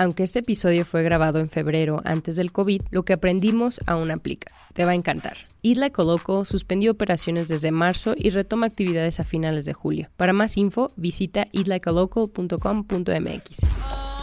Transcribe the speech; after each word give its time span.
Aunque 0.00 0.22
este 0.22 0.38
episodio 0.38 0.86
fue 0.86 1.02
grabado 1.02 1.40
en 1.40 1.46
febrero 1.46 2.00
antes 2.06 2.36
del 2.36 2.52
COVID, 2.52 2.80
lo 2.90 3.02
que 3.02 3.12
aprendimos 3.12 3.80
aún 3.86 4.10
aplica. 4.10 4.50
Te 4.72 4.86
va 4.86 4.92
a 4.92 4.94
encantar. 4.94 5.36
Isla 5.60 5.90
Coloco 5.90 6.46
suspendió 6.46 6.92
operaciones 6.92 7.48
desde 7.48 7.70
marzo 7.70 8.14
y 8.16 8.30
retoma 8.30 8.64
actividades 8.64 9.20
a 9.20 9.24
finales 9.24 9.66
de 9.66 9.74
julio. 9.74 10.08
Para 10.16 10.32
más 10.32 10.56
info, 10.56 10.88
visita 10.96 11.48
islikealocal.com.mx. 11.52 14.19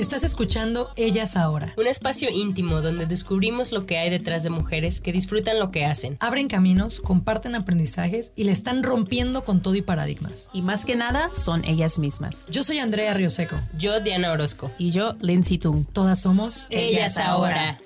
Estás 0.00 0.24
escuchando 0.24 0.90
Ellas 0.96 1.36
Ahora. 1.36 1.74
Un 1.76 1.86
espacio 1.86 2.30
íntimo 2.30 2.80
donde 2.80 3.04
descubrimos 3.04 3.70
lo 3.70 3.84
que 3.84 3.98
hay 3.98 4.08
detrás 4.08 4.42
de 4.42 4.48
mujeres 4.48 5.02
que 5.02 5.12
disfrutan 5.12 5.58
lo 5.58 5.70
que 5.70 5.84
hacen. 5.84 6.16
Abren 6.20 6.48
caminos, 6.48 7.02
comparten 7.02 7.54
aprendizajes 7.54 8.32
y 8.34 8.44
le 8.44 8.52
están 8.52 8.82
rompiendo 8.82 9.44
con 9.44 9.60
todo 9.60 9.74
y 9.74 9.82
paradigmas. 9.82 10.48
Y 10.54 10.62
más 10.62 10.86
que 10.86 10.96
nada, 10.96 11.28
son 11.34 11.62
ellas 11.66 11.98
mismas. 11.98 12.46
Yo 12.48 12.62
soy 12.62 12.78
Andrea 12.78 13.12
Rioseco. 13.12 13.60
Yo, 13.76 14.00
Diana 14.00 14.32
Orozco. 14.32 14.72
Y 14.78 14.90
yo, 14.90 15.16
Lindsay 15.20 15.58
Tung. 15.58 15.84
Todas 15.92 16.18
somos 16.22 16.66
Ellas, 16.70 17.18
Ahora. 17.18 17.78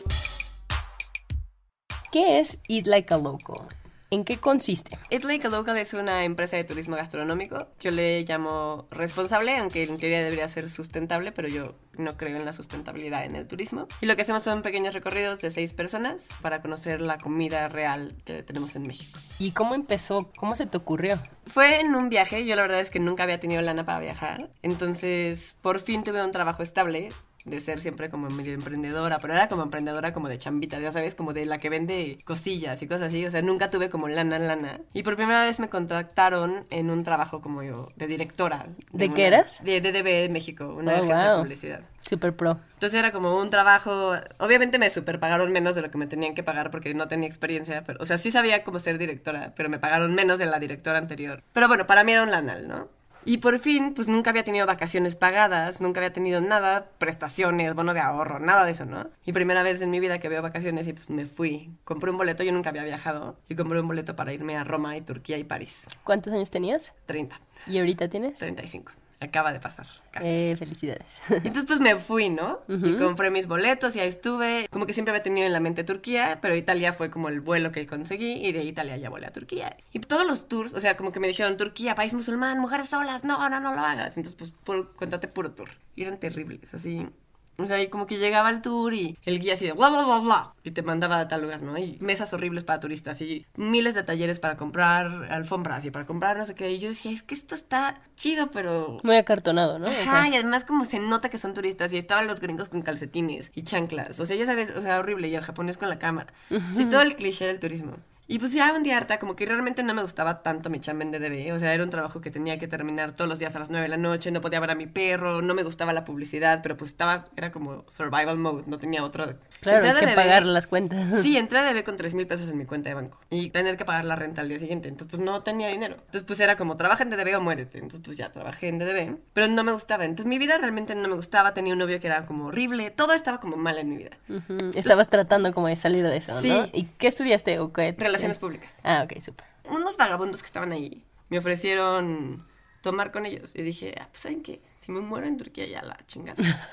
¿Qué 2.12 2.39
es 2.39 2.61
Eat 2.69 2.87
Like 2.87 3.12
a 3.12 3.19
Local? 3.19 3.67
¿En 4.15 4.25
qué 4.25 4.37
consiste? 4.37 4.97
Eat 5.11 5.25
Like 5.25 5.48
a 5.48 5.51
Local 5.51 5.77
es 5.77 5.93
una 5.93 6.25
empresa 6.25 6.57
de 6.57 6.62
turismo 6.62 6.95
gastronómico. 6.95 7.67
Yo 7.81 7.91
le 7.91 8.23
llamo 8.23 8.87
responsable, 8.93 9.56
aunque 9.56 9.83
en 9.83 9.98
teoría 9.98 10.23
debería 10.23 10.47
ser 10.47 10.71
sustentable, 10.71 11.33
pero 11.33 11.48
yo 11.48 11.75
no 11.98 12.17
creo 12.17 12.37
en 12.37 12.45
la 12.45 12.53
sustentabilidad 12.53 13.25
en 13.25 13.34
el 13.34 13.48
turismo. 13.48 13.89
Y 14.01 14.06
lo 14.06 14.15
que 14.15 14.23
hacemos 14.23 14.45
son 14.45 14.62
pequeños 14.62 14.95
recorridos 14.95 15.41
de 15.41 15.51
seis 15.51 15.73
personas 15.73 16.29
para 16.43 16.62
conocer 16.62 17.01
la 17.01 17.19
comida 17.19 17.69
real 17.69 18.15
que 18.25 18.45
tenemos 18.45 18.77
en 18.77 18.87
México. 18.87 19.19
¿Y 19.41 19.51
cómo 19.51 19.75
empezó? 19.75 20.31
¿Cómo 20.37 20.55
se 20.55 20.67
te 20.67 20.77
ocurrió? 20.77 21.21
Fue 21.49 21.81
en 21.81 21.97
un 21.97 22.09
viaje. 22.09 22.47
Yo 22.47 22.55
la 22.55 22.62
verdad 22.62 22.78
es 22.78 22.91
que 22.91 23.01
nunca 23.01 23.25
había 23.25 23.41
tenido 23.41 23.62
lana 23.62 23.84
para 23.84 23.99
viajar. 23.99 24.49
Entonces, 24.62 25.56
por 25.61 25.81
fin 25.81 26.05
tuve 26.05 26.25
un 26.25 26.31
trabajo 26.31 26.62
estable 26.62 27.09
de 27.45 27.61
ser 27.61 27.81
siempre 27.81 28.09
como 28.09 28.31
medio 28.31 28.55
emprendedora, 28.55 29.19
pero 29.19 29.34
era 29.34 29.48
como 29.48 29.62
emprendedora 29.62 30.12
como 30.12 30.28
de 30.28 30.39
chambita, 30.39 30.78
ya 30.81 30.92
sabes, 30.92 31.14
como 31.14 31.33
de 31.33 31.45
la 31.45 31.59
que 31.59 31.69
vende 31.69 32.19
cosillas 32.25 32.81
y 32.81 32.87
cosas 32.87 33.09
así, 33.09 33.25
o 33.27 33.31
sea, 33.31 33.42
nunca 33.42 33.70
tuve 33.70 33.91
como 33.91 34.09
lana, 34.09 34.39
lana. 34.39 34.81
Y 34.92 35.03
por 35.03 35.17
primera 35.17 35.45
vez 35.45 35.61
me 35.61 35.69
contactaron 35.69 36.67
en 36.70 36.91
un 36.91 37.05
trabajo 37.05 37.41
como 37.41 37.62
yo, 37.62 37.91
de 37.97 38.06
directora. 38.06 38.67
¿De, 38.92 39.12
qué 39.12 39.27
eras? 39.27 39.62
De 39.62 39.81
DDB 39.81 40.33
México, 40.33 40.75
una 40.75 40.95
Oh, 40.95 40.97
agencia 40.97 41.33
de 41.33 41.42
publicidad. 41.42 41.81
Super 42.00 42.34
pro. 42.34 42.61
Entonces 42.75 42.98
era 42.98 43.12
como 43.12 43.39
un 43.39 43.50
trabajo, 43.50 44.12
obviamente 44.39 44.78
me 44.78 44.91
super 44.91 45.19
pagaron 45.20 45.53
menos 45.53 45.75
de 45.75 45.83
lo 45.83 45.91
que 45.91 45.98
me 45.98 46.06
tenían 46.06 46.34
que 46.34 46.42
pagar 46.42 46.70
porque 46.70 46.95
no 46.95 47.09
tenía 47.09 47.27
experiencia, 47.27 47.83
pero, 47.84 47.98
o 48.03 48.06
sea, 48.06 48.19
sí 48.19 48.31
sabía 48.31 48.62
cómo 48.62 48.78
ser 48.78 48.98
directora, 48.98 49.53
pero 49.56 49.69
me 49.69 49.78
pagaron 49.78 50.15
menos 50.15 50.39
de 50.39 50.47
la 50.47 50.59
directora 50.59 50.98
anterior. 50.98 51.42
Pero 51.53 51.69
bueno, 51.69 51.87
para 51.87 52.05
mí 52.05 52.12
era 52.12 52.22
un 52.22 52.31
lanal, 52.31 52.69
¿no? 52.69 52.88
Y 53.25 53.39
por 53.39 53.59
fin, 53.59 53.95
pues 53.95 54.09
nunca 54.09 54.31
había 54.31 54.45
tenido 54.45 54.67
vacaciones 54.67 55.17
pagadas, 55.17 55.81
nunca 55.81 56.01
había 56.01 56.12
tenido 56.12 56.41
nada, 56.41 56.91
prestaciones, 56.99 57.75
bono 57.75 57.95
de 57.95 58.01
ahorro, 58.01 58.39
nada 58.39 58.65
de 58.65 58.73
eso, 58.73 58.85
¿no? 58.85 59.09
Y 59.25 59.33
primera 59.33 59.62
vez 59.62 59.81
en 59.81 59.91
mi 59.91 60.01
vida 60.01 60.19
que 60.19 60.29
veo 60.29 60.43
vacaciones 60.43 60.87
y 60.87 60.93
pues 60.93 61.09
me 61.11 61.27
fui. 61.27 61.71
Compré 61.85 62.11
un 62.11 62.19
boleto, 62.19 62.43
yo 62.43 62.53
nunca 62.53 62.71
había 62.71 62.85
viajado, 62.85 63.39
y 63.49 63.55
compré 63.55 63.81
un 63.81 63.89
boleto 63.89 64.15
para 64.15 64.33
irme 64.33 64.57
a 64.57 64.65
Roma 64.65 64.97
y 64.97 65.01
Turquía 65.01 65.39
y 65.39 65.45
París. 65.45 65.83
¿Cuántos 66.05 66.33
años 66.33 66.51
tenías? 66.51 66.95
30, 67.07 67.41
¿Y 67.67 67.79
ahorita 67.79 68.09
tienes? 68.09 68.37
35. 68.37 68.93
Acaba 69.25 69.53
de 69.53 69.61
pasar. 69.61 69.87
Casi. 70.11 70.27
Eh, 70.27 70.57
felicidades. 70.57 71.07
Entonces 71.29 71.65
pues 71.67 71.81
me 71.81 71.97
fui, 71.97 72.29
¿no? 72.29 72.61
Y 72.69 72.97
compré 72.97 73.31
mis 73.31 73.47
boletos 73.47 73.97
y 73.97 74.01
ahí 74.01 74.09
estuve. 74.09 74.69
Como 74.71 74.87
que 74.87 74.93
siempre 74.93 75.12
había 75.12 75.23
tenido 75.23 75.47
en 75.47 75.53
la 75.53 75.61
mente 75.61 75.85
Turquía, 75.85 76.39
pero 76.41 76.55
Italia 76.55 76.93
fue 76.93 77.11
como 77.11 77.29
el 77.29 77.41
vuelo 77.41 77.73
que 77.73 77.87
conseguí 77.87 78.47
y 78.47 78.53
de 78.53 78.62
Italia 78.65 78.97
ya 78.97 79.11
volé 79.11 79.27
a 79.27 79.33
Turquía. 79.33 79.77
Y 79.93 80.01
todos 80.01 80.27
los 80.27 80.49
tours, 80.49 80.75
o 80.75 80.81
sea, 80.81 80.97
como 80.97 81.12
que 81.12 81.21
me 81.21 81.29
dijeron 81.29 81.57
Turquía, 81.57 81.95
país 81.95 82.15
musulmán, 82.15 82.59
mujeres 82.59 82.89
solas, 82.89 83.25
no, 83.25 83.49
no, 83.49 83.61
no 83.61 83.75
lo 83.75 83.81
hagas. 83.81 84.17
Entonces 84.17 84.35
pues 84.37 84.53
puro, 84.65 84.93
cuéntate 84.95 85.29
puro 85.29 85.51
tour. 85.53 85.71
Y 85.97 86.03
eran 86.03 86.19
terribles, 86.19 86.75
así. 86.75 87.09
O 87.56 87.66
sea, 87.66 87.81
y 87.81 87.88
como 87.88 88.06
que 88.06 88.19
llegaba 88.19 88.48
al 88.48 88.62
tour 88.62 88.94
y 88.94 89.16
el 89.25 89.41
guía 89.41 89.54
así 89.54 89.66
de 89.66 89.72
bla, 89.72 89.88
bla, 89.88 90.04
bla, 90.04 90.19
bla. 90.19 90.54
Y 90.65 90.72
te 90.72 90.82
mandaba 90.82 91.20
a 91.20 91.28
tal 91.28 91.42
lugar, 91.42 91.62
¿no? 91.62 91.76
Y 91.78 91.98
mesas 92.00 92.32
horribles 92.32 92.65
para 92.65 92.81
turistas 92.81 93.20
y 93.20 93.47
miles 93.56 93.94
de 93.94 94.03
talleres 94.03 94.41
para 94.41 94.56
comprar 94.56 95.31
alfombras 95.31 95.84
y 95.84 95.91
para 95.91 96.06
comprar 96.06 96.37
no 96.37 96.44
sé 96.44 96.54
qué. 96.54 96.72
Y 96.72 96.78
yo 96.78 96.88
decía, 96.88 97.12
es 97.12 97.22
que 97.22 97.34
esto 97.34 97.54
está 97.54 98.00
chido, 98.16 98.50
pero 98.50 98.98
Muy 99.03 99.16
acartonado, 99.16 99.78
¿no? 99.78 99.87
O 99.87 99.91
sea, 99.91 100.03
Ajá, 100.03 100.28
y 100.28 100.34
además 100.34 100.64
como 100.64 100.84
se 100.84 100.98
nota 100.98 101.28
que 101.28 101.38
son 101.38 101.54
turistas 101.54 101.93
y 101.93 101.98
estaban 101.98 102.26
los 102.26 102.41
gringos 102.41 102.69
con 102.69 102.82
calcetines 102.82 103.53
y 103.54 103.62
chanclas. 103.62 104.19
O 104.20 104.26
sea, 104.26 104.37
ya 104.37 104.47
sabes, 104.47 104.70
o 104.70 104.82
sea, 104.82 104.98
horrible. 104.98 105.28
Y 105.28 105.34
el 105.34 105.43
japonés 105.43 105.76
con 105.76 105.88
la 105.88 105.98
cámara. 105.98 106.32
Sí, 106.75 106.87
todo 106.87 107.03
el 107.03 107.16
cliché 107.16 107.47
del 107.47 107.60
turismo. 107.60 107.97
Y 108.27 108.39
pues 108.39 108.55
ya 108.55 108.73
un 108.75 108.83
día 108.83 108.97
harta, 108.97 109.19
como 109.19 109.37
que 109.37 109.45
realmente 109.45 109.83
no 109.83 109.93
me 109.93 110.01
gustaba 110.03 110.43
tanto 110.43 110.71
mi 110.71 110.81
chamba 110.81 111.05
en 111.05 111.11
DDB. 111.12 111.53
O 111.55 111.59
sea, 111.59 111.75
era 111.75 111.85
un 111.85 111.91
trabajo 111.91 112.23
que 112.23 112.31
tenía 112.31 112.59
que 112.59 112.67
terminar 112.67 113.12
todos 113.12 113.29
los 113.29 113.39
días 113.39 113.55
a 113.55 113.59
las 113.59 113.69
9 113.69 113.83
de 113.83 113.89
la 113.91 113.97
noche, 113.99 114.31
no 114.31 114.41
podía 114.41 114.61
ver 114.61 114.71
a 114.71 114.75
mi 114.75 114.87
perro, 114.87 115.43
no 115.43 115.53
me 115.53 115.62
gustaba 115.62 115.93
la 115.93 116.05
publicidad, 116.07 116.61
pero 116.62 116.75
pues 116.77 116.91
estaba, 116.93 117.27
era 117.37 117.53
como 117.53 117.85
survival 117.91 118.39
mode, 118.39 118.65
no 118.67 118.79
tenía 118.79 119.05
otro. 119.05 119.27
claro, 119.61 119.87
hay 119.87 120.07
que 120.07 120.15
pagar 120.15 120.47
las 120.47 120.67
cuentas. 120.67 121.21
Sí, 121.21 121.37
entré 121.45 121.59
a 121.59 121.71
DB 121.73 121.85
con 121.85 121.99
3 121.99 122.15
mil 122.15 122.27
pesos 122.27 122.49
en 122.49 122.57
mi 122.57 122.65
cuenta 122.65 122.89
de 122.89 122.95
banco 122.95 123.21
y 123.29 123.51
tener 123.51 123.77
que 123.77 123.85
pagar 123.85 124.07
la 124.07 124.17
renta 124.17 124.41
al 124.41 124.49
día 124.49 124.59
siguiente. 124.59 124.89
Entonces, 124.89 125.11
pues 125.17 125.23
no 125.23 125.43
tenía 125.43 125.69
dinero. 125.69 125.97
Entonces, 125.97 126.23
pues 126.23 126.41
era 126.41 126.56
como, 126.56 126.77
trabaja 126.79 127.03
en 127.03 127.11
DDB 127.11 127.37
o 127.37 127.41
muérete. 127.43 127.77
Entonces, 127.77 128.01
pues 128.03 128.17
ya 128.17 128.33
trabajé 128.33 128.69
en 128.69 128.79
DDB, 128.79 129.19
pero 129.35 129.49
no 129.49 129.62
me 129.65 129.73
gustaba. 129.73 130.06
Entonces, 130.06 130.27
mi 130.27 130.39
vida 130.39 130.56
realmente 130.56 130.95
no 130.95 131.09
me 131.09 131.15
gustaba. 131.17 131.53
Tenía 131.53 131.75
un 131.75 131.79
novio 131.79 132.01
que 132.01 132.06
era 132.06 132.23
como 132.25 132.47
horrible. 132.47 132.91
Todo 132.91 133.12
estaba 133.12 133.39
como 133.39 133.56
mal 133.59 133.77
en 133.79 133.91
mi 133.91 133.97
vida. 133.99 134.12
Ujú, 134.31 134.71
Estabas 134.75 135.11
tratando 135.11 135.53
como 135.53 135.69
de 135.69 135.77
salir 135.77 136.05
de 136.05 136.17
eso, 136.17 136.41
Sí. 136.41 136.49
¿no? 136.49 136.67
¿Y 136.73 136.85
qué 136.97 137.09
estudiaste 137.09 137.59
o 137.59 137.73
qué? 137.73 137.93
Relaciones 138.14 138.38
públicas. 138.38 138.75
Ah, 138.84 139.02
ok, 139.04 139.20
súper. 139.20 139.47
Unos 139.64 139.97
vagabundos 139.97 140.41
que 140.42 140.47
estaban 140.47 140.72
ahí 140.72 141.04
me 141.28 141.38
ofrecieron 141.38 142.47
tomar 142.82 143.10
con 143.12 143.26
ellos. 143.26 143.54
Y 143.54 143.62
dije, 143.62 143.94
ah, 144.00 144.08
pues, 144.10 144.20
¿saben 144.20 144.42
qué? 144.42 144.60
Si 144.78 144.92
me 144.92 145.00
muero 145.00 145.26
en 145.26 145.36
Turquía, 145.38 145.66
ya 145.66 145.82
la 145.82 145.98
chingada. 146.06 146.42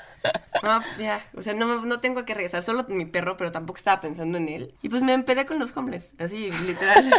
No, 0.62 0.80
ya, 1.00 1.20
o 1.36 1.42
sea, 1.42 1.56
no, 1.56 1.84
no 1.84 2.00
tengo 2.00 2.24
que 2.26 2.36
regresar, 2.36 2.62
solo 2.62 2.86
mi 2.88 3.06
perro, 3.06 3.36
pero 3.38 3.52
tampoco 3.52 3.78
estaba 3.78 4.00
pensando 4.02 4.38
en 4.38 4.50
él. 4.50 4.76
Y 4.84 4.90
pues 4.90 5.02
me 5.02 5.14
empedé 5.14 5.48
con 5.48 5.58
los 5.58 5.76
hombres, 5.76 6.14
así, 6.20 6.52
literal. 6.68 7.10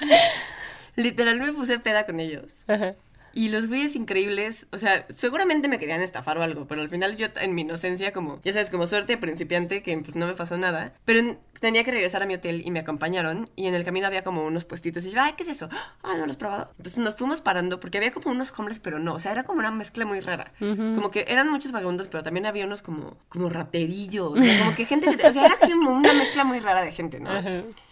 literal 0.96 1.40
me 1.40 1.52
puse 1.52 1.78
peda 1.78 2.06
con 2.06 2.20
ellos. 2.20 2.64
Ajá. 2.66 2.94
Y 3.32 3.50
los 3.50 3.68
güeyes 3.68 3.94
increíbles, 3.96 4.66
o 4.72 4.78
sea, 4.78 5.04
seguramente 5.10 5.68
me 5.68 5.78
querían 5.78 6.00
estafar 6.00 6.38
o 6.38 6.42
algo, 6.42 6.66
pero 6.66 6.80
al 6.80 6.88
final 6.88 7.16
yo 7.18 7.26
en 7.40 7.54
mi 7.54 7.60
inocencia, 7.62 8.12
como, 8.12 8.40
ya 8.42 8.52
sabes, 8.54 8.70
como 8.70 8.86
suerte 8.86 9.12
de 9.12 9.18
principiante, 9.18 9.82
que 9.82 9.96
pues 9.98 10.16
no 10.16 10.26
me 10.26 10.32
pasó 10.32 10.56
nada, 10.56 10.94
pero 11.04 11.18
en- 11.20 11.38
tenía 11.60 11.84
que 11.84 11.90
regresar 11.90 12.22
a 12.22 12.26
mi 12.26 12.34
hotel 12.34 12.62
y 12.64 12.70
me 12.70 12.80
acompañaron 12.80 13.48
y 13.56 13.66
en 13.66 13.74
el 13.74 13.84
camino 13.84 14.06
había 14.06 14.22
como 14.22 14.44
unos 14.44 14.64
puestitos 14.64 15.04
y 15.06 15.10
yo, 15.10 15.20
ay, 15.20 15.34
¿qué 15.36 15.42
es 15.42 15.48
eso? 15.48 15.68
Ah, 16.02 16.14
no 16.16 16.24
lo 16.24 16.30
has 16.30 16.36
probado. 16.36 16.70
Entonces 16.76 16.98
nos 17.02 17.16
fuimos 17.16 17.40
parando 17.40 17.80
porque 17.80 17.98
había 17.98 18.12
como 18.12 18.30
unos 18.30 18.52
hombres, 18.58 18.78
pero 18.78 18.98
no, 18.98 19.14
o 19.14 19.20
sea, 19.20 19.32
era 19.32 19.44
como 19.44 19.58
una 19.58 19.70
mezcla 19.70 20.04
muy 20.04 20.20
rara. 20.20 20.52
Como 20.58 21.10
que 21.10 21.24
eran 21.28 21.50
muchos 21.50 21.72
vagabundos, 21.72 22.08
pero 22.08 22.22
también 22.22 22.46
había 22.46 22.66
unos 22.66 22.82
como, 22.82 23.16
como 23.28 23.48
raterillos, 23.48 24.30
o 24.30 24.36
sea, 24.36 24.58
como 24.58 24.74
que 24.74 24.84
gente 24.84 25.16
que, 25.16 25.26
o 25.26 25.32
sea, 25.32 25.46
era 25.46 25.56
como 25.58 25.90
una 25.90 26.12
mezcla 26.12 26.44
muy 26.44 26.60
rara 26.60 26.82
de 26.82 26.92
gente, 26.92 27.20
¿no? 27.20 27.30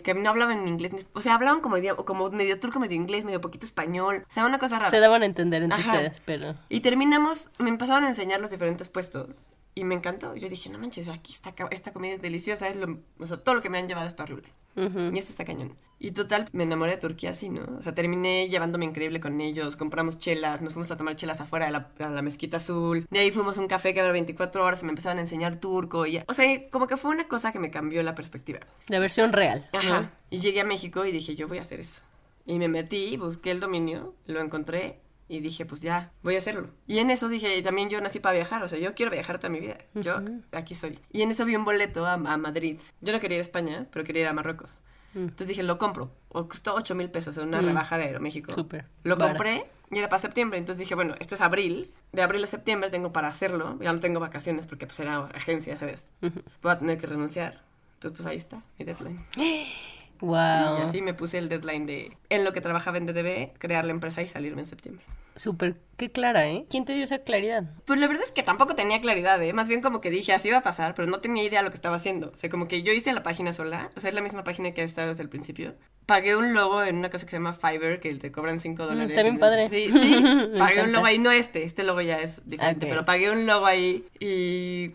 Que 0.03 0.15
no 0.15 0.29
hablaban 0.31 0.59
en 0.59 0.69
inglés, 0.69 1.07
o 1.15 1.21
sea, 1.21 1.35
hablaban 1.35 1.61
como, 1.61 1.77
como 2.05 2.31
medio 2.31 2.61
turco, 2.61 2.79
medio 2.79 2.97
inglés, 2.97 3.25
medio 3.25 3.41
poquito 3.41 3.65
español, 3.65 4.25
o 4.29 4.33
sea, 4.33 4.45
una 4.47 4.59
cosa 4.59 4.79
rara. 4.79 4.91
Se 4.91 5.01
daban 5.01 5.23
a 5.23 5.27
entender 5.27 5.63
entre 5.63 5.81
Ajá. 5.81 5.93
ustedes, 5.93 6.21
pero... 6.25 6.55
Y 6.69 6.81
terminamos, 6.81 7.51
me 7.59 7.71
empezaron 7.71 8.05
a 8.05 8.09
enseñar 8.09 8.41
los 8.41 8.51
diferentes 8.51 8.89
puestos. 8.89 9.51
Y 9.75 9.85
me 9.85 9.95
encantó. 9.95 10.37
Yo 10.37 10.49
dije, 10.49 10.71
no 10.71 10.79
manches, 10.79 11.09
aquí 11.09 11.33
está, 11.33 11.55
esta 11.71 11.93
comida 11.93 12.15
es 12.15 12.23
deliciosa. 12.23 12.69
Es 12.69 12.77
lo, 12.77 12.99
o 13.19 13.27
sea, 13.27 13.39
todo 13.39 13.57
lo 13.57 13.63
que 13.63 13.71
me 13.71 13.79
han 13.79 13.89
llevado 13.89 14.07
está 14.07 14.23
horrible. 14.23 14.49
Y 14.77 15.19
esto 15.19 15.31
está 15.31 15.45
cañón. 15.45 15.77
Y 16.01 16.11
total, 16.11 16.49
me 16.53 16.65
enamoré 16.65 16.93
de 16.93 16.99
Turquía 16.99 17.31
así, 17.31 17.49
¿no? 17.49 17.63
O 17.79 17.83
sea, 17.83 17.95
terminé 17.95 18.49
llevándome 18.49 18.85
increíble 18.85 19.21
con 19.21 19.41
ellos. 19.41 19.77
Compramos 19.77 20.19
chelas, 20.19 20.61
nos 20.61 20.73
fuimos 20.73 20.91
a 20.91 20.97
tomar 20.97 21.15
chelas 21.17 21.41
afuera 21.41 21.67
de 21.67 21.73
la, 21.73 21.91
a 22.01 22.11
la 22.11 22.23
mezquita 22.23 22.57
azul. 22.57 23.07
De 23.09 23.21
ahí 23.21 23.31
fuimos 23.31 23.57
a 23.57 23.61
un 23.61 23.69
café 23.69 23.95
que 23.95 24.01
era 24.01 24.11
24 24.11 24.65
horas 24.65 24.83
y 24.83 24.85
me 24.85 24.91
empezaron 24.91 25.19
a 25.19 25.21
enseñar 25.23 25.57
turco. 25.57 26.07
Y, 26.07 26.21
o 26.27 26.35
sea, 26.35 26.69
como 26.71 26.89
que 26.89 26.97
fue 26.97 27.13
una 27.13 27.29
cosa 27.29 27.53
que 27.53 27.61
me 27.61 27.71
cambió 27.71 28.03
la 28.03 28.15
perspectiva. 28.15 28.61
La 28.89 28.99
versión 28.99 29.33
real. 29.33 29.67
¿no? 29.73 29.79
Ajá. 29.79 30.11
Y 30.31 30.41
llegué 30.41 30.61
a 30.61 30.65
México 30.65 31.07
y 31.07 31.13
dije, 31.13 31.37
yo 31.37 31.47
voy 31.47 31.59
a 31.59 31.63
hacer 31.63 31.81
eso. 31.81 32.01
Y 32.45 32.59
me 32.59 32.69
metí, 32.69 33.17
busqué 33.17 33.53
el 33.53 33.61
dominio, 33.61 34.15
lo 34.27 34.41
encontré 34.41 34.99
Y 35.29 35.41
dije, 35.41 35.65
pues 35.65 35.81
ya, 35.81 36.13
voy 36.23 36.35
a 36.35 36.39
hacerlo. 36.39 36.69
Y 36.87 36.99
en 36.99 37.11
eso 37.11 37.29
dije, 37.29 37.63
también 37.63 37.89
yo 37.89 38.01
nací 38.01 38.21
para 38.21 38.35
viajar, 38.35 38.63
o 38.63 38.69
sea, 38.69 38.79
yo 38.79 38.95
quiero 38.95 39.11
viajar 39.11 39.39
toda 39.39 39.51
mi 39.51 39.61
vida. 39.61 39.79
Yo 39.95 40.21
aquí 40.53 40.75
soy. 40.75 40.99
Y 41.13 41.23
en 41.23 41.31
eso 41.31 41.45
vi 41.47 41.57
un 41.57 41.65
boleto 41.65 42.05
a, 42.05 42.15
a 42.15 42.37
Madrid. 42.37 42.79
Yo 43.01 43.13
no 43.13 43.21
quería 43.21 43.37
ir 43.37 43.41
a 43.41 43.43
España, 43.43 43.87
pero 43.91 44.05
quería 44.05 44.23
ir 44.23 44.29
a 44.29 44.33
Marruecos. 44.35 44.81
Entonces 45.15 45.49
dije, 45.49 45.63
lo 45.63 45.79
compro. 45.79 46.11
O 46.29 46.49
costó 46.49 46.75
8 46.75 46.95
mil 46.95 47.11
pesos 47.11 47.37
en 47.39 47.49
una 47.49 47.61
rebaja 47.61 47.97
de 47.97 48.05
Aeroméxico. 48.05 48.53
Súper. 48.53 48.87
Lo 49.05 49.17
compré 49.17 49.67
y 49.91 49.99
era 49.99 50.09
para 50.09 50.21
septiembre. 50.21 50.59
Entonces 50.59 50.81
dije, 50.81 50.95
bueno, 50.95 51.15
esto 51.21 51.37
es 51.37 51.41
abril. 51.41 51.93
De 52.13 52.23
abril 52.23 52.43
a 52.45 52.47
septiembre 52.47 52.91
tengo 52.91 53.13
para 53.13 53.29
hacerlo. 53.29 53.79
Ya 53.81 53.93
no 53.93 54.01
tengo 54.01 54.21
vacaciones 54.21 54.67
porque 54.67 54.87
pues 54.87 54.99
era 55.01 55.27
agencia, 55.27 55.77
¿sabes? 55.77 56.07
Voy 56.21 56.73
a 56.73 56.79
tener 56.79 56.99
que 56.99 57.07
renunciar. 57.07 57.63
Entonces 57.95 58.17
pues 58.17 58.27
ahí 58.27 58.37
está, 58.37 58.63
mi 58.79 58.85
deadline. 58.85 59.25
Wow. 60.21 60.79
Y 60.79 60.83
así 60.83 61.03
me 61.03 61.15
puse 61.15 61.39
el 61.39 61.49
deadline 61.49 61.87
de, 61.87 62.17
en 62.31 62.45
lo 62.45 62.53
que 62.53 62.61
trabajaba 62.61 62.99
en 62.99 63.07
DDB, 63.07 63.57
crear 63.59 63.85
la 63.85 63.93
empresa 63.93 64.23
y 64.23 64.29
salirme 64.29 64.63
en 64.63 64.67
septiembre. 64.67 65.05
Súper, 65.37 65.75
qué 65.97 66.13
clara, 66.13 66.49
¿eh? 66.49 66.65
¿Quién 66.71 66.85
te 66.85 66.93
dio 66.93 67.03
esa 67.03 67.19
claridad? 67.19 67.65
Pues 67.87 67.99
la 67.99 68.07
verdad 68.07 68.23
es 68.25 68.31
que 68.31 68.45
tampoco 68.45 68.77
tenía 68.77 69.01
claridad, 69.01 69.43
¿eh? 69.43 69.53
Más 69.53 69.69
bien 69.69 69.81
como 69.81 70.01
que 70.01 70.11
dije, 70.11 70.33
así 70.33 70.49
iba 70.49 70.59
a 70.59 70.63
pasar, 70.63 70.95
pero 70.95 71.09
no 71.09 71.19
tenía 71.19 71.43
idea 71.43 71.59
de 71.59 71.65
lo 71.65 71.71
que 71.71 71.77
estaba 71.77 71.97
haciendo. 71.97 72.31
O 72.33 72.37
sea, 72.37 72.49
como 72.49 72.69
que 72.69 72.83
yo 72.83 72.93
hice 72.93 73.13
la 73.13 73.25
página 73.25 73.53
sola, 73.53 73.91
o 73.97 74.01
sea, 74.01 74.11
es 74.11 74.15
la 74.15 74.23
misma 74.23 74.45
página 74.45 74.71
que 74.73 74.83
he 74.83 74.85
estado 74.85 75.09
desde 75.09 75.23
el 75.25 75.29
principio. 75.29 75.75
Pagué 76.07 76.37
un 76.37 76.55
logo 76.55 76.85
en 76.85 76.97
una 76.97 77.11
cosa 77.11 77.25
que 77.25 77.31
se 77.31 77.37
llama 77.39 77.53
Fiverr, 77.53 77.99
que 77.99 78.15
te 78.15 78.31
cobran 78.31 78.61
5 78.61 78.87
dólares. 78.87 79.11
está 79.11 79.23
bien 79.23 79.39
padre. 79.39 79.69
Sí, 79.71 79.91
sí. 79.91 80.23
Pagué 80.59 80.85
un 80.85 80.93
logo 80.93 81.07
ahí, 81.07 81.19
no 81.19 81.33
este, 81.33 81.65
este 81.65 81.83
logo 81.83 82.01
ya 82.01 82.21
es 82.21 82.49
diferente, 82.49 82.87
pero 82.87 83.05
pagué 83.05 83.31
un 83.31 83.47
logo 83.47 83.67
ahí 83.67 84.05
y 84.21 84.93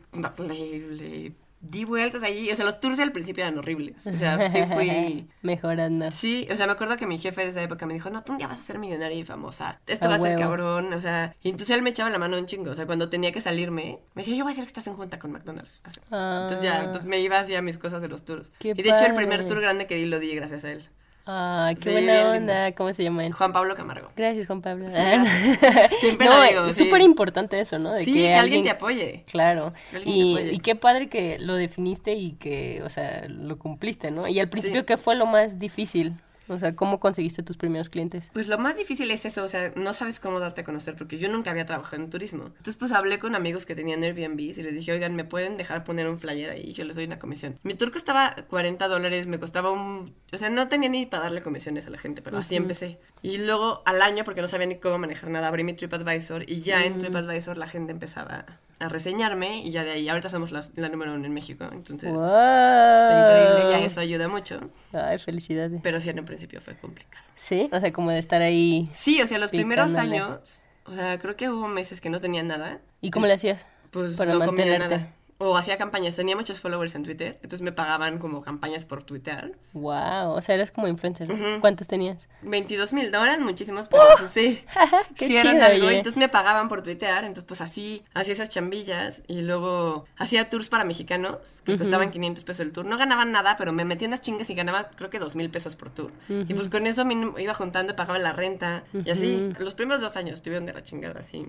le, 0.47 0.79
le 0.91 1.31
di 1.61 1.85
vueltas 1.85 2.23
ahí. 2.23 2.49
O 2.51 2.55
sea, 2.55 2.65
los 2.65 2.79
tours 2.79 2.99
al 2.99 3.11
principio 3.11 3.43
eran 3.43 3.57
horribles. 3.57 4.05
O 4.07 4.15
sea, 4.15 4.49
sí 4.49 4.63
fui... 4.65 5.27
Mejorando. 5.41 6.09
Sí, 6.11 6.47
o 6.51 6.55
sea, 6.55 6.65
me 6.65 6.73
acuerdo 6.73 6.97
que 6.97 7.07
mi 7.07 7.17
jefe 7.17 7.41
de 7.41 7.49
esa 7.49 7.61
época 7.61 7.85
me 7.85 7.93
dijo, 7.93 8.09
no, 8.09 8.23
tú 8.23 8.33
un 8.33 8.37
día 8.37 8.47
vas 8.47 8.59
a 8.59 8.61
ser 8.61 8.79
millonaria 8.79 9.17
y 9.17 9.23
famosa. 9.23 9.79
Esto 9.87 10.05
A 10.05 10.09
va 10.09 10.15
a 10.15 10.19
ser 10.19 10.39
cabrón, 10.39 10.93
o 10.93 10.99
sea. 10.99 11.35
Y 11.41 11.49
entonces 11.49 11.75
él 11.75 11.81
me 11.81 11.89
echaba 11.89 12.09
la 12.09 12.19
mano 12.19 12.37
un 12.37 12.45
chingo. 12.45 12.71
O 12.71 12.75
sea, 12.75 12.85
cuando 12.85 13.09
tenía 13.09 13.31
que 13.31 13.41
salirme, 13.41 13.99
me 14.13 14.21
decía, 14.21 14.35
yo 14.35 14.43
voy 14.43 14.51
a 14.51 14.53
decir 14.53 14.63
que 14.63 14.69
estás 14.69 14.87
en 14.87 14.95
junta 14.95 15.19
con 15.19 15.31
McDonald's. 15.31 15.81
Ah. 16.11 16.39
Entonces 16.43 16.63
ya, 16.63 16.83
entonces 16.83 17.05
me 17.05 17.19
iba 17.19 17.39
hacia 17.39 17.61
mis 17.61 17.77
cosas 17.77 18.01
de 18.01 18.07
los 18.07 18.23
tours. 18.23 18.51
Qué 18.59 18.69
y 18.69 18.81
de 18.81 18.89
hecho, 18.89 19.05
el 19.05 19.15
primer 19.15 19.47
tour 19.47 19.61
grande 19.61 19.87
que 19.87 19.95
di 19.95 20.05
lo 20.05 20.19
di 20.19 20.33
gracias 20.35 20.63
a 20.63 20.71
él. 20.71 20.85
Ah, 21.31 21.71
qué 21.75 21.83
Sí, 21.83 21.89
buena 21.91 22.31
onda. 22.31 22.33
lindo. 22.65 22.75
¿Cómo 22.75 22.91
se 22.91 23.03
llama 23.03 23.23
él? 23.23 23.33
Juan 23.33 23.53
Pablo 23.53 23.75
Camargo. 23.75 24.09
Gracias, 24.15 24.47
Juan 24.47 24.61
Pablo. 24.63 24.87
Siempre 25.99 26.27
no, 26.27 26.37
lo 26.37 26.43
digo, 26.43 26.65
es 26.65 26.75
sí. 26.75 26.85
súper 26.85 27.01
importante 27.01 27.59
eso, 27.59 27.77
¿no? 27.77 27.93
De 27.93 28.03
Sí, 28.03 28.13
que, 28.13 28.33
alguien 28.33 28.63
te 28.63 28.71
apoye. 28.71 29.23
Claro. 29.31 29.73
Te 29.91 30.01
Y, 30.09 30.33
apoye. 30.37 30.53
y 30.53 30.59
qué 30.59 30.75
padre 30.75 31.07
que 31.07 31.37
lo 31.37 31.53
definiste 31.53 32.13
y 32.13 32.31
que, 32.31 32.81
o 32.83 32.89
sea, 32.89 33.25
lo 33.27 33.59
cumpliste, 33.59 34.09
¿no? 34.09 34.27
Y 34.27 34.39
al 34.39 34.49
principio, 34.49 34.81
Sí. 34.81 34.85
¿qué 34.87 34.97
fue 34.97 35.15
lo 35.15 35.27
más 35.27 35.59
difícil? 35.59 36.15
O 36.49 36.59
sea, 36.59 36.75
¿cómo 36.75 36.99
conseguiste 36.99 37.43
tus 37.43 37.57
primeros 37.57 37.89
clientes? 37.89 38.29
Pues 38.33 38.47
lo 38.47 38.57
más 38.57 38.77
difícil 38.77 39.09
es 39.11 39.25
eso, 39.25 39.43
o 39.43 39.47
sea, 39.47 39.71
no 39.75 39.93
sabes 39.93 40.19
cómo 40.19 40.39
darte 40.39 40.61
a 40.61 40.63
conocer, 40.63 40.95
porque 40.95 41.17
yo 41.17 41.29
nunca 41.29 41.51
había 41.51 41.65
trabajado 41.65 42.01
en 42.01 42.09
turismo. 42.09 42.45
Entonces, 42.45 42.77
pues 42.77 42.91
hablé 42.91 43.19
con 43.19 43.35
amigos 43.35 43.65
que 43.65 43.75
tenían 43.75 44.03
Airbnb 44.03 44.39
y 44.39 44.53
les 44.53 44.73
dije, 44.73 44.91
oigan, 44.91 45.15
¿me 45.15 45.23
pueden 45.23 45.57
dejar 45.57 45.83
poner 45.83 46.07
un 46.07 46.19
flyer 46.19 46.51
ahí? 46.51 46.73
Yo 46.73 46.85
les 46.85 46.95
doy 46.95 47.05
una 47.05 47.19
comisión. 47.19 47.59
Mi 47.63 47.73
tour 47.73 47.91
costaba 47.91 48.35
40 48.49 48.87
dólares, 48.87 49.27
me 49.27 49.39
costaba 49.39 49.71
un... 49.71 50.13
O 50.31 50.37
sea, 50.37 50.49
no 50.49 50.67
tenía 50.67 50.89
ni 50.89 51.05
para 51.05 51.23
darle 51.23 51.41
comisiones 51.41 51.87
a 51.87 51.89
la 51.89 51.97
gente, 51.97 52.21
pero 52.21 52.37
así 52.37 52.55
empecé. 52.55 52.99
Y 53.21 53.37
luego, 53.39 53.81
al 53.85 54.01
año, 54.01 54.23
porque 54.23 54.41
no 54.41 54.47
sabía 54.47 54.67
ni 54.67 54.79
cómo 54.79 54.97
manejar 54.97 55.29
nada, 55.29 55.47
abrí 55.47 55.63
mi 55.63 55.73
TripAdvisor 55.73 56.49
y 56.49 56.61
ya 56.61 56.85
en 56.85 56.99
TripAdvisor 56.99 57.57
la 57.57 57.67
gente 57.67 57.91
empezaba 57.91 58.45
a 58.79 58.87
reseñarme 58.89 59.59
y 59.59 59.71
ya 59.71 59.83
de 59.83 59.91
ahí, 59.91 60.07
ahorita 60.09 60.29
somos 60.29 60.51
la, 60.51 60.63
la 60.75 60.89
número 60.89 61.13
uno 61.13 61.25
en 61.25 61.33
México, 61.33 61.67
entonces... 61.71 62.11
¡Wow! 62.11 62.23
Está 62.23 63.43
increíble, 63.51 63.71
ya 63.79 63.85
eso 63.85 63.99
ayuda 63.99 64.27
mucho, 64.27 64.59
Ay, 64.93 65.19
felicidades. 65.19 65.81
pero 65.83 65.99
sí 65.99 66.09
en 66.09 66.19
un 66.19 66.25
principio 66.25 66.61
fue 66.61 66.75
complicado. 66.77 67.23
Sí, 67.35 67.69
o 67.73 67.79
sea, 67.79 67.91
como 67.91 68.11
de 68.11 68.19
estar 68.19 68.41
ahí. 68.41 68.85
Sí, 68.93 69.21
o 69.21 69.27
sea, 69.27 69.37
los 69.37 69.49
primeros 69.51 69.95
años, 69.95 70.63
o 70.85 70.93
sea, 70.95 71.19
creo 71.19 71.35
que 71.35 71.49
hubo 71.49 71.67
meses 71.67 71.99
que 72.01 72.09
no 72.09 72.21
tenía 72.21 72.41
nada. 72.43 72.79
¿Y 73.01 73.11
cómo 73.11 73.25
le 73.27 73.33
hacías? 73.33 73.65
Pues 73.91 74.15
para 74.17 74.33
no 74.33 74.39
comía 74.45 74.65
mantenerte. 74.65 74.97
nada. 74.97 75.13
O 75.41 75.55
hacía 75.55 75.77
campañas, 75.77 76.17
tenía 76.17 76.35
muchos 76.35 76.59
followers 76.59 76.95
en 76.95 77.03
Twitter, 77.03 77.39
entonces 77.41 77.61
me 77.61 77.71
pagaban 77.71 78.19
como 78.19 78.41
campañas 78.41 78.83
por 78.83 79.03
Twitter. 79.03 79.55
Wow, 79.71 80.31
o 80.31 80.41
sea, 80.41 80.55
eras 80.55 80.69
como 80.69 80.87
influencer. 80.89 81.29
¿Cuántos 81.61 81.87
tenías? 81.87 82.27
22 82.41 82.91
mil 82.91 83.09
dólares, 83.09 83.39
muchísimos, 83.39 83.87
pero 83.87 84.03
pues 84.17 84.31
sí. 84.31 84.61
Qué 85.15 85.27
sí 85.27 85.37
eran 85.37 85.55
chido, 85.55 85.65
algo, 85.65 85.87
oye. 85.87 85.97
entonces 85.97 86.17
me 86.17 86.27
pagaban 86.27 86.67
por 86.67 86.81
Twitter, 86.81 87.23
entonces 87.23 87.45
pues 87.45 87.61
así, 87.61 88.03
hacía 88.13 88.33
esas 88.33 88.49
chambillas 88.49 89.23
y 89.27 89.41
luego 89.41 90.05
hacía 90.17 90.49
tours 90.49 90.67
para 90.67 90.83
mexicanos 90.83 91.61
que 91.63 91.77
costaban 91.77 92.11
500 92.11 92.43
pesos 92.43 92.59
el 92.65 92.73
tour. 92.73 92.85
No 92.85 92.97
ganaban 92.97 93.31
nada, 93.31 93.55
pero 93.57 93.71
me 93.71 93.85
metía 93.85 94.05
en 94.05 94.11
las 94.11 94.21
chingas 94.21 94.49
y 94.49 94.55
ganaba 94.55 94.89
creo 94.93 95.09
que 95.09 95.19
2 95.19 95.35
mil 95.35 95.49
pesos 95.49 95.77
por 95.77 95.89
tour. 95.89 96.11
Y 96.27 96.53
pues 96.53 96.67
con 96.67 96.85
eso 96.85 97.05
me 97.05 97.41
iba 97.41 97.53
juntando, 97.53 97.95
pagaba 97.95 98.19
la 98.19 98.33
renta 98.33 98.83
y 98.93 99.09
así. 99.09 99.53
Los 99.57 99.73
primeros 99.73 100.01
dos 100.01 100.17
años 100.17 100.33
estuvieron 100.33 100.65
de 100.65 100.73
la 100.73 100.83
chingada, 100.83 101.21
así. 101.21 101.47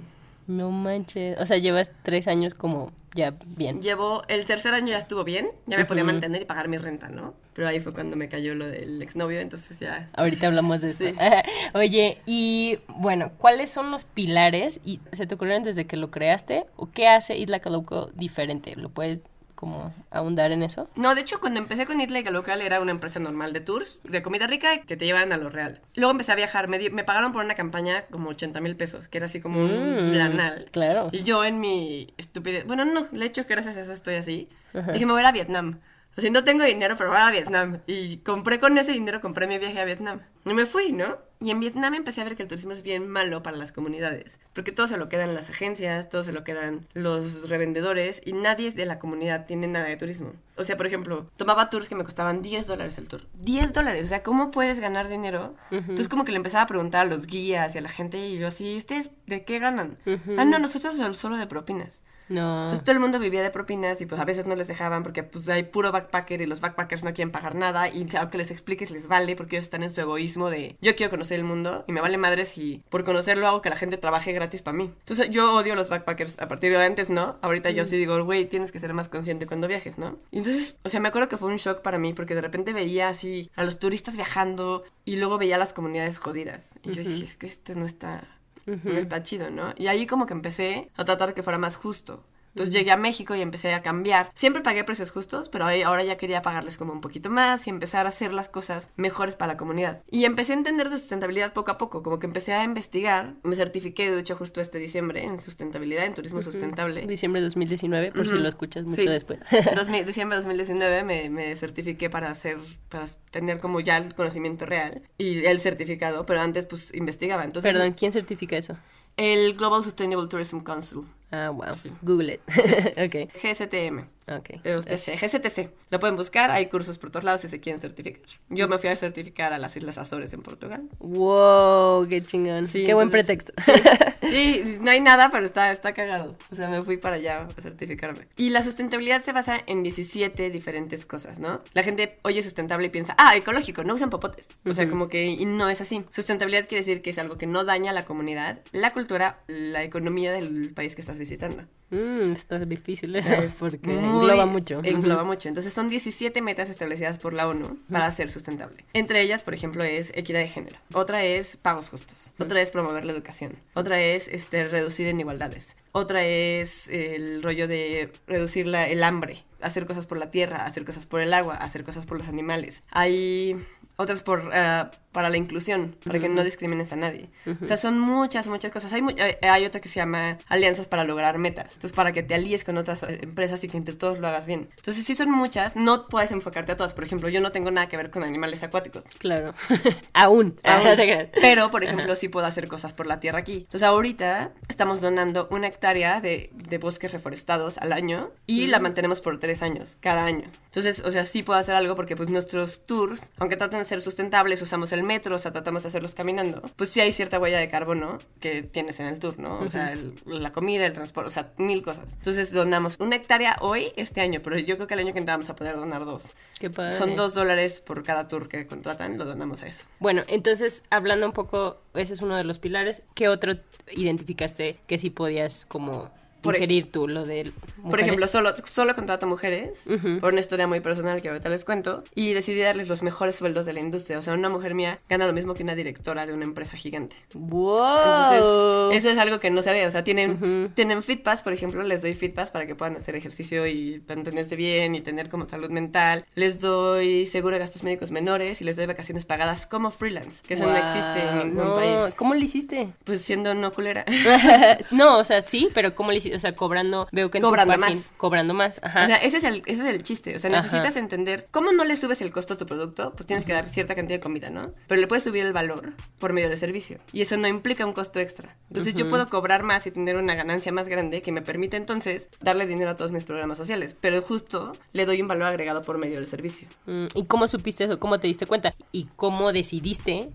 No 0.50 0.72
manches. 0.72 1.38
O 1.38 1.46
sea, 1.46 1.58
llevas 1.58 1.92
tres 2.02 2.26
años 2.26 2.54
como 2.54 2.90
ya 3.14 3.34
bien. 3.56 3.80
Llevo, 3.80 4.24
el 4.26 4.46
tercer 4.46 4.74
año 4.74 4.88
ya 4.88 4.98
estuvo 4.98 5.22
bien, 5.22 5.48
ya 5.66 5.76
me 5.76 5.84
podía 5.84 6.04
mantener 6.04 6.42
y 6.42 6.44
pagar 6.44 6.68
mi 6.68 6.76
renta, 6.76 7.08
¿no? 7.08 7.34
Pero 7.54 7.68
ahí 7.68 7.78
fue 7.78 7.92
cuando 7.92 8.16
me 8.16 8.28
cayó 8.28 8.54
lo 8.54 8.66
del 8.66 9.00
exnovio, 9.00 9.40
entonces 9.40 9.78
ya... 9.78 10.08
Ahorita 10.14 10.48
hablamos 10.48 10.80
de 10.80 10.90
esto. 10.90 11.04
Sí. 11.04 11.14
Oye, 11.74 12.18
y 12.26 12.78
bueno, 12.88 13.32
¿cuáles 13.38 13.70
son 13.70 13.90
los 13.90 14.04
pilares? 14.04 14.80
y 14.84 15.00
¿Se 15.12 15.26
te 15.26 15.36
ocurrieron 15.36 15.62
desde 15.62 15.86
que 15.86 15.96
lo 15.96 16.10
creaste? 16.10 16.64
¿O 16.76 16.90
qué 16.90 17.06
hace 17.06 17.38
Eat 17.38 17.50
Like 17.50 17.68
a 17.68 17.72
Loco 17.72 18.10
diferente? 18.14 18.74
¿Lo 18.76 18.88
puedes 18.88 19.20
como 19.60 19.92
ahondar 20.10 20.50
en 20.52 20.62
eso? 20.62 20.88
No, 20.96 21.14
de 21.14 21.20
hecho, 21.20 21.38
cuando 21.38 21.60
empecé 21.60 21.84
con 21.86 22.00
Eat 22.00 22.10
Like 22.10 22.30
a 22.30 22.32
Local 22.32 22.62
era 22.62 22.80
una 22.80 22.90
empresa 22.90 23.20
normal 23.20 23.52
de 23.52 23.60
tours, 23.60 23.98
de 24.04 24.22
comida 24.22 24.46
rica 24.46 24.80
que 24.86 24.96
te 24.96 25.04
llevan 25.04 25.32
a 25.32 25.36
lo 25.36 25.50
real. 25.50 25.80
Luego 25.94 26.10
empecé 26.12 26.32
a 26.32 26.36
viajar, 26.36 26.66
me, 26.66 26.78
di- 26.78 26.90
me 26.90 27.04
pagaron 27.04 27.30
por 27.32 27.44
una 27.44 27.54
campaña 27.54 28.06
como 28.10 28.30
80 28.30 28.60
mil 28.60 28.74
pesos, 28.74 29.06
que 29.08 29.18
era 29.18 29.26
así 29.26 29.40
como 29.40 29.60
un 29.60 30.08
Mm, 30.10 30.12
lanal. 30.14 30.66
claro. 30.72 31.10
Y 31.12 31.22
yo 31.22 31.44
en 31.44 31.60
mi 31.60 32.12
estupidez, 32.16 32.66
bueno, 32.66 32.84
no, 32.86 33.06
de 33.12 33.24
hecho, 33.26 33.44
gracias 33.48 33.76
a 33.76 33.82
eso 33.82 33.92
estoy 33.92 34.14
así. 34.14 34.48
Dije, 34.92 35.04
me 35.04 35.12
voy 35.12 35.22
a 35.22 35.32
Vietnam. 35.32 35.80
O 36.16 36.20
sea, 36.20 36.30
no 36.30 36.44
tengo 36.44 36.64
dinero, 36.64 36.96
pero 36.98 37.10
voy 37.10 37.18
a 37.18 37.22
ir 37.22 37.28
a 37.28 37.30
Vietnam. 37.30 37.78
Y 37.86 38.18
compré 38.18 38.58
con 38.58 38.76
ese 38.76 38.92
dinero, 38.92 39.20
compré 39.20 39.46
mi 39.46 39.58
viaje 39.58 39.80
a 39.80 39.84
Vietnam. 39.84 40.20
Y 40.44 40.52
me 40.54 40.66
fui, 40.66 40.92
¿no? 40.92 41.18
Y 41.42 41.50
en 41.50 41.60
Vietnam 41.60 41.94
empecé 41.94 42.20
a 42.20 42.24
ver 42.24 42.36
que 42.36 42.42
el 42.42 42.48
turismo 42.48 42.72
es 42.72 42.82
bien 42.82 43.08
malo 43.08 43.42
para 43.42 43.56
las 43.56 43.72
comunidades. 43.72 44.38
Porque 44.52 44.72
todo 44.72 44.86
se 44.86 44.98
lo 44.98 45.08
quedan 45.08 45.34
las 45.34 45.48
agencias, 45.48 46.10
todo 46.10 46.22
se 46.22 46.32
lo 46.32 46.44
quedan 46.44 46.86
los 46.92 47.48
revendedores 47.48 48.20
y 48.26 48.32
nadie 48.34 48.70
de 48.72 48.84
la 48.84 48.98
comunidad 48.98 49.46
tiene 49.46 49.66
nada 49.66 49.86
de 49.86 49.96
turismo. 49.96 50.32
O 50.56 50.64
sea, 50.64 50.76
por 50.76 50.86
ejemplo, 50.86 51.30
tomaba 51.36 51.70
tours 51.70 51.88
que 51.88 51.94
me 51.94 52.04
costaban 52.04 52.42
10 52.42 52.66
dólares 52.66 52.98
el 52.98 53.06
tour. 53.08 53.22
10 53.34 53.72
dólares, 53.72 54.04
o 54.04 54.08
sea, 54.08 54.22
¿cómo 54.22 54.50
puedes 54.50 54.80
ganar 54.80 55.08
dinero? 55.08 55.54
Entonces 55.70 56.08
como 56.08 56.24
que 56.24 56.32
le 56.32 56.36
empezaba 56.36 56.64
a 56.64 56.66
preguntar 56.66 57.02
a 57.06 57.08
los 57.08 57.26
guías 57.26 57.74
y 57.74 57.78
a 57.78 57.82
la 57.82 57.88
gente 57.88 58.18
y 58.18 58.36
yo 58.36 58.48
así, 58.48 58.76
¿ustedes 58.76 59.10
de 59.26 59.44
qué 59.44 59.58
ganan? 59.60 59.96
Ah, 60.36 60.44
no, 60.44 60.58
nosotros 60.58 60.96
sol- 60.96 61.16
solo 61.16 61.38
de 61.38 61.46
propinas. 61.46 62.02
No. 62.30 62.62
Entonces 62.62 62.84
todo 62.84 62.92
el 62.92 63.00
mundo 63.00 63.18
vivía 63.18 63.42
de 63.42 63.50
propinas 63.50 64.00
y 64.00 64.06
pues 64.06 64.20
a 64.20 64.24
veces 64.24 64.46
no 64.46 64.54
les 64.54 64.68
dejaban 64.68 65.02
porque 65.02 65.24
pues 65.24 65.48
hay 65.48 65.64
puro 65.64 65.90
backpacker 65.90 66.40
y 66.40 66.46
los 66.46 66.60
backpackers 66.60 67.02
no 67.02 67.12
quieren 67.12 67.32
pagar 67.32 67.56
nada 67.56 67.88
y 67.88 68.06
aunque 68.16 68.38
les 68.38 68.52
expliques 68.52 68.92
les 68.92 69.08
vale 69.08 69.34
porque 69.34 69.56
ellos 69.56 69.64
están 69.64 69.82
en 69.82 69.92
su 69.92 70.00
egoísmo 70.00 70.48
de 70.48 70.76
yo 70.80 70.94
quiero 70.94 71.10
conocer 71.10 71.38
el 71.40 71.44
mundo 71.44 71.84
y 71.88 71.92
me 71.92 72.00
vale 72.00 72.18
madre 72.18 72.44
si 72.44 72.84
por 72.88 73.02
conocerlo 73.02 73.48
hago 73.48 73.62
que 73.62 73.68
la 73.68 73.74
gente 73.74 73.96
trabaje 73.96 74.32
gratis 74.32 74.62
para 74.62 74.76
mí. 74.76 74.92
Entonces 75.00 75.28
yo 75.30 75.54
odio 75.54 75.74
los 75.74 75.88
backpackers 75.88 76.38
a 76.38 76.46
partir 76.46 76.70
de 76.70 76.84
antes, 76.84 77.10
¿no? 77.10 77.36
Ahorita 77.42 77.70
yo 77.70 77.84
sí 77.84 77.96
digo, 77.96 78.24
güey, 78.24 78.46
tienes 78.46 78.70
que 78.70 78.78
ser 78.78 78.94
más 78.94 79.08
consciente 79.08 79.46
cuando 79.46 79.66
viajes, 79.66 79.98
¿no? 79.98 80.16
Y 80.30 80.38
entonces, 80.38 80.78
o 80.84 80.88
sea, 80.88 81.00
me 81.00 81.08
acuerdo 81.08 81.28
que 81.28 81.36
fue 81.36 81.50
un 81.50 81.56
shock 81.56 81.82
para 81.82 81.98
mí 81.98 82.12
porque 82.12 82.36
de 82.36 82.42
repente 82.42 82.72
veía 82.72 83.08
así 83.08 83.50
a 83.56 83.64
los 83.64 83.80
turistas 83.80 84.14
viajando 84.14 84.84
y 85.04 85.16
luego 85.16 85.36
veía 85.36 85.56
a 85.56 85.58
las 85.58 85.72
comunidades 85.72 86.18
jodidas. 86.18 86.74
Y 86.84 86.92
yo 86.92 87.02
dije, 87.02 87.24
es 87.24 87.36
que 87.36 87.46
esto 87.46 87.74
no 87.74 87.86
está 87.86 88.39
no 88.66 88.98
está 88.98 89.22
chido, 89.22 89.50
¿no? 89.50 89.72
Y 89.76 89.86
ahí 89.88 90.06
como 90.06 90.26
que 90.26 90.34
empecé 90.34 90.90
a 90.96 91.04
tratar 91.04 91.34
que 91.34 91.42
fuera 91.42 91.58
más 91.58 91.76
justo. 91.76 92.24
Entonces 92.54 92.74
llegué 92.74 92.90
a 92.90 92.96
México 92.96 93.34
y 93.34 93.40
empecé 93.40 93.72
a 93.74 93.82
cambiar. 93.82 94.30
Siempre 94.34 94.62
pagué 94.62 94.84
precios 94.84 95.10
justos, 95.10 95.48
pero 95.48 95.66
ahora 95.66 96.02
ya 96.04 96.16
quería 96.16 96.42
pagarles 96.42 96.76
como 96.76 96.92
un 96.92 97.00
poquito 97.00 97.30
más 97.30 97.66
y 97.66 97.70
empezar 97.70 98.06
a 98.06 98.08
hacer 98.10 98.32
las 98.32 98.48
cosas 98.48 98.90
mejores 98.96 99.36
para 99.36 99.52
la 99.52 99.58
comunidad. 99.58 100.02
Y 100.10 100.24
empecé 100.24 100.52
a 100.52 100.56
entender 100.56 100.90
de 100.90 100.98
sustentabilidad 100.98 101.52
poco 101.52 101.70
a 101.70 101.78
poco, 101.78 102.02
como 102.02 102.18
que 102.18 102.26
empecé 102.26 102.52
a 102.52 102.64
investigar. 102.64 103.34
Me 103.42 103.54
certifiqué, 103.56 104.10
de 104.10 104.20
hecho, 104.20 104.36
justo 104.36 104.60
este 104.60 104.78
diciembre 104.78 105.24
en 105.24 105.40
sustentabilidad, 105.40 106.04
en 106.06 106.14
turismo 106.14 106.42
sustentable. 106.42 107.02
Diciembre 107.06 107.40
de 107.40 107.46
2019, 107.46 108.12
por 108.12 108.24
si 108.26 108.32
Ujú. 108.32 108.42
lo 108.42 108.48
escuchas 108.48 108.84
mucho 108.84 109.02
Sí. 109.02 109.08
después. 109.08 109.38
2000 109.74 110.04
diciembre 110.06 110.36
de 110.36 110.42
2019 110.42 111.04
me, 111.04 111.30
me 111.30 111.54
certifiqué 111.56 112.10
para 112.10 112.30
hacer, 112.30 112.58
para 112.88 113.06
tener 113.30 113.60
como 113.60 113.80
ya 113.80 113.96
el 113.96 114.14
conocimiento 114.14 114.66
real 114.66 115.02
y 115.18 115.44
el 115.44 115.60
certificado, 115.60 116.26
pero 116.26 116.40
antes 116.40 116.66
pues 116.66 116.92
investigaba. 116.94 117.44
Entonces, 117.44 117.72
Perdón, 117.72 117.92
¿quién 117.92 118.10
certifica 118.12 118.56
eso? 118.56 118.76
el 119.16 119.54
Global 119.54 119.84
Sustainable 119.84 120.28
Tourism 120.28 120.60
Council, 120.60 121.00
Ah, 121.32 121.50
wow. 121.50 121.74
Sí. 121.74 121.90
Google 122.02 122.34
it. 122.34 122.40
ok, 122.98 123.30
GSTM. 123.42 124.00
ok. 124.28 124.50
Eh, 124.64 124.76
Usted 124.76 124.96
sé, 124.96 125.16
GCTC. 125.16 125.70
Lo 125.90 126.00
pueden 126.00 126.16
buscar, 126.16 126.50
hay 126.50 126.66
cursos 126.66 126.98
por 126.98 127.10
todos 127.10 127.24
lados 127.24 127.40
si 127.42 127.48
se 127.48 127.60
quieren 127.60 127.80
certificar. 127.80 128.22
Yo 128.48 128.68
me 128.68 128.78
fui 128.78 128.88
a 128.88 128.96
certificar 128.96 129.52
a 129.52 129.58
las 129.58 129.76
Islas 129.76 129.98
Azores 129.98 130.32
en 130.32 130.42
Portugal. 130.42 130.88
Wow, 130.98 132.06
qué 132.08 132.22
chingón. 132.22 132.66
Sí, 132.66 132.84
qué 132.84 132.94
buen 132.94 133.08
entonces- 133.08 133.42
pretexto. 133.52 134.20
Sí, 134.30 134.78
no 134.80 134.90
hay 134.90 135.00
nada, 135.00 135.30
pero 135.30 135.46
está, 135.46 135.70
está 135.70 135.94
cagado. 135.94 136.36
O 136.50 136.54
sea, 136.54 136.68
me 136.68 136.82
fui 136.82 136.96
para 136.96 137.16
allá 137.16 137.48
a 137.56 137.60
certificarme. 137.62 138.26
Y 138.36 138.50
la 138.50 138.62
sustentabilidad 138.62 139.22
se 139.22 139.32
basa 139.32 139.58
en 139.66 139.82
17 139.82 140.50
diferentes 140.50 141.04
cosas, 141.06 141.38
¿no? 141.38 141.62
La 141.74 141.82
gente 141.82 142.18
oye 142.22 142.42
sustentable 142.42 142.86
y 142.88 142.90
piensa, 142.90 143.14
ah, 143.18 143.36
ecológico, 143.36 143.84
no 143.84 143.94
usan 143.94 144.10
popotes. 144.10 144.48
O 144.66 144.74
sea, 144.74 144.88
como 144.88 145.08
que 145.08 145.26
y 145.26 145.44
no 145.44 145.68
es 145.68 145.80
así. 145.80 146.02
Sustentabilidad 146.10 146.66
quiere 146.68 146.84
decir 146.84 147.02
que 147.02 147.10
es 147.10 147.18
algo 147.18 147.36
que 147.36 147.46
no 147.46 147.64
daña 147.64 147.90
a 147.90 147.94
la 147.94 148.04
comunidad, 148.04 148.60
la 148.72 148.92
cultura, 148.92 149.40
la 149.46 149.84
economía 149.84 150.32
del 150.32 150.72
país 150.74 150.94
que 150.94 151.00
estás 151.02 151.18
visitando. 151.20 151.62
Mm, 151.90 152.32
esto 152.32 152.56
es 152.56 152.68
difícil 152.68 153.14
eso, 153.16 153.34
Es 153.34 153.52
porque 153.52 153.92
engloba 153.92 154.46
mucho. 154.46 154.80
Engloba 154.82 155.22
mucho. 155.24 155.48
Entonces 155.48 155.72
son 155.72 155.88
17 155.88 156.40
metas 156.42 156.68
establecidas 156.68 157.18
por 157.18 157.32
la 157.32 157.46
ONU 157.48 157.78
para 157.90 158.10
ser 158.10 158.30
sustentable. 158.30 158.84
Entre 158.92 159.20
ellas, 159.20 159.42
por 159.44 159.54
ejemplo, 159.54 159.84
es 159.84 160.10
equidad 160.14 160.40
de 160.40 160.48
género. 160.48 160.76
Otra 160.92 161.24
es 161.24 161.56
pagos 161.56 161.90
justos. 161.90 162.32
Otra 162.38 162.60
es 162.60 162.70
promover 162.70 163.04
la 163.04 163.12
educación. 163.12 163.52
Otra 163.74 164.00
es 164.00 164.26
este, 164.28 164.66
reducir 164.68 165.06
inigualdades. 165.06 165.76
Otra 165.92 166.24
es 166.24 166.86
el 166.88 167.42
rollo 167.42 167.66
de 167.68 168.12
reducir 168.26 168.66
la- 168.66 168.86
el 168.88 169.02
hambre. 169.02 169.44
Hacer 169.60 169.86
cosas 169.86 170.06
por 170.06 170.16
la 170.18 170.30
tierra, 170.30 170.64
hacer 170.64 170.84
cosas 170.84 171.04
por 171.06 171.20
el 171.20 171.34
agua, 171.34 171.54
hacer 171.54 171.84
cosas 171.84 172.06
por 172.06 172.16
los 172.18 172.28
animales. 172.28 172.82
Hay 172.90 173.56
otras 174.00 174.22
por 174.22 174.50
ah, 174.52 174.90
para 175.12 175.28
la 175.28 175.36
inclusión, 175.36 175.96
para 176.04 176.20
que 176.20 176.28
no 176.28 176.44
discrimines 176.44 176.92
a 176.92 176.96
nadie. 176.96 177.30
O 177.60 177.64
sea, 177.64 177.76
son 177.76 177.98
muchas, 177.98 178.46
muchas 178.46 178.70
cosas. 178.70 178.92
Hay, 178.92 179.02
mu- 179.02 179.10
hay- 179.42 179.66
otra 179.66 179.80
que 179.80 179.88
se 179.88 179.96
llama 179.96 180.38
alianzas 180.46 180.86
para 180.86 181.02
lograr 181.02 181.36
metas. 181.38 181.66
Entonces, 181.74 181.92
para 181.92 182.12
que 182.12 182.22
te 182.22 182.32
alíes 182.34 182.62
con 182.62 182.76
otras 182.78 183.02
eh, 183.02 183.18
empresas 183.22 183.64
y 183.64 183.68
que 183.68 183.76
entre 183.76 183.96
todos 183.96 184.20
lo 184.20 184.28
hagas 184.28 184.46
bien. 184.46 184.68
Entonces, 184.76 185.04
sí 185.04 185.16
son 185.16 185.28
muchas. 185.32 185.74
No 185.74 186.06
puedes 186.06 186.30
enfocarte 186.30 186.70
a 186.72 186.76
todas. 186.76 186.94
Por 186.94 187.02
ejemplo, 187.02 187.28
yo 187.28 187.40
no 187.40 187.50
tengo 187.50 187.72
nada 187.72 187.88
que 187.88 187.96
ver 187.96 188.12
con 188.12 188.22
animales 188.22 188.62
acuáticos. 188.62 189.02
Claro. 189.18 189.52
Aún. 190.12 190.60
Aún. 190.62 190.96
Pero, 191.40 191.72
por 191.72 191.82
ejemplo, 191.82 192.14
sí 192.14 192.28
puedo 192.28 192.46
hacer 192.46 192.68
cosas 192.68 192.94
por 192.94 193.06
la 193.06 193.18
tierra 193.18 193.40
aquí. 193.40 193.54
Entonces, 193.58 193.82
ahorita 193.82 194.52
estamos 194.68 195.00
donando 195.00 195.48
una 195.50 195.66
hectárea 195.66 196.20
de, 196.20 196.50
de 196.54 196.78
bosques 196.78 197.10
reforestados 197.10 197.78
al 197.78 197.92
año 197.92 198.30
y 198.46 198.68
la 198.68 198.78
mantenemos 198.78 199.20
por 199.20 199.40
tres 199.40 199.60
años, 199.62 199.96
cada 200.00 200.24
año. 200.24 200.44
Entonces, 200.66 201.00
o 201.04 201.10
sea, 201.10 201.26
sí 201.26 201.42
puedo 201.42 201.58
hacer 201.58 201.74
algo 201.74 201.96
porque, 201.96 202.14
pues, 202.14 202.30
nuestros 202.30 202.86
tours, 202.86 203.32
aunque 203.38 203.56
tratan 203.56 203.80
de 203.80 203.84
ser 203.90 204.00
sustentables, 204.00 204.62
usamos 204.62 204.90
el 204.92 205.02
metro, 205.02 205.34
o 205.34 205.38
sea, 205.38 205.52
tratamos 205.52 205.82
de 205.82 205.88
hacerlos 205.90 206.14
caminando, 206.14 206.62
pues 206.76 206.88
sí 206.90 207.00
hay 207.00 207.12
cierta 207.12 207.38
huella 207.38 207.58
de 207.58 207.68
carbono 207.68 208.18
que 208.40 208.62
tienes 208.62 208.98
en 209.00 209.06
el 209.06 209.18
tour, 209.18 209.38
¿no? 209.38 209.58
O 209.60 209.68
sea, 209.68 209.92
el- 209.92 210.14
la 210.24 210.50
comida, 210.52 210.86
el 210.86 210.92
transporte, 210.94 211.28
o 211.28 211.30
sea, 211.32 211.52
mil 211.58 211.82
cosas. 211.82 212.14
Entonces, 212.14 212.52
donamos 212.52 212.96
una 213.00 213.16
hectárea 213.16 213.56
hoy, 213.60 213.92
este 213.96 214.20
año, 214.22 214.40
pero 214.42 214.58
yo 214.58 214.76
creo 214.76 214.86
que 214.86 214.94
el 214.94 215.00
año 215.00 215.12
que 215.12 215.18
entra 215.18 215.34
vamos 215.34 215.50
a 215.50 215.54
poder 215.56 215.76
donar 215.76 216.04
dos. 216.06 216.34
Qué 216.58 216.70
padre. 216.70 216.94
Son 216.94 217.14
dos 217.16 217.34
dólares 217.34 217.80
por 217.82 218.02
cada 218.02 218.26
tour 218.28 218.48
que 218.48 218.66
contratan, 218.66 219.18
lo 219.18 219.24
donamos 219.26 219.62
a 219.62 219.66
eso. 219.66 219.84
Bueno, 219.98 220.22
entonces, 220.28 220.82
hablando 220.90 221.26
un 221.26 221.32
poco, 221.32 221.82
ese 221.94 222.14
es 222.14 222.22
uno 222.22 222.36
de 222.36 222.44
los 222.44 222.58
pilares. 222.58 223.02
¿Qué 223.14 223.28
otro 223.28 223.54
identificaste 223.90 224.78
que 224.86 224.98
sí 224.98 225.10
podías 225.10 225.66
como 225.66 226.10
Por 226.42 226.54
ej- 226.54 226.62
ingerir 226.62 226.90
tú, 226.90 227.08
lo 227.08 227.24
de 227.24 227.52
Por 227.88 228.00
ejemplo, 228.00 228.26
solo, 228.26 228.54
solo 228.64 228.94
contrato 228.94 229.26
mujeres, 229.26 229.84
por 230.20 230.32
una 230.32 230.40
historia 230.40 230.66
muy 230.66 230.80
personal 230.80 231.20
que 231.22 231.28
ahorita 231.28 231.48
les 231.48 231.64
cuento, 231.64 232.04
y 232.14 232.32
decidí 232.32 232.60
darles 232.60 232.88
los 232.88 233.02
mejores 233.02 233.36
sueldos 233.36 233.66
de 233.66 233.72
la 233.72 233.80
industria. 233.80 234.18
O 234.18 234.22
sea, 234.22 234.34
una 234.34 234.48
mujer 234.48 234.74
mía 234.74 234.98
gana 235.08 235.26
lo 235.26 235.32
mismo 235.32 235.54
que 235.54 235.62
una 235.62 235.74
directora 235.74 236.26
de 236.26 236.32
una 236.32 236.44
empresa 236.44 236.76
gigante. 236.76 237.16
¡Wow! 237.34 237.98
Entonces, 237.98 238.98
eso 238.98 239.12
es 239.12 239.18
algo 239.18 239.40
que 239.40 239.50
no 239.50 239.62
sabía. 239.62 239.86
O 239.86 239.90
sea, 239.90 240.04
tienen, 240.04 240.70
tienen 240.74 241.02
FitPass, 241.02 241.42
por 241.42 241.52
ejemplo, 241.52 241.82
les 241.82 242.02
doy 242.02 242.14
FitPass 242.14 242.50
para 242.50 242.66
que 242.66 242.74
puedan 242.74 242.96
hacer 242.96 243.16
ejercicio 243.16 243.66
y 243.66 244.02
mantenerse 244.08 244.56
bien 244.56 244.94
y 244.94 245.00
tener 245.00 245.28
como 245.28 245.48
salud 245.48 245.70
mental. 245.70 246.24
Les 246.34 246.60
doy 246.60 247.26
seguro 247.26 247.54
de 247.54 247.60
gastos 247.60 247.82
médicos 247.82 248.10
menores 248.10 248.60
y 248.60 248.64
les 248.64 248.76
doy 248.76 248.86
vacaciones 248.86 249.24
pagadas 249.24 249.66
como 249.66 249.90
freelance, 249.90 250.42
que 250.46 250.54
eso 250.54 250.66
no 250.66 250.76
existe 250.76 251.20
en 251.20 251.38
ningún 251.38 251.68
no, 251.68 251.74
país. 251.74 252.14
¿Cómo 252.14 252.34
lo 252.34 252.40
hiciste? 252.40 252.88
Pues 253.04 253.22
siendo 253.22 253.54
no 253.54 253.72
culera. 253.72 254.04
no, 254.90 255.18
o 255.18 255.24
sea, 255.24 255.42
sí, 255.42 255.68
pero 255.74 255.94
¿cómo 255.94 256.10
lo 256.10 256.16
hiciste? 256.16 256.29
O 256.34 256.38
sea, 256.40 256.54
cobrando, 256.54 257.08
veo 257.12 257.30
que 257.30 257.38
en 257.38 257.42
tu 257.42 257.48
Cobrando 257.48 257.74
página- 257.78 257.94
más. 257.96 258.10
Cobrando 258.16 258.54
más, 258.54 258.80
ajá. 258.82 259.04
O 259.04 259.06
sea, 259.06 259.16
ese 259.16 259.38
es 259.38 259.44
el, 259.44 259.62
ese 259.66 259.82
es 259.82 259.94
el 259.94 260.02
chiste. 260.02 260.36
O 260.36 260.38
sea, 260.38 260.50
Ajá. 260.50 260.62
necesitas 260.62 260.96
entender 260.96 261.48
cómo 261.50 261.72
no 261.72 261.84
le 261.84 261.96
subes 261.96 262.20
el 262.22 262.30
costo 262.32 262.54
a 262.54 262.56
tu 262.56 262.66
producto, 262.66 263.12
pues 263.14 263.26
tienes 263.26 263.44
que 263.44 263.52
dar 263.52 263.68
cierta 263.68 263.94
cantidad 263.94 264.18
de 264.18 264.22
comida, 264.22 264.50
¿no? 264.50 264.72
Pero 264.86 265.00
le 265.00 265.06
puedes 265.06 265.24
subir 265.24 265.44
el 265.44 265.52
valor 265.52 265.92
por 266.18 266.32
medio 266.32 266.48
del 266.48 266.58
servicio. 266.58 266.98
Y 267.12 267.22
eso 267.22 267.36
no 267.36 267.48
implica 267.48 267.84
un 267.86 267.92
costo 267.92 268.20
extra. 268.20 268.56
Entonces 268.68 268.94
yo 268.94 269.08
puedo 269.08 269.28
cobrar 269.28 269.62
más 269.62 269.86
y 269.86 269.90
tener 269.90 270.16
una 270.16 270.34
ganancia 270.34 270.72
más 270.72 270.88
grande 270.88 271.22
que 271.22 271.32
me 271.32 271.42
permite 271.42 271.76
entonces 271.76 272.28
darle 272.40 272.66
dinero 272.66 272.90
a 272.90 272.96
todos 272.96 273.12
mis 273.12 273.24
programas 273.24 273.58
sociales. 273.58 273.96
Pero 274.00 274.22
justo 274.22 274.72
le 274.92 275.06
doy 275.06 275.20
un 275.22 275.28
valor 275.28 275.44
agregado 275.48 275.82
por 275.82 275.98
medio 275.98 276.16
del 276.16 276.26
servicio. 276.26 276.68
Mm, 276.86 277.06
¿Y 277.14 277.24
cómo 277.24 277.48
supiste 277.48 277.84
eso? 277.84 277.98
¿Cómo 277.98 278.20
te 278.20 278.26
diste 278.26 278.46
cuenta? 278.46 278.74
¿Y 278.92 279.06
cómo 279.16 279.52
decidiste 279.52 280.30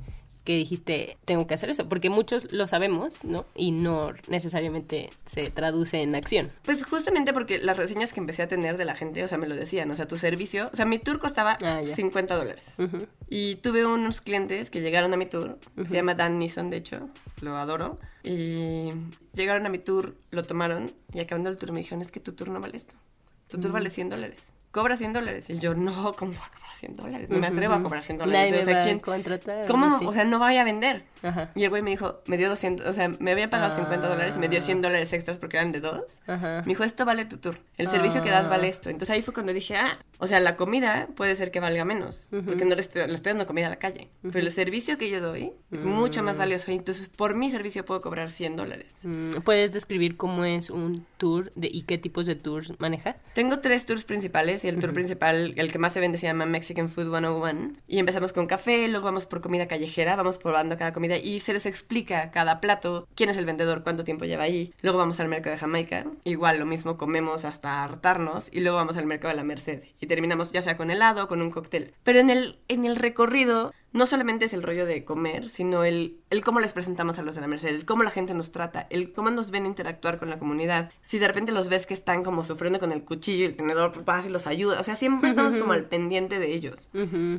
que 0.45 0.55
dijiste, 0.55 1.17
tengo 1.25 1.47
que 1.47 1.55
hacer 1.55 1.69
eso? 1.69 1.89
Porque 1.89 2.09
muchos 2.09 2.51
lo 2.53 2.67
sabemos, 2.67 3.23
¿no? 3.25 3.45
Y 3.55 3.71
no 3.71 4.13
necesariamente 4.29 5.09
se 5.25 5.47
traduce 5.47 6.01
en 6.01 6.15
acción. 6.15 6.51
Pues 6.63 6.85
justamente 6.85 7.33
porque 7.33 7.57
las 7.59 7.75
reseñas 7.75 8.13
que 8.13 8.19
empecé 8.21 8.43
a 8.43 8.47
tener 8.47 8.77
de 8.77 8.85
la 8.85 8.95
gente, 8.95 9.23
o 9.23 9.27
sea, 9.27 9.37
me 9.37 9.47
lo 9.47 9.55
decían, 9.55 9.89
o 9.91 9.95
sea, 9.95 10.07
tu 10.07 10.17
servicio, 10.17 10.69
o 10.71 10.75
sea, 10.75 10.85
mi 10.85 10.99
tour 10.99 11.19
costaba 11.19 11.57
Ah, 11.61 11.81
ya. 11.81 11.95
50 11.95 12.35
dólares. 12.35 12.65
Y 13.27 13.55
tuve 13.55 13.85
unos 13.85 14.21
clientes 14.21 14.69
que 14.69 14.81
llegaron 14.81 15.13
a 15.13 15.17
mi 15.17 15.25
tour, 15.25 15.57
se 15.87 15.95
llama 15.95 16.13
Dan 16.13 16.37
Neeson, 16.39 16.69
de 16.69 16.77
hecho, 16.77 17.09
lo 17.41 17.57
adoro, 17.57 17.99
y 18.23 18.89
llegaron 19.33 19.65
a 19.65 19.69
mi 19.69 19.79
tour, 19.79 20.15
lo 20.31 20.43
tomaron, 20.43 20.91
y 21.13 21.19
acabando 21.19 21.49
el 21.49 21.57
tour 21.57 21.71
me 21.71 21.79
dijeron, 21.79 22.01
es 22.03 22.11
que 22.11 22.19
tu 22.19 22.33
tour 22.33 22.49
no 22.49 22.59
vale 22.61 22.77
esto, 22.77 22.93
tu 23.49 23.59
tour 23.59 23.71
vale 23.71 23.89
100 23.89 24.09
dólares. 24.09 24.43
Cobra 24.71 24.95
100 24.97 25.13
dólares. 25.13 25.49
Y 25.49 25.57
yo, 25.59 25.73
no, 25.73 26.13
¿cómo 26.15 26.33
va 26.33 26.51
100 26.75 26.95
dólares? 26.95 27.29
No 27.29 27.39
me 27.39 27.47
atrevo 27.47 27.73
a 27.73 27.81
cobrar 27.83 28.03
100 28.03 28.17
dólares. 28.19 28.51
Nadie 28.51 28.53
O 28.53 28.57
me 28.59 28.65
sea, 28.65 28.75
va 28.75 28.81
a 28.81 28.83
¿quién- 28.85 28.99
contratar, 28.99 29.65
¿Cómo? 29.67 29.97
sé. 29.99 30.05
O 30.05 30.13
sea, 30.13 30.23
no 30.25 30.39
voy 30.39 30.57
a 30.57 30.63
vender. 30.63 31.03
Ajá. 31.23 31.49
Y 31.55 31.63
el 31.63 31.69
güey 31.69 31.81
me 31.81 31.89
dijo, 31.89 32.21
me 32.27 32.37
dio 32.37 32.49
200, 32.49 32.85
o 32.87 32.93
sea, 32.93 33.09
me 33.09 33.31
había 33.31 33.49
pagado 33.49 33.71
50 33.75 34.07
dólares 34.07 34.35
y 34.35 34.39
me 34.39 34.47
dio 34.49 34.61
100 34.61 34.81
dólares 34.81 35.11
extras 35.13 35.37
porque 35.37 35.57
eran 35.57 35.71
de 35.71 35.79
dos. 35.79 36.21
Ajá. 36.27 36.59
Me 36.61 36.69
dijo, 36.69 36.83
esto 36.83 37.05
vale 37.05 37.25
tu 37.25 37.37
tour. 37.37 37.57
El 37.77 37.87
servicio 37.87 38.23
que 38.23 38.29
das 38.29 38.49
vale 38.49 38.67
esto. 38.67 38.89
Entonces 38.89 39.13
ahí 39.15 39.21
fue 39.21 39.33
cuando 39.33 39.53
dije, 39.53 39.75
ah, 39.75 39.99
o 40.17 40.27
sea, 40.27 40.39
la 40.39 40.55
comida 40.55 41.07
puede 41.15 41.35
ser 41.35 41.51
que 41.51 41.59
valga 41.59 41.83
menos, 41.85 42.27
porque 42.29 42.65
no 42.65 42.75
le 42.75 42.81
estoy, 42.81 43.07
le 43.07 43.13
estoy 43.13 43.31
dando 43.31 43.45
comida 43.45 43.67
a 43.67 43.69
la 43.69 43.75
calle. 43.77 44.09
Pero 44.21 44.39
el 44.39 44.51
servicio 44.51 44.97
que 44.97 45.09
yo 45.09 45.21
doy 45.21 45.51
es 45.71 45.83
mucho 45.83 46.23
más 46.23 46.37
valioso. 46.37 46.71
Entonces, 46.71 47.09
por 47.09 47.35
mi 47.35 47.51
servicio 47.51 47.83
puedo 47.85 48.01
cobrar 48.01 48.31
100 48.31 48.55
dólares. 48.55 48.87
Mm, 49.03 49.31
¿Puedes 49.43 49.73
describir 49.73 50.15
cómo 50.15 50.45
es 50.45 50.69
un 50.69 51.05
tour 51.17 51.51
de, 51.55 51.67
y 51.71 51.83
qué 51.83 51.97
tipos 51.97 52.25
de 52.25 52.35
tours 52.35 52.73
manejas? 52.79 53.17
Tengo 53.33 53.59
tres 53.59 53.85
tours 53.85 54.05
principales 54.05 54.63
y 54.63 54.69
el 54.69 54.79
tour 54.79 54.93
principal, 54.93 55.53
el 55.57 55.71
que 55.71 55.79
más 55.79 55.93
se 55.93 55.99
vende, 55.99 56.17
se 56.17 56.27
llama 56.27 56.45
Mexican 56.45 56.87
Food 56.87 57.09
101. 57.09 57.73
Y 57.87 57.99
empezamos 57.99 58.31
con 58.31 58.47
café, 58.47 58.87
luego 58.87 59.05
vamos 59.05 59.25
por 59.25 59.41
comida 59.41 59.67
callejera, 59.67 60.15
vamos 60.15 60.37
probando 60.37 60.77
cada 60.77 60.93
comida 60.93 61.17
y 61.17 61.39
se 61.39 61.53
les 61.53 61.65
explica 61.65 62.31
cada 62.31 62.61
plato, 62.61 63.07
quién 63.15 63.29
es 63.29 63.37
el 63.37 63.45
vendedor, 63.45 63.83
cuánto 63.83 64.03
tiempo 64.03 64.25
lleva 64.25 64.43
ahí. 64.43 64.73
Luego 64.81 64.97
vamos 64.97 65.19
al 65.19 65.27
mercado 65.27 65.55
de 65.55 65.59
Jamaica, 65.59 66.05
igual 66.23 66.59
lo 66.59 66.65
mismo, 66.65 66.97
comemos 66.97 67.43
hasta 67.43 67.64
hartarnos 67.65 68.49
y 68.51 68.61
luego 68.61 68.77
vamos 68.77 68.97
al 68.97 69.05
mercado 69.05 69.29
de 69.31 69.37
la 69.37 69.43
Merced 69.43 69.83
y 69.99 70.07
terminamos 70.07 70.51
ya 70.51 70.61
sea 70.61 70.77
con 70.77 70.91
helado 70.91 71.23
o 71.23 71.27
con 71.27 71.41
un 71.41 71.51
cóctel. 71.51 71.93
Pero 72.03 72.19
en 72.19 72.29
el, 72.29 72.59
en 72.67 72.85
el 72.85 72.95
recorrido 72.95 73.73
no 73.95 74.05
solamente 74.05 74.43
es 74.43 74.53
el 74.53 74.61
rollo 74.61 74.85
de 74.85 75.05
comer, 75.05 75.49
sino 75.49 75.85
el, 75.85 76.17
el 76.29 76.43
cómo 76.43 76.59
les 76.59 76.73
presentamos 76.73 77.17
a 77.17 77.23
los 77.23 77.33
de 77.35 77.39
la 77.39 77.47
Merced, 77.47 77.69
el 77.69 77.85
cómo 77.85 78.03
la 78.03 78.09
gente 78.09 78.33
nos 78.33 78.51
trata, 78.51 78.87
el 78.89 79.13
cómo 79.13 79.31
nos 79.31 79.51
ven 79.51 79.65
interactuar 79.65 80.19
con 80.19 80.29
la 80.29 80.37
comunidad. 80.37 80.91
Si 81.01 81.17
de 81.17 81.25
repente 81.27 81.53
los 81.53 81.69
ves 81.69 81.85
que 81.85 81.93
están 81.93 82.21
como 82.21 82.43
sufriendo 82.43 82.77
con 82.77 82.91
el 82.91 83.03
cuchillo 83.03 83.43
y 83.43 83.45
el 83.45 83.55
tenedor, 83.55 83.93
pues 83.93 84.03
vas 84.05 84.25
y 84.25 84.29
los 84.29 84.47
ayuda. 84.47 84.81
O 84.81 84.83
sea, 84.83 84.95
siempre 84.95 85.29
estamos 85.29 85.55
como 85.55 85.71
al 85.71 85.85
pendiente 85.85 86.39
de 86.39 86.53
ellos. 86.53 86.89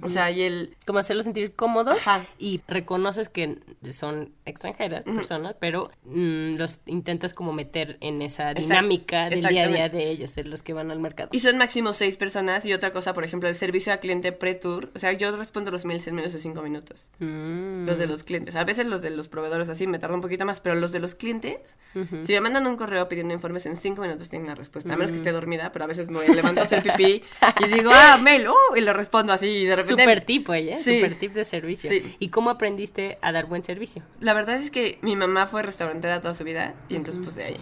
O 0.00 0.08
sea, 0.08 0.30
y 0.30 0.42
el... 0.42 0.74
Como 0.86 0.98
hacerlos 0.98 1.24
sentir 1.24 1.52
cómodos 1.52 1.98
Ajá. 1.98 2.24
y 2.38 2.62
reconoces 2.66 3.28
que 3.28 3.58
son 3.90 4.32
extranjeras 4.46 5.02
personas, 5.02 5.56
pero 5.60 5.90
mm, 6.04 6.54
los 6.54 6.80
intentas 6.86 7.34
como 7.34 7.52
meter 7.52 7.98
en 8.00 8.22
esa 8.22 8.54
dinámica 8.54 9.28
del 9.28 9.42
día 9.42 9.64
a 9.64 9.68
día 9.68 9.88
de 9.90 10.08
ellos, 10.10 10.34
de 10.34 10.44
los 10.44 10.62
que 10.62 10.72
van 10.72 10.90
al 10.90 11.00
mercado. 11.00 11.28
Y 11.32 11.40
son 11.40 11.58
máximo 11.58 11.92
seis 11.92 12.16
personas. 12.16 12.64
Y 12.64 12.72
otra 12.72 12.92
cosa, 12.92 13.12
por 13.12 13.24
ejemplo, 13.24 13.46
el 13.46 13.56
servicio 13.56 13.92
al 13.92 14.00
cliente 14.00 14.32
pre-tour. 14.32 14.90
O 14.94 14.98
sea, 14.98 15.12
yo 15.12 15.36
respondo 15.36 15.70
los 15.70 15.84
mails 15.84 16.06
en 16.06 16.14
menos 16.14 16.32
de 16.32 16.45
cinco 16.46 16.62
minutos. 16.62 17.10
Mm. 17.18 17.86
Los 17.86 17.98
de 17.98 18.06
los 18.06 18.22
clientes. 18.24 18.54
A 18.56 18.64
veces 18.64 18.86
los 18.86 19.02
de 19.02 19.10
los 19.10 19.28
proveedores 19.28 19.68
así 19.68 19.86
me 19.86 19.98
tarda 19.98 20.14
un 20.14 20.20
poquito 20.20 20.44
más, 20.44 20.60
pero 20.60 20.74
los 20.76 20.92
de 20.92 21.00
los 21.00 21.14
clientes, 21.14 21.76
si 22.22 22.32
me 22.32 22.40
mandan 22.40 22.66
un 22.66 22.76
correo 22.76 23.08
pidiendo 23.08 23.34
informes, 23.34 23.66
en 23.66 23.76
cinco 23.76 24.02
minutos 24.02 24.28
tienen 24.28 24.48
la 24.48 24.54
respuesta. 24.54 24.92
A 24.94 24.96
menos 24.96 25.10
que 25.10 25.16
esté 25.18 25.32
dormida, 25.32 25.72
pero 25.72 25.84
a 25.84 25.88
veces 25.88 26.08
me 26.08 26.26
levanto 26.28 26.60
a 26.60 26.64
hacer 26.64 26.82
pipí 26.82 27.22
y 27.64 27.68
digo, 27.68 27.90
ah, 27.92 28.18
mail, 28.22 28.46
oh, 28.48 28.76
y 28.76 28.80
lo 28.80 28.92
respondo 28.92 29.32
así. 29.32 29.46
Y 29.46 29.64
de 29.64 29.76
repente. 29.76 30.02
Super 30.02 30.24
tip, 30.24 30.48
oye, 30.48 30.76
Sí. 30.82 30.96
super 31.00 31.18
tip 31.18 31.32
de 31.34 31.44
servicio. 31.44 31.90
Sí. 31.90 32.16
¿Y 32.18 32.28
cómo 32.28 32.50
aprendiste 32.50 33.18
a 33.22 33.32
dar 33.32 33.46
buen 33.46 33.64
servicio? 33.64 34.02
La 34.20 34.34
verdad 34.34 34.56
es 34.56 34.70
que 34.70 34.98
mi 35.02 35.16
mamá 35.16 35.46
fue 35.46 35.62
restaurantera 35.62 36.20
toda 36.20 36.34
su 36.34 36.44
vida 36.44 36.74
y 36.88 36.96
entonces 36.96 37.22
pues 37.22 37.36
de 37.36 37.44
ahí. 37.44 37.56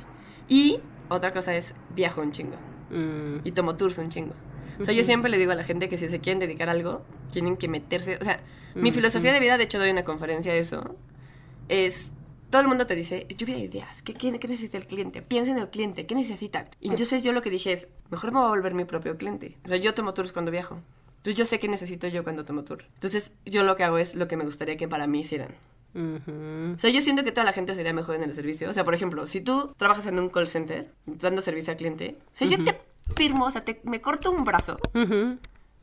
Y 0.48 0.80
otra 1.08 1.32
cosa 1.32 1.54
es 1.56 1.74
viajo 1.94 2.20
un 2.20 2.32
chingo 2.32 2.56
Mm, 2.90 3.38
y 3.44 3.52
tomo 3.52 3.76
tours 3.76 3.98
un 3.98 4.10
chingo. 4.10 4.34
O 4.78 4.84
sea, 4.84 4.92
yo 4.92 5.04
siempre 5.04 5.30
le 5.30 5.38
digo 5.38 5.52
a 5.52 5.54
la 5.54 5.64
gente 5.64 5.88
que 5.88 5.96
si 5.96 6.08
se 6.08 6.20
quieren 6.20 6.38
dedicar 6.38 6.68
a 6.68 6.72
algo, 6.72 7.04
tienen 7.32 7.56
que 7.56 7.66
meterse. 7.68 8.18
O 8.20 8.24
sea, 8.24 8.40
mi 8.74 8.92
filosofía 8.92 9.32
de 9.32 9.40
vida, 9.40 9.56
de 9.58 9.64
hecho 9.64 9.78
doy 9.78 9.90
una 9.90 10.04
conferencia 10.04 10.52
de 10.52 10.60
eso, 10.60 10.96
es 11.68 12.12
todo 12.50 12.62
el 12.62 12.68
mundo 12.68 12.86
te 12.86 12.94
dice, 12.94 13.26
lluvia 13.36 13.56
de 13.56 13.62
ideas, 13.62 14.02
¿qué, 14.02 14.14
qué, 14.14 14.38
qué 14.38 14.46
necesita 14.46 14.78
el 14.78 14.86
cliente? 14.86 15.22
Piensa 15.22 15.50
en 15.50 15.58
el 15.58 15.70
cliente, 15.70 16.06
¿qué 16.06 16.14
necesitan? 16.14 16.68
Y 16.80 16.90
entonces 16.90 17.24
yo 17.24 17.32
lo 17.32 17.42
que 17.42 17.50
dije 17.50 17.72
es, 17.72 17.88
mejor 18.10 18.30
me 18.30 18.38
voy 18.38 18.46
a 18.46 18.50
volver 18.50 18.74
mi 18.74 18.84
propio 18.84 19.16
cliente. 19.16 19.58
O 19.64 19.68
sea, 19.68 19.76
yo 19.76 19.92
tomo 19.92 20.14
tours 20.14 20.32
cuando 20.32 20.52
viajo. 20.52 20.78
Entonces 21.16 21.34
yo 21.34 21.46
sé 21.46 21.58
qué 21.58 21.68
necesito 21.68 22.06
yo 22.06 22.22
cuando 22.22 22.44
tomo 22.44 22.62
tour. 22.62 22.84
Entonces 22.94 23.32
yo 23.44 23.64
lo 23.64 23.74
que 23.76 23.82
hago 23.82 23.98
es 23.98 24.14
lo 24.14 24.28
que 24.28 24.36
me 24.36 24.44
gustaría 24.44 24.76
que 24.76 24.86
para 24.86 25.06
mí 25.06 25.20
hicieran. 25.20 25.48
Ujú. 25.94 26.74
O 26.76 26.78
sea, 26.78 26.90
yo 26.90 27.00
siento 27.00 27.24
que 27.24 27.32
toda 27.32 27.44
la 27.44 27.52
gente 27.52 27.74
sería 27.74 27.92
mejor 27.92 28.16
en 28.16 28.24
el 28.24 28.34
servicio. 28.34 28.68
O 28.68 28.72
sea, 28.72 28.84
por 28.84 28.94
ejemplo, 28.94 29.26
si 29.26 29.40
tú 29.40 29.74
trabajas 29.76 30.06
en 30.06 30.18
un 30.18 30.28
call 30.28 30.48
center 30.48 30.92
dando 31.06 31.40
servicio 31.40 31.72
al 31.72 31.76
cliente, 31.76 32.18
o 32.26 32.36
sea, 32.36 32.46
yo 32.46 32.62
te 32.62 32.78
firmo, 33.16 33.46
o 33.46 33.50
sea, 33.50 33.64
te, 33.64 33.80
me 33.84 34.00
corto 34.00 34.30
un 34.30 34.44
brazo 34.44 34.78
Ujú. 34.94 35.38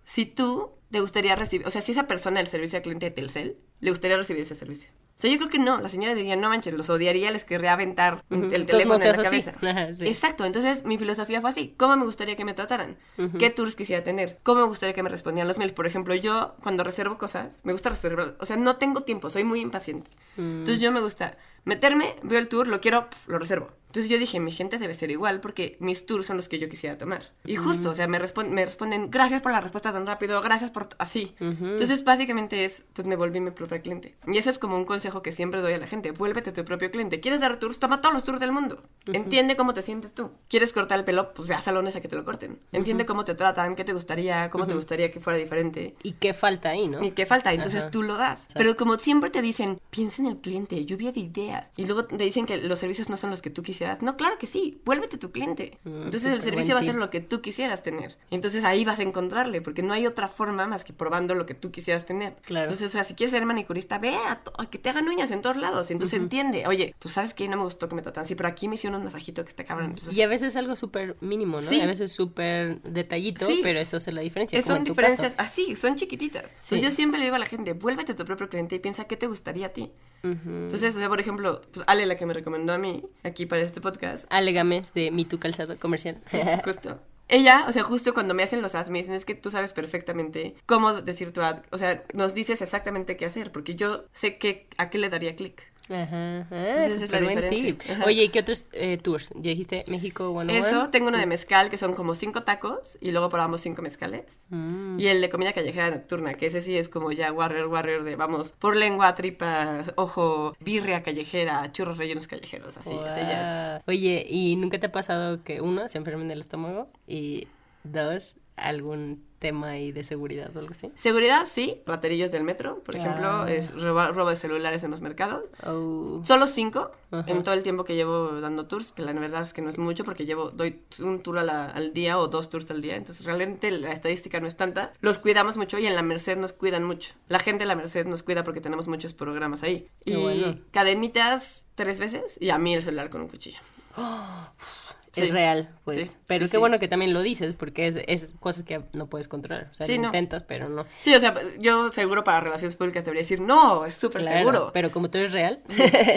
si 0.05 0.25
tú 0.25 0.71
te 0.91 0.99
gustaría 0.99 1.35
recibir, 1.35 1.65
o 1.65 1.71
sea, 1.71 1.81
si 1.81 1.93
esa 1.93 2.07
persona 2.07 2.39
del 2.39 2.47
servicio 2.47 2.77
al 2.77 2.83
cliente 2.83 3.07
de 3.07 3.11
Telcel 3.11 3.57
le 3.79 3.89
gustaría 3.89 4.17
recibir 4.17 4.43
ese 4.43 4.55
servicio. 4.55 4.89
O 4.91 5.21
sea, 5.21 5.31
yo 5.31 5.37
creo 5.37 5.49
que 5.49 5.59
no, 5.59 5.79
la 5.79 5.87
señora 5.87 6.15
diría, 6.15 6.35
no 6.35 6.49
manches, 6.49 6.73
los 6.73 6.89
odiaría, 6.89 7.29
les 7.29 7.45
querría 7.45 7.73
aventar 7.73 8.23
el 8.31 8.65
teléfono 8.65 8.97
no 8.97 9.03
en 9.03 9.17
la 9.17 9.23
cabeza. 9.23 9.53
Sí. 9.95 10.07
Exacto, 10.07 10.45
entonces 10.45 10.83
mi 10.83 10.97
filosofía 10.97 11.41
fue 11.41 11.51
así, 11.51 11.75
¿cómo 11.77 11.95
me 11.95 12.05
gustaría 12.05 12.35
que 12.35 12.43
me 12.43 12.53
trataran? 12.53 12.97
¿Qué 13.37 13.51
tours 13.51 13.75
quisiera 13.75 14.03
tener? 14.03 14.39
¿Cómo 14.43 14.61
me 14.61 14.67
gustaría 14.67 14.95
que 14.95 15.03
me 15.03 15.09
respondían 15.09 15.47
los 15.47 15.57
mails? 15.57 15.73
Por 15.73 15.85
ejemplo, 15.85 16.15
yo 16.15 16.55
cuando 16.63 16.83
reservo 16.83 17.17
cosas, 17.17 17.61
me 17.63 17.71
gusta 17.71 17.89
reservar, 17.89 18.35
o 18.39 18.45
sea, 18.45 18.57
no 18.57 18.77
tengo 18.77 19.01
tiempo, 19.01 19.29
soy 19.29 19.43
muy 19.43 19.61
impaciente. 19.61 20.09
Entonces 20.37 20.81
yo 20.81 20.91
me 20.91 21.01
gusta 21.01 21.37
meterme, 21.65 22.15
veo 22.23 22.39
el 22.39 22.47
tour, 22.47 22.67
lo 22.67 22.81
quiero, 22.81 23.07
lo 23.27 23.39
reservo. 23.39 23.69
Entonces 23.87 24.09
yo 24.09 24.17
dije, 24.17 24.39
mi 24.39 24.53
gente 24.53 24.77
debe 24.77 24.93
ser 24.93 25.11
igual 25.11 25.41
porque 25.41 25.75
mis 25.81 26.05
tours 26.05 26.25
son 26.25 26.37
los 26.37 26.47
que 26.47 26.57
yo 26.57 26.69
quisiera 26.69 26.97
tomar. 26.97 27.33
Y 27.43 27.57
justo, 27.57 27.89
o 27.89 27.93
sea, 27.93 28.07
me, 28.07 28.21
respon- 28.21 28.47
me 28.47 28.65
responden, 28.65 29.11
gracias 29.11 29.41
por 29.41 29.51
la 29.51 29.59
respuesta 29.59 29.91
tan 29.91 30.07
rápido, 30.07 30.39
gracias 30.39 30.71
por... 30.71 30.85
t-", 30.85 30.95
así. 30.97 31.35
Entonces 31.41 32.05
básicamente 32.05 32.63
es, 32.63 32.85
pues 32.93 33.05
me 33.05 33.17
volví 33.17 33.41
mi 33.41 33.51
propio 33.51 33.81
cliente. 33.81 34.15
Y 34.27 34.37
ese 34.37 34.49
es 34.49 34.59
como 34.59 34.77
un 34.77 34.85
consejo 34.85 35.21
que 35.21 35.33
siempre 35.33 35.59
doy 35.59 35.73
a 35.73 35.77
la 35.77 35.87
gente, 35.87 36.11
vuélvete 36.11 36.53
tu 36.53 36.63
propio 36.63 36.89
cliente. 36.89 37.19
¿Quieres 37.19 37.41
dar 37.41 37.57
tours? 37.57 37.79
Toma 37.79 37.99
todos 37.99 38.13
los 38.13 38.23
tours 38.23 38.39
del 38.39 38.53
mundo. 38.53 38.81
Entiende 39.07 39.57
cómo 39.57 39.73
te 39.73 39.81
sientes 39.81 40.13
tú. 40.13 40.31
¿Quieres 40.47 40.71
cortar 40.71 40.97
el 40.97 41.03
pelo? 41.03 41.33
Pues 41.33 41.49
ve 41.49 41.55
a 41.55 41.59
salones 41.61 41.97
a 41.97 41.99
que 42.01 42.07
te 42.07 42.15
lo 42.15 42.23
corten. 42.23 42.59
Entiende 42.71 43.05
cómo 43.05 43.25
te 43.25 43.35
tratan, 43.35 43.75
qué 43.75 43.83
te 43.83 43.91
gustaría, 43.91 44.49
cómo 44.51 44.67
te 44.67 44.73
gustaría 44.73 45.11
que 45.11 45.19
fuera 45.19 45.37
diferente. 45.37 45.95
¿Y 46.01 46.13
qué 46.13 46.33
falta 46.33 46.69
ahí, 46.69 46.87
no? 46.87 47.03
¿Y 47.03 47.11
qué 47.11 47.25
falta? 47.25 47.51
Entonces 47.51 47.81
Ajá. 47.81 47.91
tú 47.91 48.03
lo 48.03 48.15
das. 48.15 48.47
Pero 48.53 48.77
como 48.77 48.97
siempre 48.99 49.29
te 49.31 49.41
dicen, 49.41 49.81
piensa 49.89 50.21
en 50.21 50.29
el 50.29 50.37
cliente, 50.37 50.85
lluvia 50.85 51.11
de 51.11 51.19
ideas. 51.19 51.50
Y 51.77 51.85
luego 51.85 52.05
te 52.05 52.17
dicen 52.23 52.45
que 52.45 52.57
los 52.57 52.79
servicios 52.79 53.09
no 53.09 53.17
son 53.17 53.29
los 53.29 53.41
que 53.41 53.49
tú 53.49 53.63
quisieras. 53.63 54.01
No, 54.01 54.17
claro 54.17 54.37
que 54.39 54.47
sí, 54.47 54.81
vuélvete 54.85 55.17
tu 55.17 55.31
cliente. 55.31 55.77
Entonces 55.85 56.25
el 56.25 56.41
servicio 56.41 56.75
va 56.75 56.81
a 56.81 56.83
ser 56.83 56.95
lo 56.95 57.09
que 57.09 57.19
tú 57.21 57.41
quisieras 57.41 57.83
tener. 57.83 58.17
Entonces 58.29 58.63
ahí 58.63 58.83
vas 58.85 58.99
a 58.99 59.03
encontrarle, 59.03 59.61
porque 59.61 59.83
no 59.83 59.93
hay 59.93 60.07
otra 60.07 60.27
forma 60.27 60.65
más 60.67 60.83
que 60.83 60.93
probando 60.93 61.35
lo 61.35 61.45
que 61.45 61.53
tú 61.53 61.71
quisieras 61.71 62.05
tener. 62.05 62.35
Claro. 62.43 62.65
Entonces, 62.65 62.89
o 62.89 62.91
sea, 62.91 63.03
si 63.03 63.13
quieres 63.15 63.31
ser 63.31 63.45
manicurista, 63.45 63.97
ve 63.99 64.15
a, 64.15 64.41
a 64.57 64.69
que 64.69 64.77
te 64.77 64.89
hagan 64.89 65.07
uñas 65.07 65.31
en 65.31 65.41
todos 65.41 65.57
lados. 65.57 65.89
Y 65.89 65.93
entonces 65.93 66.19
entiende, 66.19 66.65
oye, 66.67 66.95
pues 66.99 67.13
sabes 67.13 67.33
que 67.33 67.47
no 67.47 67.57
me 67.57 67.63
gustó 67.63 67.87
que 67.89 67.95
me 67.95 68.01
tratan 68.01 68.23
así, 68.23 68.35
pero 68.35 68.49
aquí 68.49 68.67
me 68.67 68.75
hicieron 68.75 68.99
un 68.99 69.05
masajito 69.05 69.43
que 69.43 69.49
está 69.49 69.63
cabrón. 69.63 69.91
Entonces, 69.91 70.15
Y 70.15 70.21
a 70.21 70.27
veces 70.27 70.49
es 70.49 70.55
algo 70.57 70.75
súper 70.75 71.17
mínimo, 71.21 71.55
¿no? 71.59 71.61
Sí. 71.67 71.81
A 71.81 71.85
veces 71.87 72.11
súper 72.11 72.81
detallito, 72.83 73.47
Sí. 73.47 73.59
pero 73.63 73.79
eso 73.79 73.97
hace 73.97 74.11
la 74.11 74.21
diferencia. 74.21 74.57
Es- 74.59 74.65
como 74.65 74.75
son 74.75 74.81
en 74.81 74.85
tu 74.85 74.91
diferencias 74.93 75.35
caso. 75.35 75.49
así, 75.49 75.75
son 75.75 75.95
chiquititas. 75.95 76.51
Sí. 76.59 76.75
Entonces 76.75 76.81
yo 76.81 76.91
siempre 76.91 77.19
le 77.19 77.25
digo 77.25 77.35
a 77.35 77.39
la 77.39 77.45
gente, 77.45 77.73
vuélvete 77.73 78.13
tu 78.13 78.25
propio 78.25 78.49
cliente 78.49 78.75
y 78.75 78.79
piensa 78.79 79.05
qué 79.05 79.17
te 79.17 79.27
gustaría 79.27 79.67
a 79.67 79.69
ti. 79.69 79.91
Ujú. 80.23 80.49
Entonces, 80.49 80.95
o 80.95 80.99
sea, 80.99 81.09
por 81.09 81.19
ejemplo, 81.19 81.40
pues 81.71 81.85
Ale, 81.87 82.05
la 82.05 82.17
que 82.17 82.25
me 82.25 82.33
recomendó 82.33 82.73
a 82.73 82.77
mí, 82.77 83.03
aquí 83.23 83.45
para 83.45 83.61
este 83.61 83.81
podcast, 83.81 84.25
Ale 84.29 84.51
Gámez 84.53 84.93
de 84.93 85.11
Mi 85.11 85.25
Tu 85.25 85.39
Calzado 85.39 85.77
Comercial. 85.79 86.19
justo. 86.63 86.99
Ella, 87.27 87.65
o 87.69 87.71
sea, 87.71 87.83
justo 87.83 88.13
cuando 88.13 88.33
me 88.33 88.43
hacen 88.43 88.61
los 88.61 88.75
ads, 88.75 88.89
me 88.89 88.97
dicen, 88.99 89.13
es 89.13 89.23
que 89.23 89.35
tú 89.35 89.51
sabes 89.51 89.71
perfectamente 89.71 90.53
cómo 90.65 90.93
decir 90.93 91.31
tu 91.31 91.41
ad. 91.41 91.63
O 91.71 91.77
sea, 91.77 92.03
nos 92.13 92.33
dices 92.33 92.61
exactamente 92.61 93.15
qué 93.15 93.25
hacer, 93.25 93.53
porque 93.53 93.75
yo 93.75 94.03
sé 94.11 94.37
que, 94.37 94.67
a 94.77 94.89
qué 94.89 94.97
le 94.97 95.09
daría 95.09 95.37
clic. 95.37 95.70
Ajá, 95.91 96.41
ajá, 96.41 96.77
esa 96.77 97.05
es 97.05 97.11
la 97.11 97.21
diferencia. 97.21 97.93
Ajá. 97.93 98.05
Oye, 98.05 98.23
¿y 98.23 98.29
qué 98.29 98.39
otros 98.39 98.67
eh, 98.71 98.97
tours? 98.97 99.29
Ya 99.35 99.49
dijiste 99.49 99.83
México 99.87 100.29
101. 100.31 100.53
Eso, 100.53 100.89
tengo 100.89 101.09
uno 101.09 101.17
de 101.17 101.25
mezcal, 101.25 101.69
que 101.69 101.77
son 101.77 101.93
como 101.93 102.15
cinco 102.15 102.43
tacos, 102.43 102.97
y 103.01 103.11
luego 103.11 103.29
probamos 103.29 103.61
cinco 103.61 103.81
mezcales. 103.81 104.45
Mm. 104.49 104.99
Y 104.99 105.07
el 105.07 105.21
de 105.21 105.29
comida 105.29 105.53
callejera 105.53 105.89
nocturna, 105.89 106.33
que 106.35 106.47
ese 106.47 106.61
sí 106.61 106.77
es 106.77 106.89
como 106.89 107.11
ya 107.11 107.31
warrior, 107.31 107.67
warrior 107.67 108.03
de, 108.03 108.15
vamos, 108.15 108.51
por 108.53 108.75
lengua, 108.75 109.15
tripa, 109.15 109.83
ojo, 109.95 110.55
birria 110.59 111.03
callejera, 111.03 111.71
churros 111.71 111.97
rellenos 111.97 112.27
callejeros, 112.27 112.77
así. 112.77 112.91
Guau. 112.91 113.81
Oye, 113.87 114.25
¿y 114.29 114.55
nunca 114.55 114.77
te 114.77 114.87
ha 114.87 114.91
pasado 114.91 115.43
que 115.43 115.61
uno 115.61 115.87
se 115.87 115.97
enfermen 115.97 116.27
del 116.27 116.39
estómago 116.39 116.89
y 117.07 117.47
dos 117.83 118.35
algún 118.67 119.23
tema 119.39 119.69
ahí 119.69 119.91
de 119.91 120.03
seguridad 120.03 120.55
o 120.55 120.59
algo 120.59 120.71
así? 120.71 120.91
Seguridad, 120.95 121.47
sí. 121.51 121.81
Raterillos 121.87 122.31
del 122.31 122.43
metro, 122.43 122.79
por 122.83 122.95
ejemplo, 122.95 123.27
Ah. 123.27 123.51
es 123.51 123.73
roba- 123.73 124.11
robo 124.11 124.29
de 124.29 124.37
celulares 124.37 124.83
en 124.83 124.91
los 124.91 125.01
mercados. 125.01 125.45
Oh. 125.65 126.21
Solo 126.23 126.45
cinco 126.45 126.91
Ajá. 127.09 127.29
en 127.31 127.41
todo 127.41 127.55
el 127.55 127.63
tiempo 127.63 127.83
que 127.83 127.95
llevo 127.95 128.39
dando 128.39 128.67
tours, 128.67 128.91
que 128.91 129.01
la 129.01 129.13
verdad 129.13 129.41
es 129.41 129.53
que 129.53 129.63
no 129.63 129.71
es 129.71 129.79
mucho 129.79 130.03
porque 130.05 130.27
llevo, 130.27 130.51
doy 130.51 130.81
un 130.99 131.23
tour 131.23 131.39
a 131.39 131.43
la- 131.43 131.65
al 131.65 131.91
día 131.93 132.19
o 132.19 132.27
dos 132.27 132.51
tours 132.51 132.69
al 132.69 132.81
día, 132.81 132.95
entonces 132.95 133.25
realmente 133.25 133.71
la 133.71 133.91
estadística 133.93 134.39
no 134.39 134.47
es 134.47 134.57
tanta. 134.57 134.93
Los 135.01 135.17
cuidamos 135.17 135.57
mucho 135.57 135.79
y 135.79 135.87
en 135.87 135.95
la 135.95 136.03
Merced 136.03 136.37
nos 136.37 136.53
cuidan 136.53 136.83
mucho. 136.83 137.15
La 137.27 137.39
gente 137.39 137.63
de 137.63 137.67
la 137.67 137.75
Merced 137.75 138.05
nos 138.05 138.21
cuida 138.21 138.43
porque 138.43 138.61
tenemos 138.61 138.87
muchos 138.87 139.15
programas 139.15 139.63
ahí. 139.63 139.87
Qué 140.05 140.11
y 140.13 140.15
bueno. 140.21 140.57
cadenitas 140.69 141.65
tres 141.73 141.97
veces 141.97 142.37
y 142.39 142.51
a 142.51 142.59
mí 142.59 142.75
el 142.75 142.83
celular 142.83 143.09
con 143.09 143.21
un 143.21 143.27
cuchillo. 143.27 143.57
Es 145.00 145.00
Sí. 145.13 145.25
real, 145.31 145.69
pues. 145.83 146.09
Sí, 146.09 146.15
pero 146.25 146.45
sí, 146.45 146.51
qué 146.51 146.57
sí. 146.57 146.59
bueno 146.59 146.79
que 146.79 146.87
también 146.87 147.13
lo 147.13 147.21
dices, 147.21 147.53
porque 147.53 147.87
es, 147.87 147.97
es 148.07 148.33
cosas 148.39 148.63
que 148.63 148.81
no 148.93 149.07
puedes 149.07 149.27
controlar. 149.27 149.67
O 149.71 149.73
sea, 149.73 149.85
Sí, 149.85 149.95
lo 149.95 150.03
no. 150.03 150.07
intentas, 150.07 150.43
pero 150.43 150.69
no. 150.69 150.85
Sí, 151.01 151.13
o 151.13 151.19
sea, 151.19 151.33
yo 151.59 151.91
seguro 151.91 152.23
para 152.23 152.39
relaciones 152.39 152.75
públicas 152.77 153.03
debería 153.03 153.21
decir, 153.23 153.41
no, 153.41 153.85
es 153.85 153.95
súper 153.95 154.21
Claro, 154.21 154.37
seguro. 154.37 154.71
Pero 154.73 154.89
como 154.91 155.09
tú 155.09 155.17
eres 155.17 155.33
real, 155.33 155.59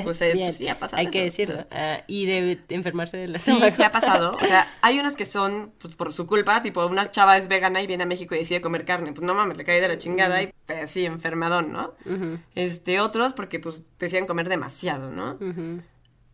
Pues, 0.05 0.21
eh, 0.23 0.33
bien, 0.35 0.47
pues 0.47 0.57
sí, 0.59 0.69
ha 0.69 0.79
pasado 0.79 1.01
hay 1.01 1.09
que 1.09 1.23
decirlo. 1.25 1.67
Ah, 1.73 2.03
y 2.07 2.27
de 2.27 2.61
enfermarse 2.69 3.17
de 3.17 3.29
la 3.29 3.39
Sí, 3.39 3.59
se 3.71 3.85
ha 3.85 3.91
pasado. 3.91 4.37
O 4.41 4.47
sea, 4.47 4.69
hay 4.83 4.99
unos 5.01 5.17
que 5.17 5.25
son 5.27 5.73
pues, 5.79 5.95
por 5.97 6.13
su 6.13 6.27
culpa, 6.27 6.63
tipo 6.63 6.87
una 6.87 7.11
chava 7.11 7.37
es 7.37 7.49
vegana 7.49 7.83
y 7.83 7.87
viene 7.89 8.05
a 8.05 8.07
México 8.07 8.35
y 8.35 8.39
decide 8.39 8.61
comer 8.61 8.85
carne. 8.85 9.13
Pues 9.13 9.27
no 9.27 9.35
mames, 9.35 9.57
le 9.57 9.65
cae 9.65 9.81
de 9.81 9.89
la 9.89 9.99
chingada 9.99 10.41
y 10.43 10.53
pues, 10.67 10.91
sí, 10.91 11.05
enfermadón, 11.05 11.73
¿no? 11.73 11.95
Este, 12.55 13.01
otros 13.01 13.33
porque 13.35 13.59
pues 13.59 13.83
decían 13.99 14.27
comer 14.27 14.49
demasiado, 14.49 15.11
¿no? 15.11 15.39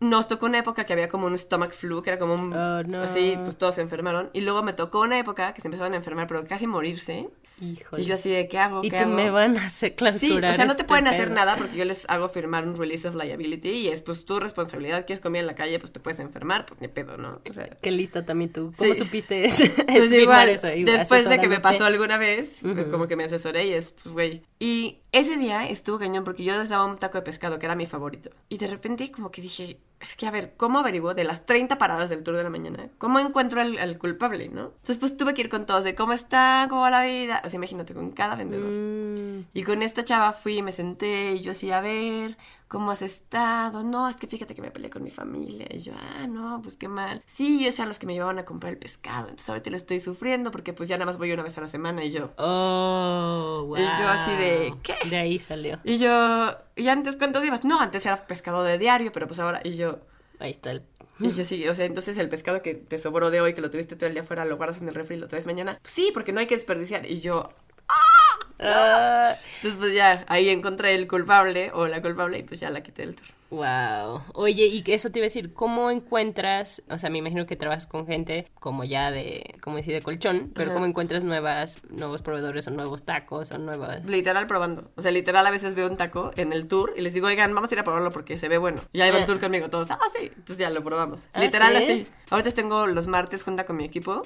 Nos 0.01 0.27
tocó 0.27 0.47
una 0.47 0.57
época 0.57 0.83
que 0.83 0.93
había 0.93 1.07
como 1.07 1.27
un 1.27 1.37
stomach 1.37 1.71
flu, 1.71 2.01
que 2.01 2.09
era 2.09 2.19
como 2.19 2.33
un... 2.33 2.51
Oh, 2.53 2.83
no. 2.83 3.03
Así, 3.03 3.37
pues 3.43 3.57
todos 3.57 3.75
se 3.75 3.81
enfermaron. 3.81 4.29
Y 4.33 4.41
luego 4.41 4.63
me 4.63 4.73
tocó 4.73 4.99
una 5.01 5.17
época 5.19 5.53
que 5.53 5.61
se 5.61 5.67
empezaron 5.67 5.93
a 5.93 5.97
enfermar, 5.97 6.25
pero 6.27 6.43
casi 6.45 6.65
morirse. 6.67 7.29
Híjole. 7.61 8.01
Y 8.01 8.07
yo 8.07 8.15
así 8.15 8.27
de, 8.31 8.47
¿qué 8.47 8.57
hago? 8.57 8.83
y 8.83 8.89
¿Qué 8.89 8.97
tú 8.97 9.03
hago? 9.03 9.13
me 9.13 9.29
van 9.29 9.55
a 9.59 9.67
hacer 9.67 9.89
Sí, 9.91 9.95
clausurar. 9.95 10.53
o 10.53 10.55
sea, 10.55 10.65
no 10.65 10.71
te 10.73 10.81
este 10.81 10.87
pueden 10.87 11.07
hacer 11.07 11.29
nada 11.29 11.55
porque 11.55 11.77
yo 11.77 11.85
les 11.85 12.09
hago 12.09 12.27
firmar 12.27 12.67
un 12.67 12.75
release 12.75 13.07
of 13.07 13.13
liability 13.13 13.69
y 13.69 13.87
es 13.89 14.01
pues 14.01 14.25
tu 14.25 14.39
responsabilidad. 14.39 15.05
Quieres 15.05 15.21
comer 15.21 15.41
en 15.41 15.45
la 15.47 15.53
calle, 15.53 15.77
pues 15.77 15.93
te 15.93 15.99
puedes 15.99 16.19
enfermar, 16.19 16.65
pues 16.65 16.81
ni 16.81 16.87
pedo, 16.87 17.17
¿no? 17.17 17.39
O 17.47 17.53
sea, 17.53 17.69
Qué 17.79 17.91
lista 17.91 18.25
también 18.25 18.51
tú. 18.51 18.73
¿Cómo 18.75 18.95
Sí. 18.95 19.03
supiste 19.03 19.45
es, 19.45 19.61
Pues 19.85 20.11
igual, 20.11 20.49
eso? 20.49 20.65
Después 20.67 21.29
de 21.29 21.39
que 21.39 21.47
me 21.47 21.59
pasó 21.59 21.85
alguna 21.85 22.17
vez, 22.17 22.55
como 22.89 23.07
que 23.07 23.15
me 23.15 23.25
asesoré 23.25 23.67
y 23.67 23.73
es, 23.73 23.91
pues, 23.91 24.11
güey. 24.11 24.41
Y 24.61 24.99
ese 25.11 25.37
día 25.37 25.67
estuvo 25.67 25.97
cañón 25.97 26.23
porque 26.23 26.43
yo 26.43 26.55
les 26.55 26.69
daba 26.69 26.85
un 26.85 26.95
taco 26.99 27.17
de 27.17 27.23
pescado 27.23 27.57
que 27.57 27.65
era 27.65 27.73
mi 27.73 27.87
favorito. 27.87 28.29
Y 28.47 28.59
de 28.59 28.67
repente 28.67 29.11
como 29.11 29.31
que 29.31 29.41
dije, 29.41 29.79
es 29.99 30.15
que 30.15 30.27
a 30.27 30.31
ver, 30.31 30.53
¿cómo 30.55 30.77
averiguo 30.77 31.15
de 31.15 31.23
las 31.23 31.47
30 31.47 31.79
paradas 31.79 32.11
del 32.11 32.21
tour 32.21 32.35
de 32.35 32.43
la 32.43 32.51
mañana? 32.51 32.87
¿Cómo 32.99 33.19
encuentro 33.19 33.59
al, 33.59 33.79
al 33.79 33.97
culpable, 33.97 34.49
no? 34.49 34.65
Entonces 34.65 34.97
pues 34.97 35.17
tuve 35.17 35.33
que 35.33 35.41
ir 35.41 35.49
con 35.49 35.65
todos 35.65 35.83
de 35.83 35.95
cómo 35.95 36.13
está, 36.13 36.67
cómo 36.69 36.81
va 36.81 36.91
la 36.91 37.03
vida. 37.03 37.41
O 37.43 37.49
sea, 37.49 37.57
imagínate, 37.57 37.95
con 37.95 38.11
cada 38.11 38.35
vendedor. 38.35 38.69
Mm, 38.69 39.10
Y 39.53 39.63
con 39.63 39.81
esta 39.83 40.03
chava 40.03 40.33
fui 40.33 40.57
y 40.57 40.61
me 40.61 40.71
senté 40.71 41.33
y 41.33 41.41
yo 41.41 41.51
así, 41.51 41.71
a 41.71 41.81
ver, 41.81 42.37
¿cómo 42.67 42.91
has 42.91 43.01
estado? 43.01 43.83
No, 43.83 44.07
es 44.07 44.15
que 44.15 44.27
fíjate 44.27 44.55
que 44.55 44.61
me 44.61 44.71
peleé 44.71 44.89
con 44.89 45.03
mi 45.03 45.11
familia. 45.11 45.67
Y 45.69 45.81
yo, 45.81 45.93
ah, 45.95 46.27
no, 46.27 46.61
pues 46.61 46.77
qué 46.77 46.87
mal. 46.87 47.21
Sí, 47.25 47.61
ellos 47.61 47.75
eran 47.75 47.89
los 47.89 47.99
que 47.99 48.07
me 48.07 48.13
llevaban 48.13 48.39
a 48.39 48.45
comprar 48.45 48.73
el 48.73 48.79
pescado. 48.79 49.29
Entonces 49.29 49.49
ahorita 49.49 49.69
lo 49.69 49.77
estoy 49.77 49.99
sufriendo 49.99 50.51
porque 50.51 50.73
pues 50.73 50.87
ya 50.89 50.97
nada 50.97 51.05
más 51.05 51.17
voy 51.17 51.31
una 51.31 51.43
vez 51.43 51.57
a 51.57 51.61
la 51.61 51.67
semana 51.67 52.03
y 52.03 52.11
yo. 52.11 52.31
Oh, 52.37 53.65
wow. 53.67 53.77
Y 53.77 53.81
yo 53.81 54.07
así 54.07 54.31
de, 54.31 54.73
¿qué? 54.83 54.95
De 55.09 55.17
ahí 55.17 55.39
salió. 55.39 55.79
Y 55.83 55.97
yo, 55.97 56.55
¿y 56.75 56.87
antes 56.87 57.17
cuántos 57.17 57.43
ibas? 57.43 57.63
No, 57.63 57.79
antes 57.79 58.05
era 58.05 58.25
pescado 58.25 58.63
de 58.63 58.77
diario, 58.77 59.11
pero 59.11 59.27
pues 59.27 59.39
ahora, 59.39 59.61
y 59.63 59.75
yo, 59.75 59.99
Ahí 60.41 60.51
está 60.51 60.71
el... 60.71 60.81
y 61.19 61.31
yo 61.33 61.43
sí, 61.43 61.67
o 61.67 61.75
sea, 61.75 61.85
entonces 61.85 62.17
el 62.17 62.27
pescado 62.27 62.63
que 62.63 62.73
te 62.73 62.97
sobró 62.97 63.29
de 63.29 63.41
hoy, 63.41 63.53
que 63.53 63.61
lo 63.61 63.69
tuviste 63.69 63.95
todo 63.95 64.07
el 64.07 64.13
día 64.13 64.23
afuera, 64.23 64.43
lo 64.43 64.57
guardas 64.57 64.81
en 64.81 64.89
el 64.89 64.95
refri 64.95 65.15
y 65.15 65.19
lo 65.19 65.27
traes 65.27 65.45
mañana. 65.45 65.79
Sí, 65.83 66.09
porque 66.13 66.33
no 66.33 66.39
hay 66.39 66.47
que 66.47 66.55
desperdiciar. 66.55 67.05
Y 67.05 67.19
yo, 67.19 67.49
Ah, 68.61 69.35
entonces 69.57 69.79
pues 69.79 69.93
ya, 69.93 70.23
ahí 70.27 70.49
encontré 70.49 70.93
el 70.95 71.07
culpable 71.07 71.71
o 71.73 71.87
la 71.87 72.01
culpable 72.01 72.39
y 72.39 72.43
pues 72.43 72.59
ya 72.59 72.69
la 72.69 72.81
quité 72.81 73.03
del 73.05 73.15
tour. 73.15 73.27
wow. 73.49 74.21
Oye, 74.33 74.67
y 74.67 74.83
eso 74.87 75.11
te 75.11 75.19
iba 75.19 75.23
a 75.25 75.27
decir, 75.27 75.53
¿cómo 75.53 75.89
encuentras, 75.91 76.81
o 76.89 76.97
sea, 76.97 77.09
me 77.09 77.17
imagino 77.17 77.45
que 77.45 77.55
trabajas 77.55 77.87
con 77.87 78.05
gente 78.07 78.47
como 78.59 78.83
ya 78.83 79.11
de, 79.11 79.55
como 79.61 79.77
decir, 79.77 79.93
de 79.93 80.01
colchón, 80.01 80.51
pero 80.53 80.67
Ajá. 80.69 80.73
¿cómo 80.75 80.85
encuentras 80.85 81.23
nuevas, 81.23 81.77
nuevos 81.89 82.21
proveedores 82.21 82.67
o 82.67 82.71
nuevos 82.71 83.03
tacos 83.03 83.51
o 83.51 83.57
nuevas... 83.57 84.05
Literal 84.05 84.47
probando. 84.47 84.91
O 84.95 85.01
sea, 85.01 85.11
literal 85.11 85.45
a 85.45 85.51
veces 85.51 85.75
veo 85.75 85.87
un 85.89 85.97
taco 85.97 86.31
en 86.37 86.53
el 86.53 86.67
tour 86.67 86.93
y 86.95 87.01
les 87.01 87.13
digo, 87.13 87.27
oigan, 87.27 87.53
vamos 87.53 87.71
a 87.71 87.75
ir 87.75 87.79
a 87.79 87.83
probarlo 87.83 88.11
porque 88.11 88.37
se 88.37 88.47
ve 88.47 88.57
bueno. 88.57 88.81
Y 88.93 89.01
ahí 89.01 89.11
va 89.11 89.17
el 89.17 89.23
Ah. 89.23 89.27
tour 89.27 89.39
conmigo 89.39 89.69
todos. 89.69 89.91
Ah, 89.91 89.99
sí. 90.13 90.25
Entonces 90.27 90.57
ya 90.57 90.69
lo 90.69 90.83
probamos. 90.83 91.27
Ah, 91.33 91.41
literal 91.41 91.75
¿sí? 91.77 91.83
así. 91.83 92.07
Ahorita 92.29 92.51
tengo 92.51 92.87
los 92.87 93.07
martes 93.07 93.43
junta 93.43 93.65
con 93.65 93.75
mi 93.75 93.83
equipo 93.85 94.21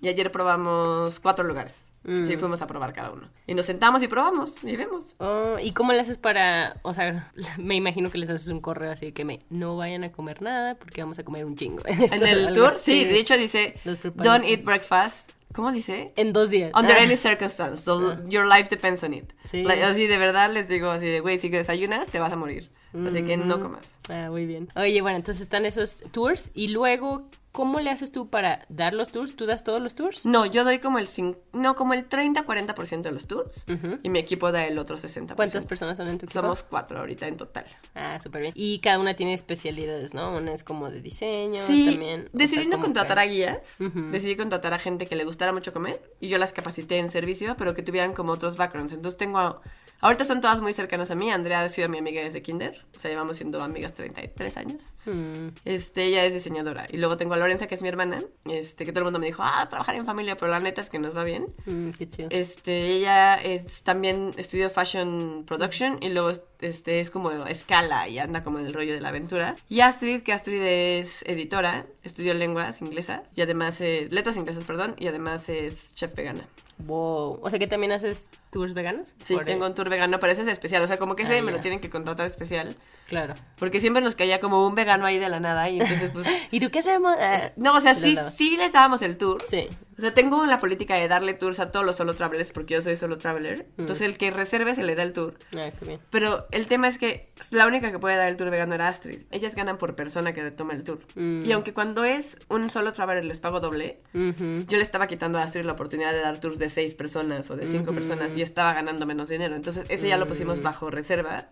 y 0.00 0.08
ayer 0.08 0.30
probamos 0.32 1.20
cuatro 1.20 1.44
lugares. 1.44 1.86
Mm. 2.04 2.26
Sí, 2.26 2.36
fuimos 2.38 2.62
a 2.62 2.66
probar 2.66 2.92
cada 2.94 3.10
uno. 3.10 3.28
Y 3.46 3.54
nos 3.54 3.66
sentamos 3.66 4.02
y 4.02 4.08
probamos 4.08 4.56
y 4.64 4.74
vemos. 4.76 5.14
Oh, 5.18 5.58
¿Y 5.60 5.72
cómo 5.72 5.92
le 5.92 6.00
haces 6.00 6.16
para, 6.16 6.76
o 6.82 6.94
sea, 6.94 7.30
me 7.58 7.74
imagino 7.74 8.10
que 8.10 8.18
les 8.18 8.30
haces 8.30 8.48
un 8.48 8.60
correo 8.60 8.90
así 8.90 9.12
que 9.12 9.24
me, 9.24 9.40
no 9.50 9.76
vayan 9.76 10.04
a 10.04 10.12
comer 10.12 10.40
nada 10.40 10.76
porque 10.76 11.02
vamos 11.02 11.18
a 11.18 11.24
comer 11.24 11.44
un 11.44 11.56
chingo. 11.56 11.82
En 11.86 12.26
el 12.26 12.52
tour, 12.54 12.72
sí, 12.80 13.04
de 13.04 13.18
hecho 13.18 13.36
dice, 13.36 13.74
don't 14.14 14.44
eat 14.44 14.64
breakfast 14.64 15.32
¿Cómo 15.52 15.72
dice? 15.72 16.12
En 16.14 16.32
dos 16.32 16.48
días. 16.50 16.70
Under 16.76 16.96
Ah. 16.96 17.02
any 17.02 17.16
circumstance, 17.16 17.82
so 17.82 18.22
your 18.28 18.46
life 18.46 18.68
depends 18.70 19.02
on 19.02 19.12
it. 19.14 19.32
Sí. 19.44 19.64
Like, 19.64 19.82
así 19.82 20.06
de 20.06 20.16
verdad 20.16 20.52
les 20.52 20.68
digo 20.68 20.90
así 20.90 21.06
de, 21.06 21.18
güey, 21.20 21.40
si 21.40 21.48
desayunas 21.48 22.08
te 22.08 22.20
vas 22.20 22.32
a 22.32 22.36
morir. 22.36 22.70
Así 22.92 23.24
que 23.24 23.36
no 23.36 23.60
comas. 23.60 23.96
Ah, 24.08 24.28
muy 24.30 24.46
bien. 24.46 24.68
Oye, 24.76 25.00
bueno, 25.00 25.16
entonces 25.16 25.42
están 25.42 25.64
esos 25.66 26.04
tours 26.12 26.50
y 26.54 26.68
luego, 26.68 27.22
¿cómo 27.52 27.80
le 27.80 27.90
haces 27.90 28.12
tú 28.12 28.28
para 28.30 28.64
dar 28.68 28.94
los 28.94 29.10
tours? 29.10 29.34
¿Tú 29.34 29.46
das 29.46 29.64
todos 29.64 29.80
los 29.82 29.94
tours? 29.94 30.24
No, 30.26 30.46
yo 30.46 30.64
doy 30.64 30.78
como 30.78 30.98
el 30.98 31.08
no, 31.52 31.74
como 31.74 31.94
el 31.94 32.08
30-40% 32.08 33.02
de 33.02 33.12
los 33.12 33.26
tours 33.26 33.64
y 34.02 34.08
mi 34.08 34.18
equipo 34.18 34.52
da 34.52 34.64
el 34.66 34.78
otro 34.78 34.96
60%. 34.96 35.34
¿Cuántas 35.34 35.66
personas 35.66 35.96
son 35.96 36.08
en 36.08 36.18
tu 36.18 36.26
equipo? 36.26 36.40
Somos 36.40 36.62
cuatro 36.62 36.98
ahorita 37.00 37.26
en 37.26 37.36
total. 37.36 37.64
Ah, 37.94 38.18
súper 38.20 38.42
bien. 38.42 38.52
Y 38.56 38.78
cada 38.80 38.98
una 38.98 39.14
tiene 39.14 39.34
especialidades, 39.34 40.14
¿no? 40.14 40.36
Una 40.36 40.52
es 40.52 40.62
como 40.64 40.90
de 40.90 41.00
diseño 41.00 41.60
Sí, 41.66 41.86
también. 41.90 42.28
o 42.32 42.38
decidí 42.38 42.60
sea, 42.62 42.64
no 42.66 42.70
como 42.76 42.84
contratar 42.84 43.16
que- 43.18 43.22
a 43.22 43.26
guías, 43.26 43.76
decidí 44.12 44.36
contratar 44.36 44.72
a 44.72 44.78
gente 44.78 45.06
que 45.06 45.16
le 45.16 45.24
gustara 45.24 45.52
mucho 45.52 45.72
comer 45.72 46.00
y 46.20 46.28
yo 46.28 46.38
las 46.38 46.52
capacité 46.52 46.98
en 46.98 47.10
servicio, 47.10 47.56
pero 47.56 47.74
que 47.74 47.82
tuvieran 47.82 48.12
como 48.14 48.32
otros 48.32 48.56
backgrounds. 48.56 48.92
Entonces 48.92 49.18
tengo, 49.18 49.38
a- 49.38 49.60
ahorita 50.00 50.24
son 50.24 50.40
todas 50.40 50.60
muy 50.60 50.72
cercanas 50.72 51.10
a 51.10 51.14
mí. 51.14 51.30
Andrea 51.30 51.62
ha 51.62 51.68
sido 51.68 51.88
mi 51.88 51.98
amiga 51.98 52.22
desde 52.22 52.42
kinder, 52.42 52.84
o 52.96 53.00
sea, 53.00 53.10
llevamos 53.10 53.36
siendo 53.36 53.62
amigas 53.62 53.94
33 53.94 54.56
años. 54.56 54.96
Mm, 55.06 55.48
Este, 55.64 56.04
ella 56.04 56.24
es 56.24 56.34
diseñadora. 56.34 56.86
Y 56.90 56.96
luego 56.98 57.16
tengo 57.16 57.34
a 57.34 57.36
Lorenza, 57.36 57.66
que 57.66 57.74
es 57.74 57.82
mi 57.82 57.88
hermana, 57.88 58.22
este, 58.44 58.84
que 58.84 58.92
todo 58.92 59.00
el 59.00 59.04
mundo 59.04 59.18
me 59.18 59.26
dijo, 59.26 59.42
ah, 59.44 59.66
trabajar 59.68 59.94
en 59.94 60.04
familia, 60.06 60.36
pero 60.36 60.50
la 60.50 60.60
neta 60.60 60.80
es 60.80 60.90
que 60.90 60.98
nos 60.98 61.16
va 61.16 61.24
bien. 61.24 61.46
mm, 61.66 61.90
qué 61.90 62.08
chido. 62.08 62.28
Este, 62.30 62.88
ella 62.88 63.34
es, 63.36 63.82
también 63.82 64.32
estudió 64.36 64.70
Fashion 64.70 65.44
Production 65.46 65.98
y 66.02 66.08
luego 66.10 66.30
este, 66.60 67.00
es 67.00 67.10
como 67.10 67.30
escala 67.46 68.08
y 68.08 68.18
anda 68.18 68.42
como 68.42 68.58
en 68.58 68.66
el 68.66 68.74
rollo 68.74 68.92
de 68.94 69.00
la 69.00 69.08
aventura. 69.08 69.56
Y 69.68 69.80
Astrid, 69.80 70.22
que 70.22 70.32
Astrid 70.32 70.62
es 70.62 71.22
editora, 71.26 71.86
estudió 72.02 72.34
lenguas 72.34 72.80
inglesas 72.80 73.22
y 73.34 73.42
además, 73.42 73.80
eh, 73.80 74.08
letras 74.10 74.36
inglesas, 74.36 74.64
perdón, 74.64 74.94
y 74.98 75.06
además 75.06 75.48
es 75.48 75.94
chef 75.94 76.14
vegana. 76.14 76.46
Wow. 76.86 77.38
O 77.42 77.50
sea 77.50 77.58
que 77.58 77.66
también 77.66 77.92
haces 77.92 78.30
tours 78.50 78.74
veganos. 78.74 79.14
Sí, 79.24 79.34
Por- 79.34 79.44
tengo 79.44 79.66
un 79.66 79.74
tour 79.74 79.88
vegano, 79.88 80.18
pero 80.20 80.32
ese 80.32 80.42
es 80.42 80.48
especial, 80.48 80.82
o 80.82 80.86
sea, 80.86 80.98
como 80.98 81.16
que 81.16 81.22
ese 81.24 81.38
Ah, 81.38 81.42
me 81.42 81.52
lo 81.52 81.60
tienen 81.60 81.80
que 81.80 81.90
contratar 81.90 82.26
especial, 82.26 82.76
Claro. 83.08 83.34
porque 83.56 83.80
siempre 83.80 84.02
nos 84.02 84.14
caía 84.16 84.40
como 84.40 84.66
un 84.66 84.74
vegano 84.74 85.04
ahí 85.06 85.18
de 85.18 85.28
la 85.28 85.40
nada 85.40 85.68
y 85.68 85.80
entonces 85.80 86.10
pues... 86.10 86.26
¿Y 86.50 86.60
tú 86.60 86.70
qué 86.70 86.80
hacemos? 86.80 87.12
Ah, 87.18 87.52
No, 87.56 87.76
o 87.76 87.80
sea, 87.80 87.94
sí, 87.94 88.16
sí 88.36 88.56
les 88.56 88.72
dábamos 88.72 89.02
el 89.02 89.16
tour, 89.18 89.42
Sí. 89.48 89.68
O 90.00 90.02
sea, 90.02 90.14
tengo 90.14 90.46
la 90.46 90.58
política 90.58 90.94
de 90.94 91.08
darle 91.08 91.34
tours 91.34 91.60
a 91.60 91.70
todos 91.70 91.84
los 91.84 91.94
solo 91.96 92.14
travelers 92.14 92.52
porque 92.52 92.72
yo 92.72 92.80
soy 92.80 92.96
solo 92.96 93.18
traveler. 93.18 93.66
Entonces, 93.76 94.06
el 94.06 94.16
que 94.16 94.30
reserve 94.30 94.74
se 94.74 94.82
le 94.82 94.94
da 94.94 95.02
el 95.02 95.12
tour. 95.12 95.34
Ah, 95.58 95.70
qué 95.78 95.84
bien. 95.84 96.00
Pero 96.08 96.46
el 96.52 96.66
tema 96.68 96.88
es 96.88 96.96
que 96.96 97.28
la 97.50 97.66
única 97.66 97.92
que 97.92 97.98
puede 97.98 98.16
dar 98.16 98.28
el 98.30 98.38
tour 98.38 98.48
vegano 98.48 98.74
era 98.74 98.88
Astrid. 98.88 99.24
Ellas 99.30 99.54
ganan 99.54 99.76
por 99.76 99.94
persona 99.96 100.32
que 100.32 100.50
toma 100.52 100.72
el 100.72 100.84
tour. 100.84 101.00
Mm. 101.16 101.42
Y 101.44 101.52
aunque 101.52 101.74
cuando 101.74 102.04
es 102.04 102.38
un 102.48 102.70
solo 102.70 102.94
traveler 102.94 103.26
les 103.26 103.40
pago 103.40 103.60
doble, 103.60 104.00
Ujú. 104.14 104.64
yo 104.66 104.78
le 104.78 104.82
estaba 104.82 105.06
quitando 105.06 105.38
a 105.38 105.42
Astrid 105.42 105.64
la 105.66 105.72
oportunidad 105.72 106.12
de 106.12 106.20
dar 106.20 106.38
tours 106.40 106.58
de 106.58 106.70
seis 106.70 106.94
personas 106.94 107.50
o 107.50 107.56
de 107.56 107.66
cinco 107.66 107.92
personas 107.92 108.34
y 108.36 108.40
estaba 108.42 108.72
ganando 108.72 109.04
menos 109.04 109.28
dinero. 109.28 109.54
Entonces, 109.54 109.84
ese 109.90 110.08
ya 110.08 110.16
lo 110.16 110.24
Mm. 110.24 110.28
pusimos 110.28 110.62
bajo 110.62 110.90
reserva. 110.90 111.48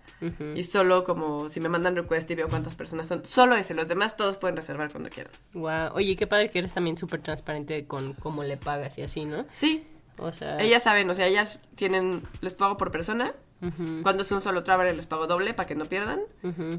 Y 0.55 0.63
solo 0.63 1.05
como 1.05 1.51
si 1.51 1.61
me 1.61 1.69
mandan 1.69 1.97
request 1.97 2.31
y 2.31 2.35
veo 2.35 2.49
cuántas 2.49 2.75
personas 2.77 3.09
son, 3.09 3.27
solo 3.27 3.57
ese. 3.57 3.75
Los 3.75 3.89
demás 3.89 4.17
todos 4.17 4.39
pueden 4.39 4.57
reservar 4.57 4.91
cuando 4.91 5.11
quieran. 5.11 5.33
Wow. 5.53 5.91
Oye, 5.95 6.17
qué 6.17 6.27
padre 6.27 6.49
que 6.51 6.59
eres 6.61 6.73
también 6.73 6.97
súper 6.97 7.21
transparente 7.21 7.87
con 7.87 8.15
cómo 8.15 8.38
le 8.43 8.57
pagas 8.57 8.99
y 8.99 9.03
así, 9.03 9.25
¿no? 9.25 9.45
Sí, 9.53 9.87
O 10.19 10.33
sea. 10.33 10.59
Ellas 10.61 10.83
saben, 10.83 11.09
o 11.11 11.15
sea, 11.15 11.27
ellas 11.27 11.61
tienen, 11.75 12.23
les 12.41 12.55
pago 12.55 12.77
por 12.77 12.91
persona. 12.91 13.33
Cuando 14.05 14.23
es 14.23 14.31
un 14.31 14.41
solo 14.41 14.63
traveler 14.63 14.95
les 14.95 15.07
pago 15.07 15.27
doble 15.27 15.53
para 15.53 15.67
que 15.67 15.75
no 15.75 15.85
pierdan. 15.87 16.21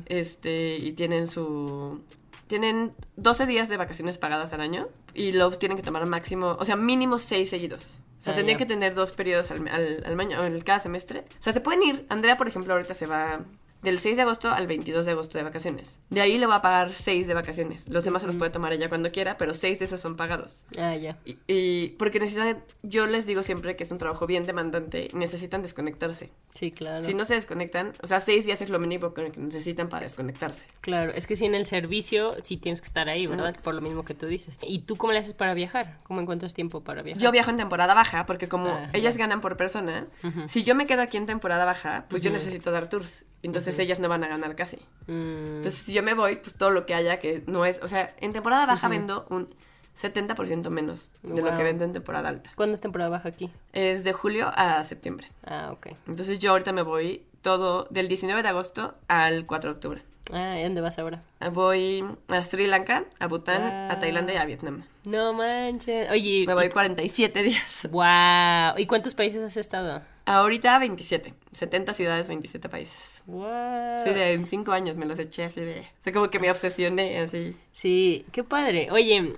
Este, 0.05 0.77
y 0.77 0.93
tienen 0.93 1.27
su... 1.27 2.01
Tienen 2.47 2.91
12 3.17 3.45
días 3.45 3.69
de 3.69 3.77
vacaciones 3.77 4.17
pagadas 4.17 4.53
al 4.53 4.61
año 4.61 4.87
y 5.13 5.33
lo 5.33 5.51
tienen 5.51 5.77
que 5.77 5.83
tomar 5.83 6.05
máximo, 6.07 6.57
o 6.59 6.65
sea, 6.65 6.75
mínimo 6.75 7.19
6 7.19 7.47
seguidos. 7.49 7.99
O 8.17 8.21
sea, 8.21 8.33
Ah, 8.33 8.35
tendrían 8.35 8.57
que 8.57 8.65
tener 8.65 8.95
dos 8.95 9.11
periodos 9.11 9.51
al, 9.51 9.67
al, 9.67 10.03
al 10.05 10.19
año, 10.19 10.43
en 10.43 10.59
cada 10.61 10.79
semestre. 10.79 11.25
O 11.39 11.43
sea, 11.43 11.53
se 11.53 11.61
pueden 11.61 11.83
ir. 11.83 12.05
Andrea, 12.09 12.37
por 12.37 12.47
ejemplo, 12.47 12.73
ahorita 12.73 12.93
se 12.93 13.05
va 13.05 13.41
del 13.81 13.99
6 13.99 14.17
de 14.17 14.23
agosto 14.23 14.51
al 14.51 14.67
22 14.67 15.05
de 15.05 15.11
agosto 15.11 15.37
de 15.37 15.43
vacaciones. 15.43 15.99
De 16.09 16.21
ahí 16.21 16.37
le 16.37 16.45
va 16.45 16.55
a 16.55 16.61
pagar 16.61 16.93
6 16.93 17.27
de 17.27 17.33
vacaciones. 17.33 17.87
Los 17.87 18.03
demás 18.03 18.21
se 18.21 18.27
los 18.27 18.35
puede 18.35 18.51
tomar 18.51 18.73
ella 18.73 18.89
cuando 18.89 19.11
quiera, 19.11 19.37
pero 19.37 19.53
6 19.53 19.79
de 19.79 19.85
esos 19.85 19.99
son 19.99 20.15
pagados. 20.15 20.65
Ah, 20.77 20.95
ya. 20.95 21.17
Y, 21.25 21.37
y 21.47 21.89
porque 21.97 22.19
necesitan, 22.19 22.63
yo 22.83 23.07
les 23.07 23.25
digo 23.25 23.43
siempre 23.43 23.75
que 23.75 23.83
es 23.83 23.91
un 23.91 23.97
trabajo 23.97 24.27
bien 24.27 24.45
demandante 24.45 25.07
y 25.11 25.15
necesitan 25.15 25.61
desconectarse. 25.61 26.29
Sí, 26.53 26.71
claro. 26.71 27.01
Si 27.01 27.13
no 27.13 27.25
se 27.25 27.35
desconectan, 27.35 27.93
o 28.01 28.07
sea, 28.07 28.19
seis 28.19 28.45
días 28.45 28.61
es 28.61 28.69
lo 28.69 28.79
mínimo 28.79 29.13
que 29.13 29.31
necesitan 29.37 29.87
para 29.89 30.03
desconectarse. 30.03 30.67
Claro, 30.81 31.11
es 31.13 31.27
que 31.27 31.35
si 31.35 31.45
en 31.45 31.55
el 31.55 31.65
servicio 31.65 32.35
sí 32.43 32.57
tienes 32.57 32.81
que 32.81 32.87
estar 32.87 33.07
ahí, 33.07 33.27
¿verdad? 33.27 33.55
Por 33.63 33.75
lo 33.75 33.81
mismo 33.81 34.03
que 34.03 34.13
tú 34.13 34.25
dices. 34.25 34.57
¿Y 34.61 34.79
tú 34.79 34.97
cómo 34.97 35.13
le 35.13 35.19
haces 35.19 35.33
para 35.33 35.53
viajar? 35.53 35.97
¿Cómo 36.03 36.19
encuentras 36.21 36.53
tiempo 36.53 36.81
para 36.81 37.01
viajar? 37.01 37.21
Yo 37.21 37.31
viajo 37.31 37.51
en 37.51 37.57
temporada 37.57 37.93
baja 37.93 38.25
porque 38.25 38.47
como 38.49 38.67
Ajá. 38.67 38.89
ellas 38.93 39.15
ganan 39.17 39.41
por 39.41 39.55
persona, 39.57 40.07
si 40.47 40.63
yo 40.63 40.75
me 40.75 40.85
quedo 40.85 41.01
aquí 41.01 41.17
en 41.17 41.25
temporada 41.25 41.65
baja, 41.65 42.05
pues 42.09 42.21
yo 42.21 42.31
necesito 42.31 42.71
dar 42.71 42.89
tours. 42.89 43.25
Entonces 43.41 43.68
ellas 43.77 43.99
no 43.99 44.09
van 44.09 44.23
a 44.23 44.27
ganar 44.27 44.55
casi. 44.55 44.77
Mm, 45.07 45.57
Entonces 45.57 45.81
si 45.81 45.93
yo 45.93 46.01
me 46.01 46.13
voy, 46.15 46.37
pues 46.37 46.55
todo 46.55 46.71
lo 46.71 46.85
que 46.85 46.95
haya 46.95 47.19
que 47.19 47.43
no 47.45 47.65
es, 47.65 47.79
o 47.83 47.87
sea, 47.87 48.15
en 48.21 48.33
temporada 48.33 48.65
baja 48.65 48.87
vendo 48.87 49.27
un 49.29 49.53
70% 49.95 50.69
menos 50.69 51.11
de 51.23 51.41
lo 51.41 51.53
que 51.55 51.61
vendo 51.63 51.83
en 51.83 51.93
temporada 51.93 52.29
alta. 52.29 52.49
¿Cuándo 52.55 52.73
es 52.75 52.81
temporada 52.81 53.09
baja 53.09 53.29
aquí? 53.29 53.51
Es 53.73 54.03
de 54.03 54.13
julio 54.13 54.49
a 54.55 54.83
septiembre. 54.85 55.27
Ah, 55.45 55.69
ok. 55.73 55.87
Entonces 56.07 56.39
yo 56.39 56.51
ahorita 56.51 56.71
me 56.71 56.81
voy 56.83 57.23
todo 57.41 57.85
del 57.89 58.07
19 58.07 58.41
de 58.41 58.47
agosto 58.49 58.95
al 59.07 59.45
4 59.45 59.71
de 59.71 59.75
octubre. 59.75 60.01
Ah, 60.31 60.59
¿y 60.59 60.63
dónde 60.63 60.79
vas 60.81 60.99
ahora? 60.99 61.23
Voy 61.51 62.05
a 62.27 62.41
Sri 62.43 62.67
Lanka, 62.67 63.05
a 63.19 63.27
Bután, 63.27 63.63
a. 63.91 63.99
Tailandia 63.99 64.35
y 64.35 64.37
a 64.37 64.45
Vietnam. 64.45 64.83
No 65.03 65.33
manches. 65.33 66.09
Oye, 66.11 66.45
Me 66.45 66.53
voy 66.53 66.69
47 66.69 67.41
días. 67.41 67.63
wow. 67.89 68.77
¿Y 68.77 68.85
cuántos 68.85 69.15
países 69.15 69.41
has 69.43 69.57
estado? 69.57 70.01
Ahorita 70.25 70.77
27. 70.77 71.33
70 71.51 71.93
ciudades, 71.95 72.27
27 72.27 72.69
países. 72.69 73.18
Wow. 73.29 74.03
Sí, 74.03 74.09
de 74.09 74.33
en 74.33 74.45
5 74.45 74.71
años 74.71 74.97
me 74.97 75.05
los 75.05 75.19
eché 75.19 75.43
así 75.43 75.61
de... 75.61 75.81
O 75.81 76.03
sea, 76.03 76.13
como 76.13 76.29
que 76.29 76.39
me 76.39 76.49
obsesioné 76.49 77.19
así. 77.19 77.55
Sí, 77.71 78.25
qué 78.31 78.43
padre. 78.43 78.89
Oye, 78.91 79.33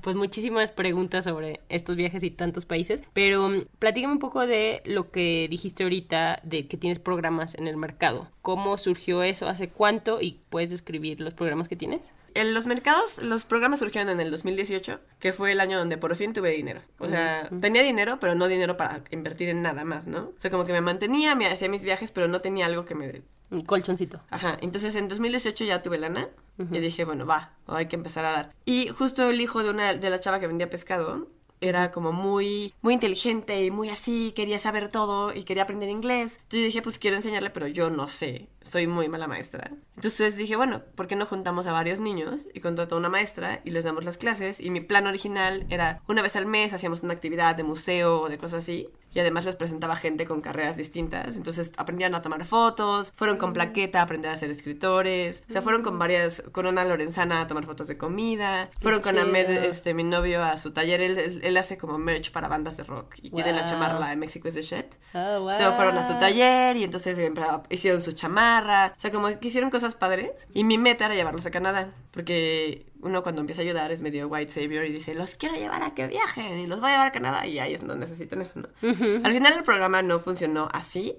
pues 0.00 0.14
muchísimas 0.14 0.70
preguntas 0.70 1.24
sobre 1.24 1.60
estos 1.68 1.96
viajes 1.96 2.22
y 2.22 2.30
tantos 2.30 2.66
países, 2.66 3.02
pero 3.12 3.48
mm, 3.48 3.64
platícame 3.80 4.12
un 4.12 4.20
poco 4.20 4.46
de 4.46 4.80
lo 4.84 5.10
que 5.10 5.48
dijiste 5.50 5.82
ahorita, 5.82 6.40
de 6.44 6.68
que 6.68 6.76
tienes 6.76 7.00
programas 7.00 7.56
en 7.56 7.66
el 7.66 7.76
mercado. 7.76 8.28
¿Cómo 8.42 8.78
surgió 8.78 9.24
eso? 9.24 9.48
¿Hace 9.48 9.68
cuánto? 9.68 10.20
¿Y 10.20 10.38
puedes 10.48 10.70
describir 10.70 11.20
los 11.20 11.34
programas 11.34 11.68
que 11.68 11.76
tienes? 11.76 12.12
En 12.34 12.54
los 12.54 12.66
mercados, 12.66 13.18
los 13.18 13.44
programas 13.44 13.80
surgieron 13.80 14.10
en 14.10 14.20
el 14.20 14.30
2018, 14.30 15.00
que 15.18 15.32
fue 15.32 15.52
el 15.52 15.60
año 15.60 15.78
donde 15.78 15.98
por 15.98 16.14
fin 16.16 16.32
tuve 16.32 16.50
dinero. 16.50 16.80
O 16.98 17.08
sea, 17.08 17.48
tenía 17.60 17.82
dinero, 17.82 18.18
pero 18.20 18.34
no 18.34 18.48
dinero 18.48 18.76
para 18.76 19.02
invertir 19.10 19.48
en 19.48 19.62
nada 19.62 19.84
más, 19.84 20.06
¿no? 20.06 20.32
O 20.36 20.40
sea, 20.40 20.50
como 20.50 20.64
que 20.64 20.72
me 20.72 20.80
mantenía, 20.80 21.34
me 21.34 21.46
hacía 21.46 21.68
mis 21.68 21.82
viajes, 21.82 22.10
pero 22.10 22.28
no 22.28 22.40
tenía 22.40 22.66
algo 22.66 22.84
que 22.84 22.94
me 22.94 23.22
Un 23.50 23.62
colchoncito. 23.62 24.22
Ajá, 24.30 24.58
entonces 24.60 24.94
en 24.94 25.08
2018 25.08 25.64
ya 25.64 25.82
tuve 25.82 25.98
lana 25.98 26.28
y 26.58 26.78
dije, 26.78 27.04
bueno, 27.04 27.26
va, 27.26 27.52
hay 27.66 27.86
que 27.86 27.96
empezar 27.96 28.24
a 28.24 28.32
dar. 28.32 28.54
Y 28.64 28.88
justo 28.88 29.28
el 29.28 29.40
hijo 29.40 29.62
de 29.62 29.70
una 29.70 29.94
de 29.94 30.10
la 30.10 30.20
chava 30.20 30.40
que 30.40 30.46
vendía 30.46 30.70
pescado 30.70 31.28
era 31.62 31.90
como 31.90 32.12
muy 32.12 32.74
muy 32.82 32.94
inteligente 32.94 33.64
y 33.64 33.70
muy 33.70 33.88
así, 33.88 34.32
quería 34.34 34.58
saber 34.58 34.88
todo 34.88 35.34
y 35.34 35.44
quería 35.44 35.62
aprender 35.62 35.88
inglés. 35.88 36.38
Entonces 36.42 36.60
yo 36.60 36.66
dije, 36.66 36.82
pues 36.82 36.98
quiero 36.98 37.16
enseñarle, 37.16 37.50
pero 37.50 37.66
yo 37.66 37.88
no 37.88 38.08
sé, 38.08 38.48
soy 38.62 38.86
muy 38.86 39.08
mala 39.08 39.28
maestra. 39.28 39.70
Entonces 39.96 40.36
dije, 40.36 40.56
bueno, 40.56 40.82
¿por 40.94 41.06
qué 41.06 41.16
no 41.16 41.26
juntamos 41.26 41.66
a 41.66 41.72
varios 41.72 42.00
niños 42.00 42.48
y 42.52 42.60
contrato 42.60 42.94
a 42.94 42.98
una 42.98 43.08
maestra 43.08 43.60
y 43.64 43.70
les 43.70 43.84
damos 43.84 44.04
las 44.04 44.18
clases? 44.18 44.60
Y 44.60 44.70
mi 44.70 44.80
plan 44.80 45.06
original 45.06 45.66
era 45.70 46.02
una 46.08 46.22
vez 46.22 46.36
al 46.36 46.46
mes 46.46 46.74
hacíamos 46.74 47.02
una 47.02 47.14
actividad 47.14 47.54
de 47.54 47.62
museo 47.62 48.20
o 48.22 48.28
de 48.28 48.38
cosas 48.38 48.60
así. 48.60 48.88
Y 49.14 49.20
además 49.20 49.44
les 49.44 49.56
presentaba 49.56 49.96
gente 49.96 50.24
con 50.24 50.40
carreras 50.40 50.76
distintas. 50.76 51.36
Entonces 51.36 51.72
aprendían 51.76 52.14
a 52.14 52.22
tomar 52.22 52.44
fotos, 52.44 53.12
fueron 53.14 53.36
con 53.36 53.52
plaqueta 53.52 54.00
a 54.00 54.02
aprender 54.02 54.30
a 54.30 54.36
ser 54.36 54.50
escritores. 54.50 55.42
O 55.48 55.52
sea, 55.52 55.62
fueron 55.62 55.82
con 55.82 55.98
varias, 55.98 56.42
con 56.52 56.66
una 56.66 56.84
lorenzana 56.84 57.40
a 57.42 57.46
tomar 57.46 57.66
fotos 57.66 57.86
de 57.88 57.96
comida. 57.98 58.68
Fueron 58.80 59.00
con 59.02 59.12
chido. 59.14 59.24
Ahmed, 59.26 59.50
este, 59.64 59.94
mi 59.94 60.04
novio, 60.04 60.42
a 60.42 60.56
su 60.58 60.72
taller. 60.72 61.00
Él, 61.00 61.18
él- 61.18 61.40
él 61.42 61.56
hace 61.56 61.76
como 61.76 61.98
merch 61.98 62.32
para 62.32 62.48
bandas 62.48 62.76
de 62.76 62.84
rock. 62.84 63.16
Y 63.22 63.30
tiene 63.30 63.52
la 63.52 63.62
Wow. 63.62 63.70
chamarra 63.70 64.08
de 64.08 64.16
México 64.16 64.48
is 64.48 64.54
the 64.54 64.62
shit. 64.62 64.86
Ah, 65.14 65.36
wow. 65.38 65.50
Fueron 65.76 65.98
a 65.98 66.06
su 66.06 66.14
taller 66.18 66.76
y 66.76 66.84
entonces 66.84 67.18
em, 67.18 67.34
hicieron 67.70 68.00
su 68.00 68.12
chamarra. 68.12 68.94
O 68.96 69.00
sea, 69.00 69.10
como 69.10 69.28
que 69.38 69.48
hicieron 69.48 69.70
cosas 69.70 69.94
padres. 69.94 70.48
Y 70.54 70.64
mi 70.64 70.78
meta 70.78 71.06
era 71.06 71.14
llevarlos 71.14 71.46
a 71.46 71.50
Canadá. 71.50 71.92
Porque 72.12 72.86
uno 73.00 73.22
cuando 73.22 73.40
empieza 73.40 73.62
a 73.62 73.64
ayudar 73.64 73.90
es 73.90 74.02
medio 74.02 74.28
white 74.28 74.52
savior 74.52 74.84
y 74.84 74.92
dice, 74.92 75.14
los 75.14 75.34
quiero 75.34 75.56
llevar 75.56 75.82
a 75.82 75.94
que 75.94 76.06
viajen 76.06 76.58
y 76.58 76.66
los 76.66 76.80
voy 76.80 76.90
a 76.90 76.92
llevar 76.92 77.06
a 77.08 77.12
Canadá. 77.12 77.46
Y 77.46 77.58
ahí 77.58 77.72
es 77.72 77.80
donde 77.80 77.96
necesitan 77.96 78.42
eso, 78.42 78.60
¿no? 78.60 78.68
Al 78.82 79.32
final 79.32 79.54
el 79.56 79.64
programa 79.64 80.02
no 80.02 80.20
funcionó 80.20 80.68
así. 80.72 81.16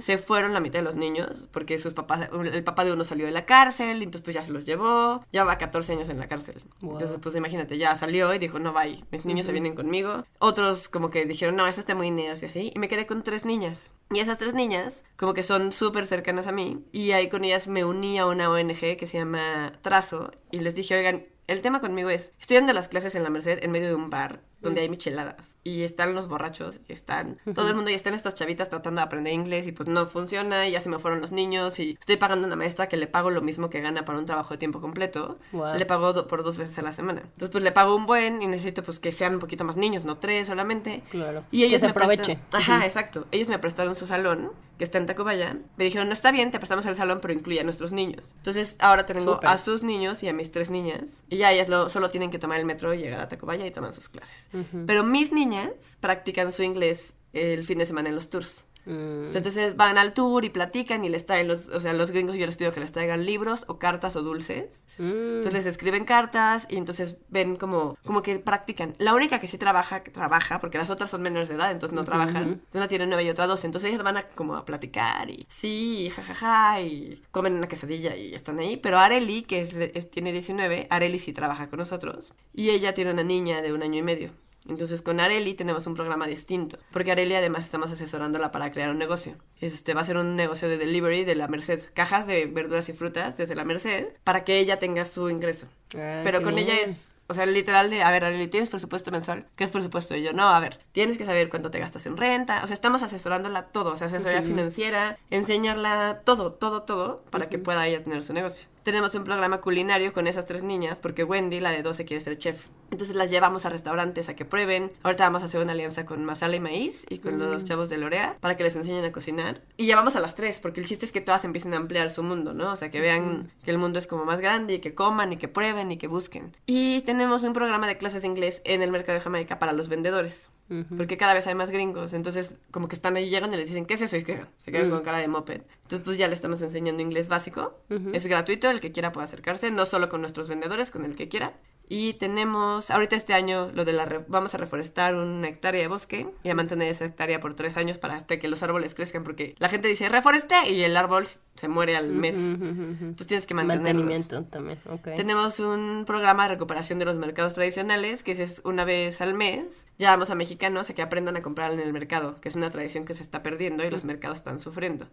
Se 0.00 0.18
fueron 0.18 0.54
la 0.54 0.60
mitad 0.60 0.78
de 0.78 0.84
los 0.84 0.96
niños 0.96 1.48
porque 1.52 1.78
sus 1.78 1.92
papás, 1.92 2.28
el 2.32 2.64
papá 2.64 2.84
de 2.84 2.92
uno 2.92 3.04
salió 3.04 3.26
de 3.26 3.32
la 3.32 3.44
cárcel 3.44 4.00
y 4.00 4.04
entonces 4.04 4.22
pues 4.22 4.34
ya 4.34 4.44
se 4.44 4.50
los 4.50 4.64
llevó. 4.64 5.24
Ya 5.32 5.44
va 5.44 5.58
14 5.58 5.92
años 5.92 6.08
en 6.08 6.18
la 6.18 6.28
cárcel. 6.28 6.62
Wow. 6.80 6.92
Entonces 6.92 7.18
pues 7.22 7.34
imagínate, 7.36 7.78
ya 7.78 7.96
salió 7.96 8.32
y 8.34 8.38
dijo, 8.38 8.58
no, 8.58 8.72
bye, 8.72 9.04
mis 9.10 9.24
niños 9.24 9.46
se 9.46 9.52
vienen 9.52 9.74
conmigo. 9.74 10.24
Otros 10.38 10.88
como 10.88 11.10
que 11.10 11.26
dijeron, 11.26 11.56
no, 11.56 11.66
eso 11.66 11.80
está 11.80 11.94
muy 11.94 12.10
nerds 12.10 12.42
y 12.42 12.46
así. 12.46 12.72
Y 12.74 12.78
me 12.78 12.88
quedé 12.88 13.06
con 13.06 13.22
tres 13.22 13.44
niñas. 13.44 13.90
Y 14.10 14.20
esas 14.20 14.38
tres 14.38 14.54
niñas 14.54 15.04
como 15.16 15.34
que 15.34 15.42
son 15.42 15.72
súper 15.72 16.06
cercanas 16.06 16.46
a 16.46 16.52
mí. 16.52 16.84
Y 16.92 17.12
ahí 17.12 17.28
con 17.28 17.44
ellas 17.44 17.68
me 17.68 17.84
uní 17.84 18.18
a 18.18 18.26
una 18.26 18.50
ONG 18.50 18.96
que 18.96 19.06
se 19.06 19.18
llama 19.18 19.72
Trazo 19.82 20.32
y 20.50 20.60
les 20.60 20.74
dije, 20.74 20.96
oigan, 20.96 21.26
el 21.46 21.62
tema 21.62 21.80
conmigo 21.80 22.10
es, 22.10 22.32
estoy 22.40 22.58
dando 22.58 22.72
las 22.72 22.88
clases 22.88 23.14
en 23.14 23.22
la 23.22 23.30
Merced 23.30 23.62
en 23.62 23.70
medio 23.70 23.88
de 23.88 23.94
un 23.94 24.10
bar 24.10 24.42
donde 24.60 24.80
hay 24.80 24.88
micheladas. 24.88 25.56
Y 25.64 25.82
están 25.82 26.14
los 26.14 26.26
borrachos, 26.28 26.80
y 26.88 26.92
están 26.92 27.38
todo 27.54 27.68
el 27.68 27.74
mundo, 27.74 27.90
y 27.90 27.94
están 27.94 28.14
estas 28.14 28.34
chavitas 28.34 28.68
tratando 28.68 29.00
de 29.00 29.04
aprender 29.06 29.32
inglés, 29.32 29.66
y 29.66 29.72
pues 29.72 29.88
no 29.88 30.04
funciona, 30.06 30.66
y 30.66 30.72
ya 30.72 30.80
se 30.80 30.88
me 30.88 30.98
fueron 30.98 31.20
los 31.20 31.30
niños, 31.32 31.78
y 31.78 31.96
estoy 32.00 32.16
pagando 32.16 32.44
a 32.44 32.48
una 32.48 32.56
maestra 32.56 32.88
que 32.88 32.96
le 32.96 33.06
pago 33.06 33.30
lo 33.30 33.40
mismo 33.40 33.70
que 33.70 33.80
gana 33.80 34.04
para 34.04 34.18
un 34.18 34.26
trabajo 34.26 34.54
de 34.54 34.58
tiempo 34.58 34.80
completo. 34.80 35.38
Wow. 35.52 35.74
Le 35.76 35.86
pago 35.86 36.12
do- 36.12 36.26
por 36.26 36.42
dos 36.42 36.58
veces 36.58 36.78
a 36.78 36.82
la 36.82 36.92
semana. 36.92 37.20
Entonces, 37.22 37.50
pues 37.50 37.62
le 37.64 37.72
pago 37.72 37.94
un 37.94 38.06
buen, 38.06 38.42
y 38.42 38.46
necesito 38.46 38.82
pues 38.82 38.98
que 39.00 39.12
sean 39.12 39.34
un 39.34 39.40
poquito 39.40 39.64
más 39.64 39.76
niños, 39.76 40.04
no 40.04 40.18
tres 40.18 40.48
solamente. 40.48 41.02
Claro. 41.10 41.44
Y 41.50 41.62
ellos 41.64 41.74
Que 41.74 41.78
se 41.80 41.86
me 41.86 41.90
aproveche. 41.92 42.38
prestan- 42.50 42.60
Ajá, 42.60 42.86
exacto. 42.86 43.26
Ellos 43.30 43.48
me 43.48 43.58
prestaron 43.58 43.94
su 43.94 44.06
salón, 44.06 44.50
que 44.78 44.84
está 44.84 44.98
en 44.98 45.06
Tacubaya. 45.06 45.58
Me 45.76 45.84
dijeron, 45.84 46.06
no 46.08 46.14
está 46.14 46.30
bien, 46.30 46.50
te 46.50 46.58
prestamos 46.58 46.86
el 46.86 46.94
salón, 46.96 47.18
pero 47.20 47.34
incluye 47.34 47.60
a 47.60 47.64
nuestros 47.64 47.92
niños. 47.92 48.32
Entonces, 48.36 48.76
ahora 48.78 49.04
tengo 49.06 49.34
Súper. 49.34 49.48
a 49.50 49.58
sus 49.58 49.82
niños 49.82 50.22
y 50.22 50.28
a 50.28 50.32
mis 50.32 50.50
tres 50.52 50.70
niñas. 50.70 51.24
Y 51.28 51.36
ya 51.38 51.52
ellas 51.52 51.68
lo- 51.68 51.90
solo 51.90 52.10
tienen 52.10 52.30
que 52.30 52.38
tomar 52.38 52.58
el 52.60 52.64
metro 52.64 52.94
y 52.94 52.98
llegar 52.98 53.20
a 53.20 53.28
Tacubaya 53.28 53.66
y 53.66 53.70
toman 53.70 53.92
sus 53.92 54.08
clases. 54.08 54.48
Pero 54.86 55.02
mis 55.04 55.32
niñas 55.32 55.98
practican 56.00 56.52
su 56.52 56.62
inglés 56.62 57.12
el 57.34 57.64
fin 57.64 57.78
de 57.78 57.86
semana 57.86 58.08
en 58.08 58.14
los 58.14 58.30
tours. 58.30 58.64
Mm, 58.88 59.36
Entonces 59.36 59.76
van 59.76 59.98
al 59.98 60.14
tour 60.14 60.44
y 60.46 60.48
platican 60.50 61.04
y 61.04 61.10
les 61.10 61.26
traen 61.26 61.46
los, 61.46 61.68
o 61.68 61.78
sea, 61.78 61.92
los 61.92 62.10
gringos 62.10 62.36
yo 62.36 62.46
les 62.46 62.56
pido 62.56 62.72
que 62.72 62.80
les 62.80 62.90
traigan 62.90 63.26
libros 63.26 63.64
o 63.68 63.78
cartas 63.78 64.16
o 64.16 64.22
dulces. 64.22 64.86
mm. 64.98 65.02
Entonces 65.36 65.52
les 65.52 65.66
escriben 65.66 66.06
cartas 66.06 66.66
y 66.70 66.76
entonces 66.78 67.16
ven 67.28 67.56
como, 67.56 67.98
como 68.04 68.22
que 68.22 68.38
practican. 68.38 68.94
La 68.98 69.14
única 69.14 69.40
que 69.40 69.46
sí 69.46 69.58
trabaja, 69.58 70.02
que 70.02 70.10
trabaja, 70.10 70.58
porque 70.58 70.78
las 70.78 70.88
otras 70.88 71.10
son 71.10 71.20
menores 71.20 71.50
de 71.50 71.56
edad, 71.56 71.70
entonces 71.70 71.94
no 71.94 72.04
trabajan. 72.04 72.42
Entonces 72.44 72.74
una 72.76 72.88
tiene 72.88 73.06
nueve 73.06 73.24
y 73.24 73.28
otra 73.30 73.46
doce. 73.46 73.66
Entonces 73.66 73.90
ellas 73.90 74.02
van 74.02 74.16
a 74.16 74.22
como 74.22 74.56
a 74.56 74.64
platicar 74.64 75.28
y 75.28 75.46
sí, 75.50 76.10
jajaja, 76.14 76.80
y 76.80 77.20
comen 77.30 77.54
una 77.54 77.68
quesadilla 77.68 78.16
y 78.16 78.34
están 78.34 78.58
ahí. 78.58 78.78
Pero 78.78 78.98
Areli, 78.98 79.42
que 79.42 79.60
es 79.62 79.74
es- 79.76 80.10
tiene 80.10 80.32
19, 80.32 80.86
Areli 80.88 81.18
sí 81.18 81.32
trabaja 81.34 81.68
con 81.68 81.78
nosotros. 81.78 82.32
Y 82.54 82.70
ella 82.70 82.94
tiene 82.94 83.12
una 83.12 83.22
niña 83.24 83.60
de 83.62 83.72
un 83.74 83.82
año 83.82 83.98
y 83.98 84.02
medio. 84.02 84.30
Entonces 84.68 85.02
con 85.02 85.18
Areli 85.18 85.54
tenemos 85.54 85.86
un 85.86 85.94
programa 85.94 86.26
distinto, 86.26 86.78
porque 86.92 87.10
Areli 87.10 87.34
además 87.34 87.64
estamos 87.64 87.90
asesorándola 87.90 88.52
para 88.52 88.70
crear 88.70 88.90
un 88.90 88.98
negocio. 88.98 89.34
Este 89.60 89.94
va 89.94 90.02
a 90.02 90.04
ser 90.04 90.16
un 90.16 90.36
negocio 90.36 90.68
de 90.68 90.78
delivery 90.78 91.24
de 91.24 91.34
la 91.34 91.48
Merced, 91.48 91.80
cajas 91.94 92.26
de 92.26 92.46
verduras 92.46 92.88
y 92.88 92.92
frutas 92.92 93.36
desde 93.36 93.54
la 93.54 93.64
Merced 93.64 94.08
para 94.24 94.44
que 94.44 94.58
ella 94.58 94.78
tenga 94.78 95.04
su 95.04 95.30
ingreso. 95.30 95.66
Ah, 95.96 96.20
Pero 96.22 96.42
con 96.42 96.58
ella 96.58 96.78
es, 96.80 97.08
o 97.28 97.34
sea, 97.34 97.46
literal 97.46 97.90
de, 97.90 98.02
a 98.02 98.10
ver, 98.10 98.24
Areli, 98.24 98.48
¿tienes 98.48 98.70
presupuesto 98.70 99.10
mensual? 99.10 99.46
¿Qué 99.56 99.64
es 99.64 99.70
presupuesto? 99.70 100.16
Y 100.16 100.22
yo, 100.22 100.32
no, 100.32 100.48
a 100.48 100.60
ver, 100.60 100.80
tienes 100.92 101.18
que 101.18 101.24
saber 101.24 101.48
cuánto 101.48 101.70
te 101.70 101.78
gastas 101.78 102.06
en 102.06 102.16
renta. 102.16 102.62
O 102.62 102.66
sea, 102.66 102.74
estamos 102.74 103.02
asesorándola 103.02 103.66
todo, 103.66 103.92
o 103.92 103.96
sea, 103.96 104.06
asesoría 104.06 104.42
financiera, 104.42 105.18
enseñarla 105.30 106.22
todo, 106.24 106.52
todo, 106.52 106.82
todo, 106.82 107.22
para 107.30 107.48
que 107.48 107.58
pueda 107.58 107.86
ella 107.86 108.02
tener 108.02 108.22
su 108.22 108.32
negocio. 108.32 108.68
Tenemos 108.82 109.14
un 109.14 109.24
programa 109.24 109.60
culinario 109.60 110.12
con 110.12 110.26
esas 110.26 110.46
tres 110.46 110.62
niñas, 110.62 110.98
porque 111.00 111.24
Wendy, 111.24 111.60
la 111.60 111.70
de 111.70 111.82
12, 111.82 112.04
quiere 112.04 112.22
ser 112.22 112.38
chef. 112.38 112.66
Entonces 112.90 113.16
las 113.16 113.30
llevamos 113.30 113.66
a 113.66 113.70
restaurantes 113.70 114.28
a 114.28 114.36
que 114.36 114.44
prueben. 114.44 114.90
Ahorita 115.02 115.24
vamos 115.24 115.42
a 115.42 115.46
hacer 115.46 115.60
una 115.60 115.72
alianza 115.72 116.06
con 116.06 116.24
Masala 116.24 116.56
y 116.56 116.60
Maíz 116.60 117.04
y 117.10 117.18
con 117.18 117.38
los 117.38 117.64
chavos 117.64 117.90
de 117.90 117.98
Lorea 117.98 118.36
para 118.40 118.56
que 118.56 118.64
les 118.64 118.76
enseñen 118.76 119.04
a 119.04 119.12
cocinar. 119.12 119.60
Y 119.76 119.86
llevamos 119.86 120.16
a 120.16 120.20
las 120.20 120.34
tres, 120.34 120.60
porque 120.60 120.80
el 120.80 120.86
chiste 120.86 121.04
es 121.04 121.12
que 121.12 121.20
todas 121.20 121.44
empiecen 121.44 121.74
a 121.74 121.76
ampliar 121.76 122.10
su 122.10 122.22
mundo, 122.22 122.54
¿no? 122.54 122.72
O 122.72 122.76
sea, 122.76 122.90
que 122.90 123.00
vean 123.00 123.52
que 123.64 123.70
el 123.70 123.78
mundo 123.78 123.98
es 123.98 124.06
como 124.06 124.24
más 124.24 124.40
grande 124.40 124.74
y 124.74 124.78
que 124.80 124.94
coman 124.94 125.32
y 125.32 125.36
que 125.36 125.48
prueben 125.48 125.92
y 125.92 125.98
que 125.98 126.06
busquen. 126.06 126.56
Y 126.66 127.02
tenemos 127.02 127.42
un 127.42 127.52
programa 127.52 127.86
de 127.86 127.98
clases 127.98 128.22
de 128.22 128.28
inglés 128.28 128.62
en 128.64 128.82
el 128.82 128.90
mercado 128.90 129.18
de 129.18 129.24
Jamaica 129.24 129.58
para 129.58 129.72
los 129.72 129.88
vendedores. 129.88 130.50
Porque 130.96 131.16
cada 131.16 131.32
vez 131.32 131.46
hay 131.46 131.54
más 131.54 131.70
gringos, 131.70 132.12
entonces 132.12 132.56
como 132.70 132.88
que 132.88 132.94
están 132.94 133.16
ahí, 133.16 133.30
llegan 133.30 133.54
y 133.54 133.56
les 133.56 133.68
dicen, 133.68 133.86
¿qué 133.86 133.94
es 133.94 134.02
eso? 134.02 134.16
Y 134.16 134.24
que 134.24 134.44
se 134.58 134.70
quedan 134.70 134.90
con 134.90 135.02
cara 135.02 135.18
de 135.18 135.28
moped. 135.28 135.62
Entonces 135.82 136.04
pues 136.04 136.18
ya 136.18 136.28
le 136.28 136.34
estamos 136.34 136.60
enseñando 136.60 137.02
inglés 137.02 137.28
básico. 137.28 137.78
Es 138.12 138.26
gratuito, 138.26 138.68
el 138.70 138.80
que 138.80 138.92
quiera 138.92 139.12
puede 139.12 139.24
acercarse, 139.24 139.70
no 139.70 139.86
solo 139.86 140.08
con 140.08 140.20
nuestros 140.20 140.48
vendedores, 140.48 140.90
con 140.90 141.04
el 141.04 141.16
que 141.16 141.28
quiera. 141.28 141.54
Y 141.90 142.14
tenemos, 142.14 142.90
ahorita 142.90 143.16
este 143.16 143.32
año, 143.32 143.70
lo 143.72 143.84
de 143.84 143.92
la 143.92 144.04
re- 144.04 144.24
vamos 144.28 144.54
a 144.54 144.58
reforestar 144.58 145.14
una 145.14 145.48
hectárea 145.48 145.80
de 145.80 145.88
bosque 145.88 146.28
y 146.42 146.50
a 146.50 146.54
mantener 146.54 146.90
esa 146.90 147.06
hectárea 147.06 147.40
por 147.40 147.54
tres 147.54 147.76
años 147.76 147.96
para 147.96 148.14
hasta 148.16 148.38
que 148.38 148.48
los 148.48 148.62
árboles 148.62 148.94
crezcan, 148.94 149.24
porque 149.24 149.54
la 149.58 149.68
gente 149.68 149.88
dice, 149.88 150.08
reforesté, 150.08 150.70
y 150.70 150.82
el 150.82 150.96
árbol 150.96 151.26
se 151.54 151.68
muere 151.68 151.96
al 151.96 152.08
mes. 152.08 152.36
Entonces 152.36 153.26
tienes 153.26 153.46
que 153.46 153.54
mantenerlos. 153.54 154.04
Mantenimiento 154.04 154.44
también, 154.44 154.78
ok. 154.88 155.16
Tenemos 155.16 155.60
un 155.60 156.04
programa 156.06 156.44
de 156.44 156.50
recuperación 156.50 156.98
de 156.98 157.06
los 157.06 157.16
mercados 157.18 157.54
tradicionales, 157.54 158.22
que 158.22 158.32
es 158.32 158.60
una 158.64 158.84
vez 158.84 159.20
al 159.20 159.34
mes. 159.34 159.86
Llevamos 159.96 160.30
a 160.30 160.34
mexicanos 160.34 160.90
a 160.90 160.94
que 160.94 161.02
aprendan 161.02 161.36
a 161.36 161.40
comprar 161.42 161.72
en 161.72 161.80
el 161.80 161.92
mercado, 161.92 162.36
que 162.40 162.48
es 162.48 162.54
una 162.54 162.70
tradición 162.70 163.04
que 163.06 163.14
se 163.14 163.22
está 163.22 163.42
perdiendo 163.42 163.84
y 163.84 163.90
los 163.90 164.04
mercados 164.04 164.38
están 164.38 164.60
sufriendo. 164.60 165.08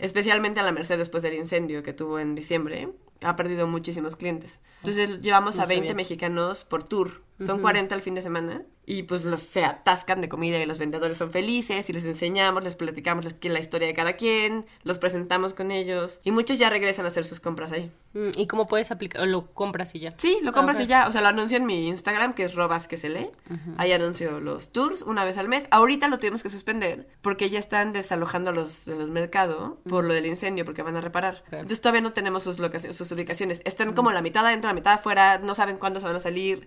Especialmente 0.00 0.60
a 0.60 0.62
la 0.62 0.72
Merced 0.72 0.96
después 0.98 1.22
del 1.22 1.34
incendio 1.34 1.82
que 1.82 1.92
tuvo 1.92 2.18
en 2.18 2.34
diciembre. 2.34 2.88
Ha 3.22 3.36
perdido 3.36 3.66
muchísimos 3.66 4.16
clientes. 4.16 4.60
Entonces 4.82 5.20
llevamos 5.20 5.56
No 5.56 5.62
a 5.62 5.66
20 5.66 5.86
sabía. 5.88 5.94
mexicanos 5.94 6.64
por 6.64 6.82
tour. 6.84 7.22
Son 7.44 7.60
40 7.60 7.94
al 7.94 8.02
fin 8.02 8.14
de 8.14 8.22
semana. 8.22 8.62
Y 8.90 9.02
pues 9.02 9.22
los, 9.26 9.42
se 9.42 9.66
atascan 9.66 10.22
de 10.22 10.30
comida 10.30 10.58
y 10.58 10.64
los 10.64 10.78
vendedores 10.78 11.18
son 11.18 11.30
felices 11.30 11.90
y 11.90 11.92
les 11.92 12.04
enseñamos, 12.04 12.64
les 12.64 12.74
platicamos 12.74 13.26
la 13.42 13.60
historia 13.60 13.86
de 13.86 13.92
cada 13.92 14.14
quien, 14.14 14.64
los 14.82 14.96
presentamos 14.96 15.52
con 15.52 15.70
ellos. 15.70 16.20
Y 16.24 16.32
muchos 16.32 16.58
ya 16.58 16.70
regresan 16.70 17.04
a 17.04 17.08
hacer 17.08 17.26
sus 17.26 17.38
compras 17.38 17.70
ahí. 17.70 17.92
Mm, 18.14 18.30
¿Y 18.38 18.46
cómo 18.46 18.66
puedes 18.66 18.90
aplicar? 18.90 19.20
¿O 19.20 19.26
lo 19.26 19.52
compras 19.52 19.94
y 19.94 19.98
ya? 19.98 20.14
Sí, 20.16 20.38
lo 20.42 20.54
compras 20.54 20.78
Ok. 20.78 20.84
y 20.84 20.86
ya. 20.86 21.06
O 21.06 21.12
sea, 21.12 21.20
lo 21.20 21.28
anuncio 21.28 21.58
en 21.58 21.66
mi 21.66 21.86
Instagram, 21.88 22.32
que 22.32 22.44
es 22.44 22.54
robas 22.54 22.88
que 22.88 22.96
se 22.96 23.10
lee. 23.10 23.28
Ahí 23.76 23.92
anuncio 23.92 24.40
los 24.40 24.72
tours 24.72 25.02
una 25.02 25.22
vez 25.22 25.36
al 25.36 25.48
mes. 25.48 25.68
Ahorita 25.70 26.08
lo 26.08 26.18
tuvimos 26.18 26.42
que 26.42 26.48
suspender 26.48 27.08
porque 27.20 27.50
ya 27.50 27.58
están 27.58 27.92
desalojando 27.92 28.50
a 28.50 28.52
los 28.54 28.86
de 28.86 28.96
los 28.96 29.10
mercados 29.10 29.74
por 29.86 30.06
lo 30.06 30.14
del 30.14 30.24
incendio, 30.24 30.64
porque 30.64 30.82
van 30.82 30.96
a 30.96 31.02
reparar. 31.02 31.44
Entonces 31.50 31.82
todavía 31.82 32.00
no 32.00 32.14
tenemos 32.14 32.42
sus, 32.42 32.58
locaciones, 32.58 32.96
sus 32.96 33.12
ubicaciones. 33.12 33.60
Están 33.66 33.92
como 33.92 34.12
la 34.12 34.22
mitad 34.22 34.46
adentro, 34.46 34.68
la 34.70 34.74
mitad 34.74 34.94
afuera. 34.94 35.36
No 35.36 35.54
saben 35.54 35.76
cuándo 35.76 36.00
se 36.00 36.06
van 36.06 36.16
a 36.16 36.20
salir. 36.20 36.66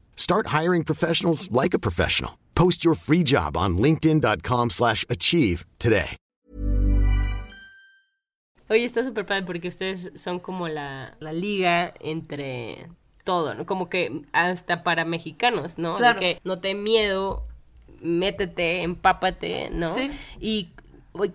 Start 0.15 0.47
hiring 0.47 0.83
professionals 0.85 1.49
like 1.51 1.73
a 1.73 1.79
professional. 1.79 2.37
Post 2.55 2.85
your 2.85 2.95
free 2.95 3.23
job 3.23 3.57
on 3.57 3.77
linkedin.com/achieve 3.77 4.69
slash 4.69 5.03
achieve 5.09 5.65
today. 5.79 6.15
Oye, 8.69 8.85
está 8.85 9.03
súper 9.03 9.25
padre 9.25 9.43
porque 9.45 9.67
ustedes 9.67 10.11
son 10.15 10.39
como 10.39 10.69
la, 10.69 11.17
la 11.19 11.33
liga 11.33 11.93
entre 11.99 12.87
todo, 13.25 13.53
¿no? 13.53 13.65
Como 13.65 13.89
que 13.89 14.21
hasta 14.31 14.83
para 14.83 15.03
mexicanos, 15.03 15.77
¿no? 15.77 15.91
De 15.91 15.97
Claro. 15.97 16.19
que 16.19 16.39
no 16.45 16.59
te 16.59 16.73
miedo, 16.73 17.43
métete, 18.01 18.83
empápate, 18.83 19.69
¿no? 19.71 19.93
Sí. 19.93 20.09
Y 20.39 20.69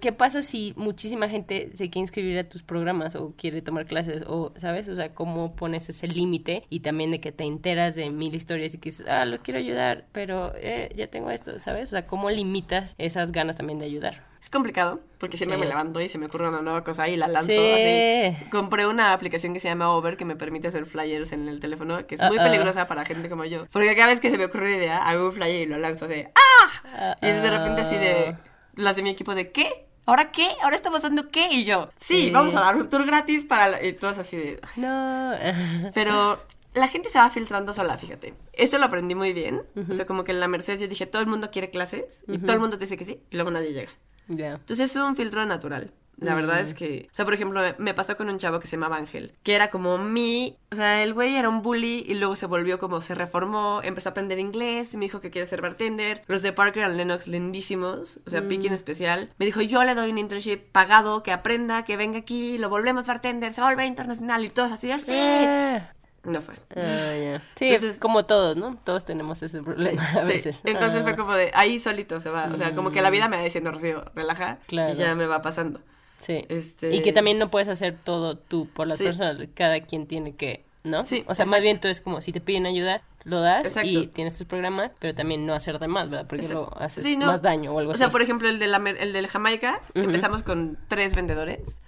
¿qué 0.01 0.12
pasa 0.12 0.43
si 0.43 0.73
muchísima 0.77 1.29
gente 1.29 1.71
se 1.75 1.91
quiere 1.91 2.01
inscribir 2.01 2.39
a 2.39 2.49
tus 2.49 2.62
programas 2.62 3.15
o 3.15 3.35
quiere 3.37 3.61
tomar 3.62 3.87
clases 3.87 4.25
o, 4.27 4.53
¿sabes? 4.57 4.89
O 4.89 4.97
sea, 4.97 5.15
¿cómo 5.15 5.55
pones 5.55 5.89
ese 5.89 6.07
límite? 6.09 6.62
Y 6.71 6.81
también 6.81 7.11
de 7.11 7.21
que 7.21 7.33
te 7.33 7.45
enteras 7.45 7.95
de 7.95 8.11
mil 8.11 8.35
historias 8.35 8.75
y 8.75 8.79
que 8.79 8.91
dices, 8.91 9.07
ah, 9.09 9.25
lo 9.27 9.39
quiero 9.39 9.59
ayudar, 9.61 10.07
pero 10.12 10.53
eh, 10.57 10.91
ya 10.97 11.09
tengo 11.09 11.31
esto, 11.31 11.59
¿sabes? 11.59 11.91
O 11.91 11.93
sea, 11.93 12.07
¿cómo 12.07 12.31
limitas 12.31 12.95
esas 12.99 13.33
ganas 13.33 13.57
también 13.57 13.79
de 13.79 13.85
ayudar? 13.87 14.25
Es 14.41 14.51
complicado 14.51 15.01
porque 15.19 15.37
siempre 15.37 15.57
Sí. 15.59 15.61
me 15.65 15.69
levanto 15.69 16.01
y 16.01 16.09
se 16.09 16.19
me 16.19 16.27
ocurre 16.27 16.49
una 16.49 16.62
nueva 16.62 16.85
cosa 16.85 17.09
y 17.09 17.17
la 17.17 17.27
lanzo 17.27 17.51
Sí. 17.51 17.59
así. 17.73 18.49
Compré 18.51 18.87
una 18.87 19.12
aplicación 19.12 19.53
que 19.53 19.61
se 19.61 19.67
llama 19.69 19.91
Over 19.91 20.17
que 20.17 20.25
me 20.25 20.37
permite 20.37 20.69
hacer 20.69 20.87
flyers 20.87 21.33
en 21.33 21.49
el 21.49 21.59
teléfono, 21.59 22.07
que 22.07 22.15
es 22.15 22.23
muy 22.23 22.39
Uh-oh. 22.39 22.45
peligrosa 22.45 22.87
para 22.87 23.05
gente 23.05 23.29
como 23.29 23.45
yo. 23.45 23.67
Porque 23.73 23.95
cada 23.97 24.09
vez 24.09 24.21
que 24.21 24.31
se 24.31 24.39
me 24.39 24.45
ocurre 24.45 24.69
una 24.69 24.77
idea, 24.77 24.99
hago 24.99 25.27
un 25.27 25.33
flyer 25.33 25.62
y 25.62 25.67
lo 25.67 25.79
lanzo 25.79 26.05
así. 26.05 26.25
¡Ah! 26.35 27.17
Y 27.21 27.27
de 27.27 27.51
repente 27.51 27.81
así 27.83 27.97
de 27.97 28.37
las 28.77 28.95
de 28.97 29.03
mi 29.03 29.11
equipo 29.11 29.35
de 29.35 29.51
¿qué? 29.51 29.87
¿Ahora 30.07 30.31
qué? 30.31 30.47
¿Ahora 30.62 30.77
está 30.77 30.91
pasando 30.91 31.31
qué? 31.31 31.49
Y 31.51 31.65
yo, 31.65 31.91
sí, 31.97 32.27
Sí. 32.27 32.31
vamos 32.31 32.55
a 32.55 32.61
dar 32.61 32.77
un 32.77 32.89
tour 32.89 33.05
gratis 33.05 33.45
para... 33.45 33.69
la-". 33.69 33.83
Y 33.85 33.93
todos 33.95 34.19
así 34.19 34.37
de... 34.37 34.61
No. 34.77 35.33
Pero 35.95 36.41
la 36.75 36.87
gente 36.89 37.09
se 37.11 37.19
va 37.19 37.29
filtrando 37.31 37.73
sola, 37.73 37.99
fíjate. 37.99 38.35
Eso 38.53 38.79
lo 38.79 38.85
aprendí 38.85 39.15
muy 39.17 39.33
bien. 39.33 39.62
O 39.91 39.95
sea, 39.95 40.07
como 40.07 40.23
que 40.23 40.31
en 40.33 40.39
la 40.41 40.47
Mercedes 40.49 40.81
yo 40.81 40.87
dije, 40.89 41.07
todo 41.07 41.23
el 41.23 41.29
mundo 41.29 41.51
quiere 41.51 41.71
clases 41.71 42.23
y 42.29 42.39
todo 42.39 42.53
el 42.53 42.61
mundo 42.61 42.79
te 42.79 42.85
dice 42.85 42.97
que 42.97 43.05
sí 43.05 43.21
y 43.31 43.35
luego 43.35 43.51
nadie 43.51 43.73
llega. 43.73 43.91
Ya. 44.29 44.53
Entonces 44.55 44.91
es 44.91 44.97
un 44.97 45.17
filtro 45.17 45.45
natural. 45.47 45.93
La 46.18 46.35
verdad 46.35 46.61
es 46.61 46.72
que, 46.72 47.09
o 47.12 47.14
sea, 47.14 47.26
por 47.26 47.35
ejemplo, 47.35 47.61
me- 47.76 47.92
pasó 47.92 48.16
con 48.16 48.31
un 48.31 48.38
chavo 48.38 48.59
que 48.59 48.66
se 48.66 48.76
llamaba 48.76 48.96
Ángel, 48.96 49.35
que 49.42 49.55
era 49.55 49.68
como 49.68 49.98
mi, 49.98 50.57
o 50.72 50.76
sea, 50.76 51.02
el 51.02 51.12
güey 51.12 51.35
era 51.37 51.50
un 51.50 51.61
bully 51.61 52.05
y 52.09 52.14
luego 52.14 52.37
se 52.37 52.46
volvió 52.46 52.79
como, 52.79 53.02
se 53.02 53.14
reformó, 53.14 53.81
empezó 53.83 54.09
a 54.09 54.12
aprender 54.12 54.38
inglés, 54.38 54.94
me 54.94 55.02
dijo 55.05 55.20
que 55.20 55.31
quiere 55.31 55.46
ser 55.46 55.61
bartender. 55.61 56.22
Los 56.26 56.40
de 56.40 56.55
Parker 56.55 56.85
and 56.85 56.96
Lennox 56.96 57.26
lindísimos, 57.29 58.20
o 58.26 58.31
sea, 58.31 58.48
Piqui 58.48 58.66
en 58.68 58.72
especial. 58.72 59.31
Me 59.38 59.44
dijo, 59.44 59.61
yo 59.61 59.85
le 59.85 59.94
doy 59.94 60.11
un 60.11 60.16
internship 60.18 60.61
pagado, 60.72 61.22
que 61.22 61.33
aprenda, 61.33 61.85
que 61.85 61.98
venga 61.98 62.18
aquí, 62.18 62.57
lo 62.57 62.70
volvemos 62.70 63.07
bartender, 63.07 63.52
se 63.52 63.61
volver 63.61 63.85
internacional 63.87 64.42
y 64.44 64.48
todos 64.48 64.72
así, 64.72 64.90
así. 64.90 65.11
Eh, 65.12 65.83
no 66.24 66.40
fue. 66.40 66.55
Ah. 66.76 67.40
Sí, 67.57 67.66
Entonces- 67.68 67.98
como 67.98 68.24
todos, 68.24 68.57
¿no? 68.57 68.79
Todos 68.85 69.05
tenemos 69.05 69.42
ese 69.42 69.62
problema 69.62 70.02
a 70.16 70.20
Sí, 70.22 70.26
veces. 70.26 70.62
Entonces 70.64 71.00
Ah. 71.00 71.05
fue 71.05 71.14
como 71.16 71.35
de 71.35 71.50
ahí 71.55 71.79
solito 71.79 72.20
se 72.20 72.31
va. 72.31 72.46
O 72.52 72.57
sea, 72.57 72.74
como 72.74 72.90
que 72.90 73.02
la 73.02 73.11
vida 73.11 73.29
me 73.29 73.37
va 73.37 73.42
diciendo, 73.42 73.70
Rocío, 73.70 74.05
relaja. 74.14 74.59
Claro. 74.66 74.94
Y 74.94 74.96
ya 74.96 75.14
me 75.14 75.26
va 75.26 75.42
pasando. 75.42 75.81
Sí. 76.18 76.44
Este- 76.48 76.94
Y 76.94 77.02
que 77.02 77.12
también 77.12 77.38
no 77.38 77.50
puedes 77.50 77.68
hacer 77.68 77.96
todo 78.02 78.37
tú 78.37 78.68
por 78.72 78.87
las 78.87 78.98
Sí. 78.98 79.05
personas. 79.05 79.37
Cada 79.55 79.81
quien 79.81 80.07
tiene 80.07 80.35
que, 80.35 80.64
¿no? 80.85 81.02
Sí, 81.02 81.24
o 81.29 81.35
sea, 81.35 81.46
más 81.46 81.61
bien 81.62 81.81
tú 81.81 81.88
es 81.88 82.00
como 82.00 82.20
si 82.20 82.33
te 82.33 82.40
piden 82.40 82.66
ayuda, 82.66 83.02
lo 83.24 83.40
das 83.40 83.66
Exacto. 83.68 83.88
y 83.88 84.07
tienes 84.07 84.38
tus 84.38 84.46
programas, 84.46 84.92
pero 85.00 85.14
también 85.14 85.46
no 85.46 85.55
hacer 85.55 85.79
de 85.79 85.88
más, 85.88 86.09
¿verdad? 86.09 86.26
Porque 86.29 86.46
Exacto. 86.46 86.70
lo 86.76 86.81
haces 86.83 87.02
Sí, 87.05 87.16
no. 87.16 87.26
más 87.26 87.42
daño 87.42 87.72
o 87.74 87.79
algo 87.79 87.90
O 87.90 87.94
así. 87.94 87.98
sea, 87.98 88.11
por 88.12 88.22
ejemplo, 88.22 88.48
el 88.48 88.59
de 88.59 88.66
la, 88.68 88.76
el 88.79 89.12
de 89.12 89.22
la 89.22 89.29
Jamaica, 89.29 89.81
empezamos 89.94 90.42
con 90.42 90.79
tres 90.88 91.14
vendedores 91.16 91.81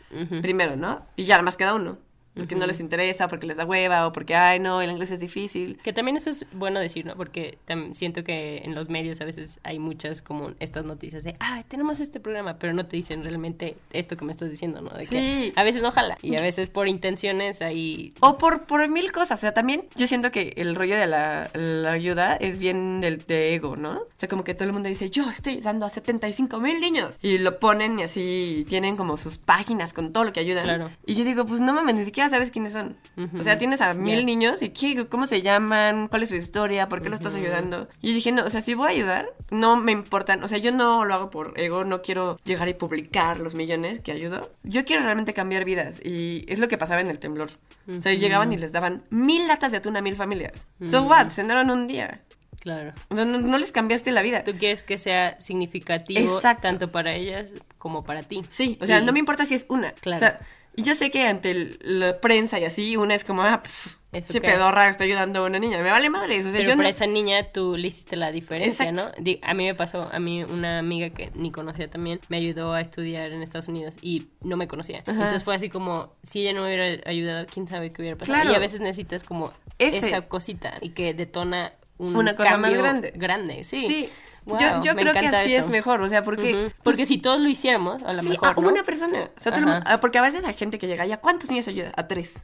primero, 0.43 0.75
¿no? 0.77 1.07
Y 1.17 1.25
ya 1.25 1.35
nada 1.37 1.43
más 1.45 1.57
queda 1.57 1.75
uno. 1.75 1.99
Porque 2.39 2.55
no 2.57 2.67
les 2.67 2.81
interesa, 2.81 3.29
porque 3.29 3.47
les 3.47 3.57
da 3.57 3.65
hueva, 3.65 4.07
o 4.07 4.13
porque, 4.13 4.35
ay, 4.35 4.61
no, 4.61 4.81
el 4.81 4.91
inglés 4.91 5.11
es 5.11 5.21
difícil. 5.21 5.79
Que 5.83 5.93
también 5.93 6.17
eso 6.17 6.31
es 6.31 6.47
bueno 6.53 6.81
decir, 6.81 7.05
¿no? 7.07 7.15
Porque 7.17 7.59
siento 7.93 8.25
que 8.25 8.59
en 8.65 8.75
los 8.75 8.89
medios 8.89 9.21
a 9.21 9.25
veces 9.25 9.61
hay 9.65 9.79
muchas 9.79 10.23
como 10.23 10.53
estas 10.61 10.85
noticias 10.85 11.25
de, 11.25 11.37
ah, 11.41 11.63
tenemos 11.69 12.01
este 12.01 12.21
programa, 12.21 12.59
pero 12.59 12.73
no 12.73 12.87
te 12.87 12.97
dicen 12.97 13.23
realmente 13.23 13.77
esto 13.93 14.17
que 14.17 14.25
me 14.25 14.33
estás 14.33 14.51
diciendo, 14.51 14.81
¿no? 14.81 14.91
De 14.91 15.07
que 15.07 15.19
Sí. 15.21 15.53
a 15.57 15.63
veces 15.63 15.83
no 15.83 15.91
jala 15.91 16.17
y 16.23 16.37
a 16.37 16.43
veces 16.43 16.71
por 16.71 16.89
intenciones 16.89 17.61
hay... 17.63 18.13
O 18.21 18.39
por, 18.39 18.65
por 18.67 18.87
mil 18.89 19.11
cosas. 19.13 19.39
O 19.39 19.41
sea, 19.41 19.53
también 19.53 19.85
yo 19.97 20.07
siento 20.07 20.31
que 20.31 20.53
el 20.57 20.75
rollo 20.75 20.97
de 20.97 21.07
la, 21.07 21.51
la 21.55 21.93
ayuda 21.93 22.37
es 22.37 22.59
bien 22.59 23.01
del 23.01 23.19
de 23.27 23.55
ego, 23.55 23.77
¿no? 23.77 23.99
O 23.99 24.07
sea, 24.17 24.29
como 24.29 24.45
que 24.45 24.55
todo 24.55 24.65
el 24.65 24.73
mundo 24.73 24.89
dice, 24.89 25.11
yo 25.11 25.29
estoy 25.31 25.61
dando 25.61 25.87
a 25.87 25.91
75 25.91 26.59
mil 26.61 26.81
niños. 26.81 27.19
Y 27.23 27.39
lo 27.39 27.59
ponen 27.59 27.99
y 27.99 28.03
así 28.05 28.65
tienen 28.69 28.97
como 28.97 29.17
sus 29.17 29.39
páginas 29.39 29.93
con 29.93 30.13
todo 30.13 30.25
lo 30.25 30.33
que 30.33 30.41
ayudan. 30.41 30.65
Claro. 30.65 30.91
Y 31.07 31.15
yo 31.15 31.25
digo, 31.25 31.45
pues 31.47 31.61
no 31.61 31.73
mames, 31.73 31.95
ni 31.95 32.05
siquiera 32.05 32.28
sabes 32.29 32.51
quiénes 32.51 32.73
son. 32.73 32.97
O 33.39 33.43
sea, 33.43 33.59
tienes 33.59 33.81
a 33.81 33.95
mil 33.95 34.27
niños 34.27 34.63
y 34.63 34.71
¿qué? 34.71 35.07
¿cómo 35.07 35.27
se 35.27 35.43
llaman? 35.43 36.09
¿Cuál 36.09 36.23
es 36.23 36.29
su 36.29 36.37
historia? 36.37 36.89
¿Por 36.89 37.03
qué 37.03 37.09
lo 37.09 37.15
estás 37.15 37.35
ayudando? 37.35 37.89
Y 38.01 38.09
yo 38.09 38.15
dije, 38.15 38.33
no, 38.33 38.45
o 38.45 38.51
sea, 38.51 38.61
si 38.61 38.75
voy 38.75 38.89
a 38.89 38.91
ayudar, 38.91 39.29
no 39.51 39.77
me 39.77 39.93
importan. 39.93 40.43
O 40.43 40.49
sea, 40.49 40.59
yo 40.59 40.73
no 40.73 41.05
lo 41.05 41.15
hago 41.15 41.31
por 41.31 41.59
ego, 41.59 41.85
no 41.85 42.03
quiero 42.03 42.39
llegar 42.45 42.69
y 42.69 42.75
publicar 42.75 43.41
los 43.41 43.55
millones 43.55 44.01
que 44.01 44.13
ayudo. 44.13 44.51
Yo 44.63 44.85
quiero 44.85 45.03
realmente 45.03 45.35
cambiar 45.35 45.65
vidas. 45.65 46.01
Y 46.05 46.45
es 46.49 46.59
lo 46.59 46.69
que 46.69 46.79
pasaba 46.79 47.01
en 47.01 47.09
el 47.09 47.19
temblor. 47.19 47.51
O 47.89 48.01
sea, 48.01 48.13
llegaban 48.15 48.53
y 48.53 48.59
les 48.59 48.73
daban 48.73 49.05
mil 49.11 49.47
latas 49.47 49.73
de 49.73 49.79
atún 49.79 49.97
a 49.97 50.03
mil 50.03 50.17
familias. 50.17 50.67
So 50.83 51.03
what? 51.03 51.31
Cenaron 51.31 51.71
un 51.71 51.87
día. 51.87 52.23
Claro. 52.61 52.93
O 53.09 53.17
sea, 53.17 53.25
no, 53.25 53.39
no 53.39 53.59
les 53.59 53.73
cambiaste 53.73 54.11
la 54.11 54.23
vida. 54.23 54.45
Tú 54.45 54.53
quieres 54.59 54.83
que 54.83 54.99
sea 54.99 55.41
significativo 55.41 56.37
Exacto. 56.37 56.69
tanto 56.69 56.91
para 56.91 57.15
ellas 57.15 57.51
como 57.79 58.03
para 58.03 58.23
ti. 58.23 58.43
Sí, 58.49 58.77
o 58.81 58.87
sea, 58.87 59.01
no 59.01 59.13
me 59.13 59.21
importa 59.21 59.45
si 59.45 59.55
es 59.55 59.67
una. 59.69 59.93
Claro. 59.93 60.17
O 60.17 60.21
sea, 60.21 60.41
y 60.79 60.83
yo 60.83 60.95
sé 60.95 61.11
que 61.11 61.27
ante 61.27 61.51
el- 61.51 61.79
la 61.83 62.21
prensa 62.21 62.59
y 62.61 62.65
así, 62.65 62.97
una 62.97 63.15
es 63.15 63.25
como, 63.25 63.43
ah, 63.43 63.63
pff, 63.63 63.97
ese 64.13 64.41
qué. 64.41 64.49
pedorra 64.49 64.89
está 64.89 65.05
ayudando 65.05 65.41
a 65.41 65.47
una 65.47 65.59
niña. 65.59 65.79
Me 65.83 65.91
vale 65.91 66.09
madre. 66.09 66.39
O 66.41 66.43
sea, 66.43 66.53
Pero 66.53 66.65
yo 66.65 66.71
para 66.71 66.83
no- 66.85 66.89
esa 66.89 67.07
niña 67.07 67.47
tú 67.53 67.77
le 67.77 67.89
hiciste 67.89 68.17
la 68.17 68.31
diferencia, 68.33 68.89
Exacto. 68.89 69.13
¿no? 69.21 69.33
A 69.43 69.55
mí 69.55 69.65
me 69.67 69.75
pasó, 69.75 70.09
a 70.11 70.19
mí 70.19 70.45
una 70.45 70.79
amiga 70.79 71.11
que 71.11 71.31
ni 71.35 71.51
conocía 71.51 71.91
también 71.91 72.21
me 72.29 72.37
ayudó 72.39 72.73
a 72.73 72.81
estudiar 72.81 73.33
en 73.33 73.43
Estados 73.43 73.69
Unidos 73.69 73.97
y 74.01 74.29
no 74.41 74.57
me 74.57 74.67
conocía. 74.69 75.03
Entonces 75.07 75.45
fue 75.45 75.55
así 75.55 75.69
como, 75.69 76.15
si 76.23 76.41
ella 76.43 76.53
no 76.55 76.63
me 76.63 76.69
hubiera 76.75 77.03
ayudado, 77.11 77.47
quién 77.53 77.67
sabe 77.69 77.91
qué 77.93 78.03
hubiera 78.03 78.17
pasado. 78.17 78.37
Claro. 78.39 78.53
Y 78.53 78.55
a 78.55 78.59
veces 78.61 78.81
necesitas 78.81 79.25
como 79.25 79.53
Ese. 79.79 79.99
esa 80.07 80.23
cosita 80.23 80.75
y 80.81 80.91
que 80.91 81.13
detona 81.13 81.73
un 81.99 82.15
Una 82.17 82.37
cosa 82.37 82.57
más 82.57 82.61
cambio 82.71 82.81
grande. 82.83 83.13
Grande, 83.17 83.65
sí. 83.65 83.85
Sí. 83.89 84.09
Wow, 84.45 84.59
yo 84.83 84.95
creo 84.95 85.13
que 85.13 85.27
así 85.29 85.55
eso. 85.55 85.65
es 85.65 85.69
mejor. 85.71 86.01
O 86.01 86.09
sea, 86.09 86.23
porque. 86.23 86.55
Ujú. 86.67 86.73
Porque 86.83 87.05
si 87.07 87.19
todos 87.19 87.41
lo 87.41 87.49
hiciéramos, 87.49 88.03
a 88.03 88.13
lo 88.13 88.23
Sí, 88.23 88.29
mejor, 88.31 88.49
a 88.49 88.55
¿no? 88.55 88.69
una 88.69 88.83
persona. 88.83 89.31
O 89.37 89.41
sea, 89.41 89.53
mundo- 89.53 89.81
ah, 89.85 90.01
porque 90.01 90.19
a 90.19 90.23
veces 90.23 90.45
hay 90.45 90.55
gente 90.55 90.79
que 90.79 90.87
llega, 90.87 91.07
¿y 91.07 91.13
a 91.13 91.19
cuántos 91.19 91.51
niños 91.51 91.69
ayuda? 91.69 91.93
A 91.97 92.07
tres. 92.07 92.43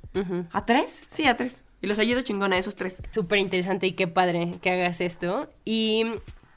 ¿A 0.52 0.64
tres? 0.66 1.04
Sí, 1.06 1.26
a 1.26 1.36
tres. 1.36 1.64
Y 1.80 1.86
los 1.86 1.98
ayudo 1.98 2.22
chingón 2.22 2.52
a 2.52 2.58
esos 2.58 2.76
tres. 2.76 2.96
Súper 3.12 3.38
interesante 3.38 3.86
y 3.86 3.92
qué 3.92 4.08
padre 4.08 4.54
que 4.62 4.70
hagas 4.70 5.00
esto. 5.00 5.48
Y 5.64 6.04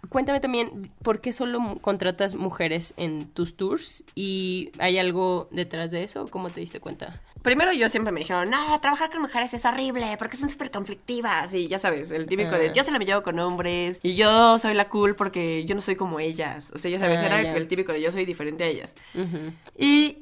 cuéntame 0.10 0.40
también, 0.40 0.92
¿por 1.04 1.22
qué 1.22 1.34
solo 1.34 1.78
contratas 1.82 2.36
mujeres 2.36 2.94
en 2.98 3.28
tus 3.28 3.56
tours? 3.56 4.04
¿Y 4.16 4.72
hay 4.80 4.98
algo 4.98 5.48
detrás 5.52 5.92
de 5.92 6.04
eso? 6.04 6.28
¿Cómo 6.28 6.50
te 6.50 6.60
diste 6.60 6.80
cuenta? 6.80 7.22
Primero 7.42 7.72
yo 7.72 7.88
siempre 7.90 8.12
me 8.12 8.20
dijeron, 8.20 8.50
no, 8.50 8.80
trabajar 8.82 9.10
con 9.10 9.22
mujeres 9.22 9.54
es 9.54 9.64
horrible 9.64 10.18
porque 10.18 10.38
son 10.38 10.50
súper 10.50 10.72
conflictivas. 10.72 11.54
Y 11.54 11.68
ya 11.68 11.80
sabes, 11.80 12.12
el 12.12 12.28
típico 12.28 12.52
de 12.58 12.74
yo 12.74 12.84
se 12.84 12.92
la 12.92 13.00
me 13.00 13.06
llevo 13.06 13.24
con 13.24 13.40
hombres 13.40 14.00
y 14.04 14.16
yo 14.16 14.60
soy 14.60 14.74
la 14.74 14.90
cool 14.90 15.16
porque 15.16 15.64
yo 15.66 15.76
no 15.76 15.82
soy 15.82 15.96
como 15.96 16.20
ellas. 16.20 16.72
O 16.74 16.78
sea, 16.78 16.92
ya 16.92 17.00
sabes, 17.00 17.22
Ah, 17.22 17.26
era 17.26 17.56
el 17.56 17.68
típico 17.68 17.94
de 17.94 18.02
yo 18.02 18.12
soy 18.12 18.26
diferente 18.26 18.64
a 18.64 18.68
ellas. 18.68 18.96
Ujú. 19.16 19.54
Y 19.78 20.18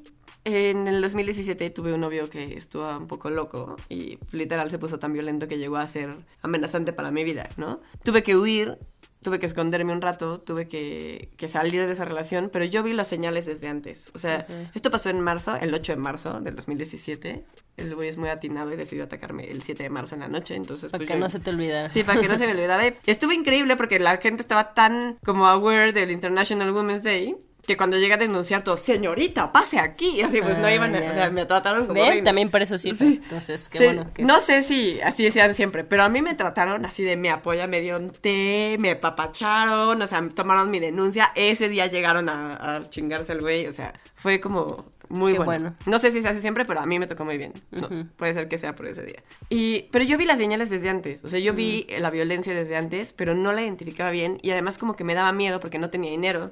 en 0.45 0.87
el 0.87 1.01
2017 1.01 1.71
tuve 1.71 1.93
un 1.93 2.01
novio 2.01 2.29
que 2.29 2.55
estuvo 2.55 2.87
un 2.95 3.07
poco 3.07 3.31
loco 3.31 3.75
y 3.89 4.19
literal 4.31 4.69
se 4.69 4.77
puso 4.77 4.99
tan 4.99 5.11
violento 5.11 5.47
que 5.47 5.57
llegó 5.57 5.77
a 5.77 5.87
ser 5.87 6.15
amenazante 6.43 6.93
para 6.93 7.09
mi 7.09 7.23
vida, 7.23 7.49
¿no? 7.57 7.81
Tuve 8.03 8.21
que 8.21 8.37
huir, 8.37 8.77
tuve 9.25 9.39
que 9.39 9.47
esconderme 9.47 9.91
un 9.91 10.01
rato, 10.01 10.39
tuve 10.39 10.67
que, 10.67 11.29
que 11.35 11.47
salir 11.47 11.87
de 11.87 11.91
esa 11.91 12.05
relación, 12.05 12.51
pero 12.53 12.63
yo 12.63 12.83
vi 12.83 12.93
las 12.93 13.07
señales 13.07 13.47
desde 13.47 13.67
antes. 13.67 14.11
O 14.13 14.19
sea, 14.19 14.45
esto 14.75 14.91
pasó 14.91 15.09
en 15.09 15.19
marzo, 15.19 15.55
el 15.55 15.73
8 15.73 15.93
de 15.93 15.97
marzo 15.97 16.39
del 16.41 16.55
2017. 16.55 17.43
El 17.77 17.95
güey 17.95 18.07
es 18.07 18.17
muy 18.17 18.29
atinado 18.29 18.71
y 18.71 18.75
decidió 18.75 19.05
atacarme 19.05 19.49
el 19.49 19.63
7 19.63 19.81
de 19.81 19.89
marzo 19.89 20.13
en 20.13 20.21
la 20.21 20.27
noche, 20.27 20.55
entonces... 20.55 20.91
Para 20.91 20.99
pues, 20.99 21.07
que 21.07 21.15
yo- 21.15 21.19
no 21.19 21.29
se 21.31 21.39
te 21.39 21.49
olvidara. 21.49 21.89
Sí, 21.89 22.03
para 22.03 22.21
que 22.21 22.27
no 22.27 22.37
se 22.37 22.45
me 22.45 22.51
olvidara. 22.51 22.85
Estuvo 23.07 23.31
increíble 23.31 23.75
porque 23.75 23.97
la 23.97 24.17
gente 24.17 24.43
estaba 24.43 24.75
tan 24.75 25.17
como 25.25 25.47
aware 25.47 25.91
del 25.91 26.11
International 26.11 26.69
Women's 26.71 27.01
Day 27.01 27.35
que 27.65 27.77
cuando 27.77 27.97
llega 27.97 28.15
a 28.15 28.17
denunciar 28.17 28.63
todo, 28.63 28.77
señorita, 28.77 29.51
pase 29.51 29.79
aquí. 29.79 30.17
Y 30.17 30.21
así 30.21 30.41
pues 30.41 30.57
no 30.57 30.69
iban, 30.69 30.95
a- 30.95 30.99
ya. 30.99 31.09
o 31.09 31.13
sea, 31.13 31.29
me 31.29 31.45
trataron 31.45 31.87
como 31.87 32.03
reina. 32.05 32.23
También 32.25 32.49
para 32.49 32.63
eso 32.63 32.77
sirve. 32.77 32.97
Sí. 32.97 33.19
Entonces, 33.23 33.67
qué 33.69 33.77
Sí, 33.79 33.83
bueno. 33.85 34.11
que- 34.13 34.23
No 34.23 34.39
sé 34.41 34.63
si 34.63 34.99
así 35.01 35.29
sean 35.31 35.53
siempre, 35.55 35.83
pero 35.83 36.03
a 36.03 36.09
mí 36.09 36.21
me 36.21 36.33
trataron 36.35 36.85
así 36.85 37.03
de 37.03 37.15
me 37.17 37.29
apoya, 37.29 37.67
me 37.67 37.81
dieron 37.81 38.11
té, 38.11 38.77
me 38.79 38.91
apapacharon, 38.91 40.01
o 40.01 40.07
sea, 40.07 40.27
tomaron 40.33 40.69
mi 40.71 40.79
denuncia. 40.79 41.31
Ese 41.35 41.69
día 41.69 41.87
llegaron 41.87 42.29
a, 42.29 42.77
a 42.77 42.89
chingarse 42.89 43.31
al 43.31 43.41
güey, 43.41 43.67
o 43.67 43.73
sea, 43.73 43.93
fue 44.25 44.39
como 44.39 44.85
muy 45.07 45.33
bueno. 45.33 45.45
bueno. 45.45 45.75
No 45.85 45.99
sé 45.99 46.11
si 46.11 46.19
se 46.19 46.27
hace 46.27 46.41
siempre, 46.41 46.65
pero 46.65 46.79
a 46.79 46.87
mí 46.87 46.97
me 46.97 47.05
tocó 47.05 47.23
muy 47.25 47.37
bien. 47.37 47.53
No, 47.69 47.87
puede 48.15 48.33
ser 48.33 48.47
que 48.47 48.57
sea 48.57 48.73
por 48.73 48.87
ese 48.87 49.03
día. 49.03 49.21
Y, 49.51 49.83
pero 49.91 50.03
yo 50.03 50.17
vi 50.17 50.25
las 50.25 50.39
señales 50.39 50.71
desde 50.71 50.89
antes, 50.89 51.23
o 51.23 51.29
sea, 51.29 51.39
yo 51.39 51.53
vi 51.53 51.85
la 51.99 52.09
violencia 52.09 52.55
desde 52.55 52.75
antes, 52.75 53.13
pero 53.13 53.35
no 53.35 53.51
la 53.51 53.61
identificaba 53.61 54.09
bien 54.09 54.39
y 54.41 54.49
además 54.49 54.79
como 54.79 54.95
que 54.95 55.03
me 55.03 55.13
daba 55.13 55.31
miedo 55.31 55.59
porque 55.59 55.77
no 55.77 55.91
tenía 55.91 56.09
dinero 56.09 56.49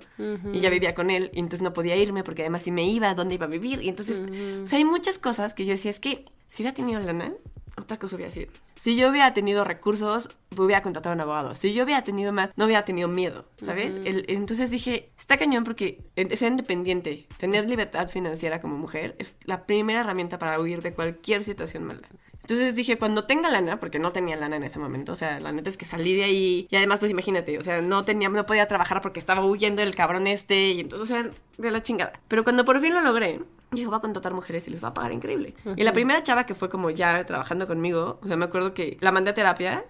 y 0.53 0.59
ya 0.59 0.69
vivía 0.69 0.93
con 0.93 1.09
él 1.09 1.31
y 1.33 1.39
entonces 1.39 1.63
no 1.63 1.73
podía 1.73 1.95
irme 1.95 2.23
porque 2.23 2.43
además 2.43 2.61
si 2.61 2.69
me 2.69 2.87
iba, 2.87 3.15
¿dónde 3.15 3.33
iba 3.33 3.47
a 3.47 3.49
vivir? 3.49 3.81
Y 3.81 3.89
entonces, 3.89 4.21
o 4.63 4.67
sea, 4.67 4.77
hay 4.77 4.85
muchas 4.85 5.17
cosas 5.17 5.55
que 5.55 5.65
yo 5.65 5.71
decía, 5.71 5.89
es 5.89 5.99
que 5.99 6.23
si 6.49 6.61
hubiera 6.61 6.75
tenido 6.75 6.99
lana, 6.99 7.33
otra 7.75 7.97
cosa 7.97 8.17
hubiera 8.17 8.31
sido. 8.31 8.51
Si 8.79 8.95
yo 8.95 9.09
hubiera 9.09 9.33
tenido 9.33 9.63
recursos, 9.63 10.29
hubiera 10.57 10.81
contratado 10.81 11.13
a 11.13 11.15
un 11.15 11.21
abogado. 11.21 11.55
Si 11.55 11.73
yo 11.73 11.83
hubiera 11.83 12.03
tenido 12.03 12.31
más, 12.33 12.49
no 12.55 12.65
hubiera 12.65 12.83
tenido 12.85 13.07
miedo, 13.07 13.45
¿sabes? 13.65 13.95
El- 14.05 14.25
entonces 14.27 14.69
dije, 14.71 15.09
está 15.17 15.37
cañón 15.37 15.63
porque 15.63 16.01
ser 16.35 16.51
independiente, 16.51 17.27
tener 17.37 17.69
libertad 17.69 18.07
financiera 18.09 18.59
como 18.61 18.77
mujer 18.77 19.15
es 19.19 19.35
la 19.45 19.65
primera 19.65 20.01
herramienta 20.01 20.37
para 20.39 20.59
huir 20.59 20.81
de 20.81 20.93
cualquier 20.93 21.43
situación 21.43 21.83
mala. 21.85 22.07
Entonces 22.41 22.75
dije, 22.75 22.97
cuando 22.97 23.23
tenga 23.23 23.49
lana, 23.49 23.79
porque 23.79 23.99
no 23.99 24.11
tenía 24.11 24.35
lana 24.35 24.57
en 24.57 24.63
ese 24.65 24.77
momento, 24.77 25.13
o 25.13 25.15
sea, 25.15 25.39
la 25.39 25.53
neta 25.53 25.69
es 25.69 25.77
que 25.77 25.85
salí 25.85 26.13
de 26.13 26.25
ahí 26.25 26.67
y 26.69 26.75
además, 26.75 26.99
pues 26.99 27.09
imagínate, 27.09 27.57
o 27.57 27.61
sea, 27.63 27.81
no 27.81 28.03
tenía, 28.03 28.27
no 28.27 28.45
podía 28.45 28.67
trabajar 28.67 29.01
porque 29.01 29.19
estaba 29.21 29.45
huyendo 29.45 29.81
del 29.81 29.95
cabrón 29.95 30.27
este 30.27 30.71
y 30.71 30.81
entonces, 30.81 31.09
o 31.09 31.13
sea, 31.13 31.29
de 31.57 31.71
la 31.71 31.81
chingada. 31.81 32.19
Pero 32.27 32.43
cuando 32.43 32.65
por 32.65 32.81
fin 32.81 32.93
lo 32.93 32.99
logré, 33.01 33.39
dije, 33.75 33.87
voy 33.87 33.97
a 33.97 34.01
contratar 34.01 34.33
mujeres 34.33 34.67
y 34.67 34.71
les 34.71 34.83
va 34.83 34.89
a 34.89 34.93
pagar 34.93 35.11
increíble. 35.11 35.53
Y 35.75 35.83
la 35.83 35.93
primera 35.93 36.21
chava 36.23 36.45
que 36.45 36.55
fue 36.55 36.69
como 36.69 36.89
ya 36.89 37.25
trabajando 37.25 37.67
conmigo, 37.67 38.19
o 38.23 38.27
sea, 38.27 38.37
me 38.37 38.45
acuerdo 38.45 38.73
que 38.73 38.97
la 39.01 39.11
mandé 39.11 39.31
a 39.31 39.33
terapia, 39.33 39.85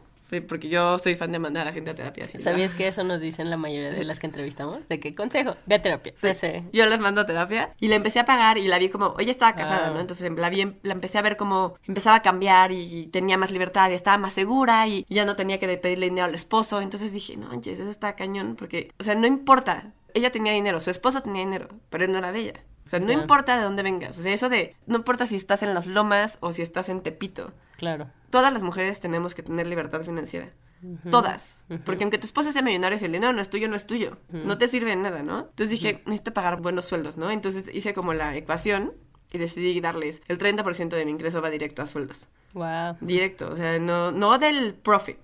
porque 0.47 0.67
yo 0.67 0.97
soy 0.97 1.13
fan 1.13 1.31
de 1.31 1.37
mandar 1.37 1.61
a 1.61 1.65
la 1.65 1.73
gente 1.73 1.91
a 1.91 1.95
terapia. 1.95 2.23
así, 2.23 2.39
¿Sabías 2.39 2.73
que 2.73 2.87
eso 2.87 3.03
nos 3.03 3.21
dicen 3.21 3.51
la 3.51 3.57
mayoría 3.57 3.91
de 3.91 4.03
las 4.03 4.17
que 4.19 4.25
entrevistamos? 4.25 4.87
De 4.89 4.99
que 4.99 5.13
consejo, 5.13 5.55
ve 5.67 5.75
a 5.75 5.81
terapia. 5.83 6.13
Sí. 6.19 6.33
Sé. 6.33 6.63
Yo 6.73 6.87
las 6.87 6.99
mando 6.99 7.21
a 7.21 7.25
terapia 7.27 7.75
y 7.79 7.87
la 7.87 7.97
empecé 7.97 8.19
a 8.19 8.25
pagar 8.25 8.57
y 8.57 8.67
la 8.67 8.79
vi 8.79 8.89
como, 8.89 9.15
ella 9.19 9.29
estaba 9.31 9.53
casada, 9.53 9.87
Ah. 9.87 9.91
¿no? 9.91 9.99
Entonces 9.99 10.31
la 10.31 10.49
vi, 10.49 10.73
la 10.81 10.93
empecé 10.93 11.19
a 11.19 11.21
ver 11.21 11.37
como 11.37 11.75
empezaba 11.85 12.15
a 12.15 12.21
cambiar 12.23 12.71
y 12.71 13.07
tenía 13.11 13.37
más 13.37 13.51
libertad 13.51 13.91
y 13.91 13.93
estaba 13.93 14.17
más 14.17 14.33
segura 14.33 14.87
y 14.87 15.05
ya 15.07 15.23
no 15.23 15.35
tenía 15.35 15.59
que 15.59 15.67
pedirle 15.77 16.07
dinero 16.09 16.25
al 16.25 16.33
esposo. 16.33 16.81
Entonces 16.81 17.11
dije, 17.13 17.37
no, 17.37 17.51
eso 17.53 17.89
está 17.91 18.15
cañón 18.15 18.55
porque, 18.57 18.91
o 18.99 19.03
sea, 19.03 19.13
no 19.13 19.27
importa. 19.27 19.91
Ella 20.15 20.31
tenía 20.31 20.53
dinero, 20.53 20.79
su 20.79 20.89
esposo 20.89 21.21
tenía 21.21 21.41
dinero, 21.43 21.69
pero 21.91 22.07
no 22.07 22.17
era 22.17 22.31
de 22.31 22.39
ella. 22.39 22.53
O 22.85 22.89
sea, 22.89 22.99
no 22.99 23.11
importa 23.11 23.57
de 23.57 23.63
dónde 23.63 23.83
vengas. 23.83 24.17
O 24.17 24.23
sea, 24.23 24.33
eso 24.33 24.49
de, 24.49 24.75
no 24.85 24.97
importa 24.97 25.25
si 25.25 25.35
estás 25.35 25.63
en 25.63 25.73
las 25.73 25.87
lomas 25.87 26.37
o 26.41 26.53
si 26.53 26.61
estás 26.61 26.89
en 26.89 27.01
Tepito. 27.01 27.53
Claro. 27.77 28.09
Todas 28.29 28.51
las 28.53 28.63
mujeres 28.63 28.99
tenemos 28.99 29.35
que 29.35 29.43
tener 29.43 29.67
libertad 29.67 30.01
financiera. 30.01 30.51
Todas. 31.09 31.61
Porque 31.85 32.03
aunque 32.03 32.17
tu 32.17 32.25
esposo 32.25 32.51
sea 32.51 32.61
millonario, 32.61 32.99
si 32.99 33.05
el 33.05 33.11
dinero 33.13 33.31
no 33.31 33.41
es 33.41 33.49
tuyo, 33.49 33.69
no 33.69 33.75
es 33.75 33.87
tuyo. 33.87 34.17
No 34.31 34.57
te 34.57 34.67
sirve 34.67 34.89
de 34.89 34.97
nada, 34.97 35.23
¿no? 35.23 35.39
Entonces 35.39 35.69
dije, 35.69 36.01
necesito 36.05 36.33
pagar 36.33 36.61
buenos 36.61 36.85
sueldos, 36.85 37.17
¿no? 37.17 37.31
Entonces 37.31 37.73
hice 37.73 37.93
como 37.93 38.13
la 38.13 38.35
ecuación 38.35 38.93
y 39.31 39.37
decidí 39.37 39.79
darles 39.81 40.21
el 40.27 40.37
30% 40.37 40.89
de 40.89 41.05
mi 41.05 41.11
ingreso 41.11 41.41
va 41.41 41.49
directo 41.49 41.81
a 41.81 41.87
sueldos. 41.87 42.27
Wow. 42.53 42.97
Directo, 43.01 43.49
o 43.51 43.55
sea, 43.55 43.79
no, 43.79 44.11
no 44.11 44.37
del 44.37 44.75
profit, 44.75 45.17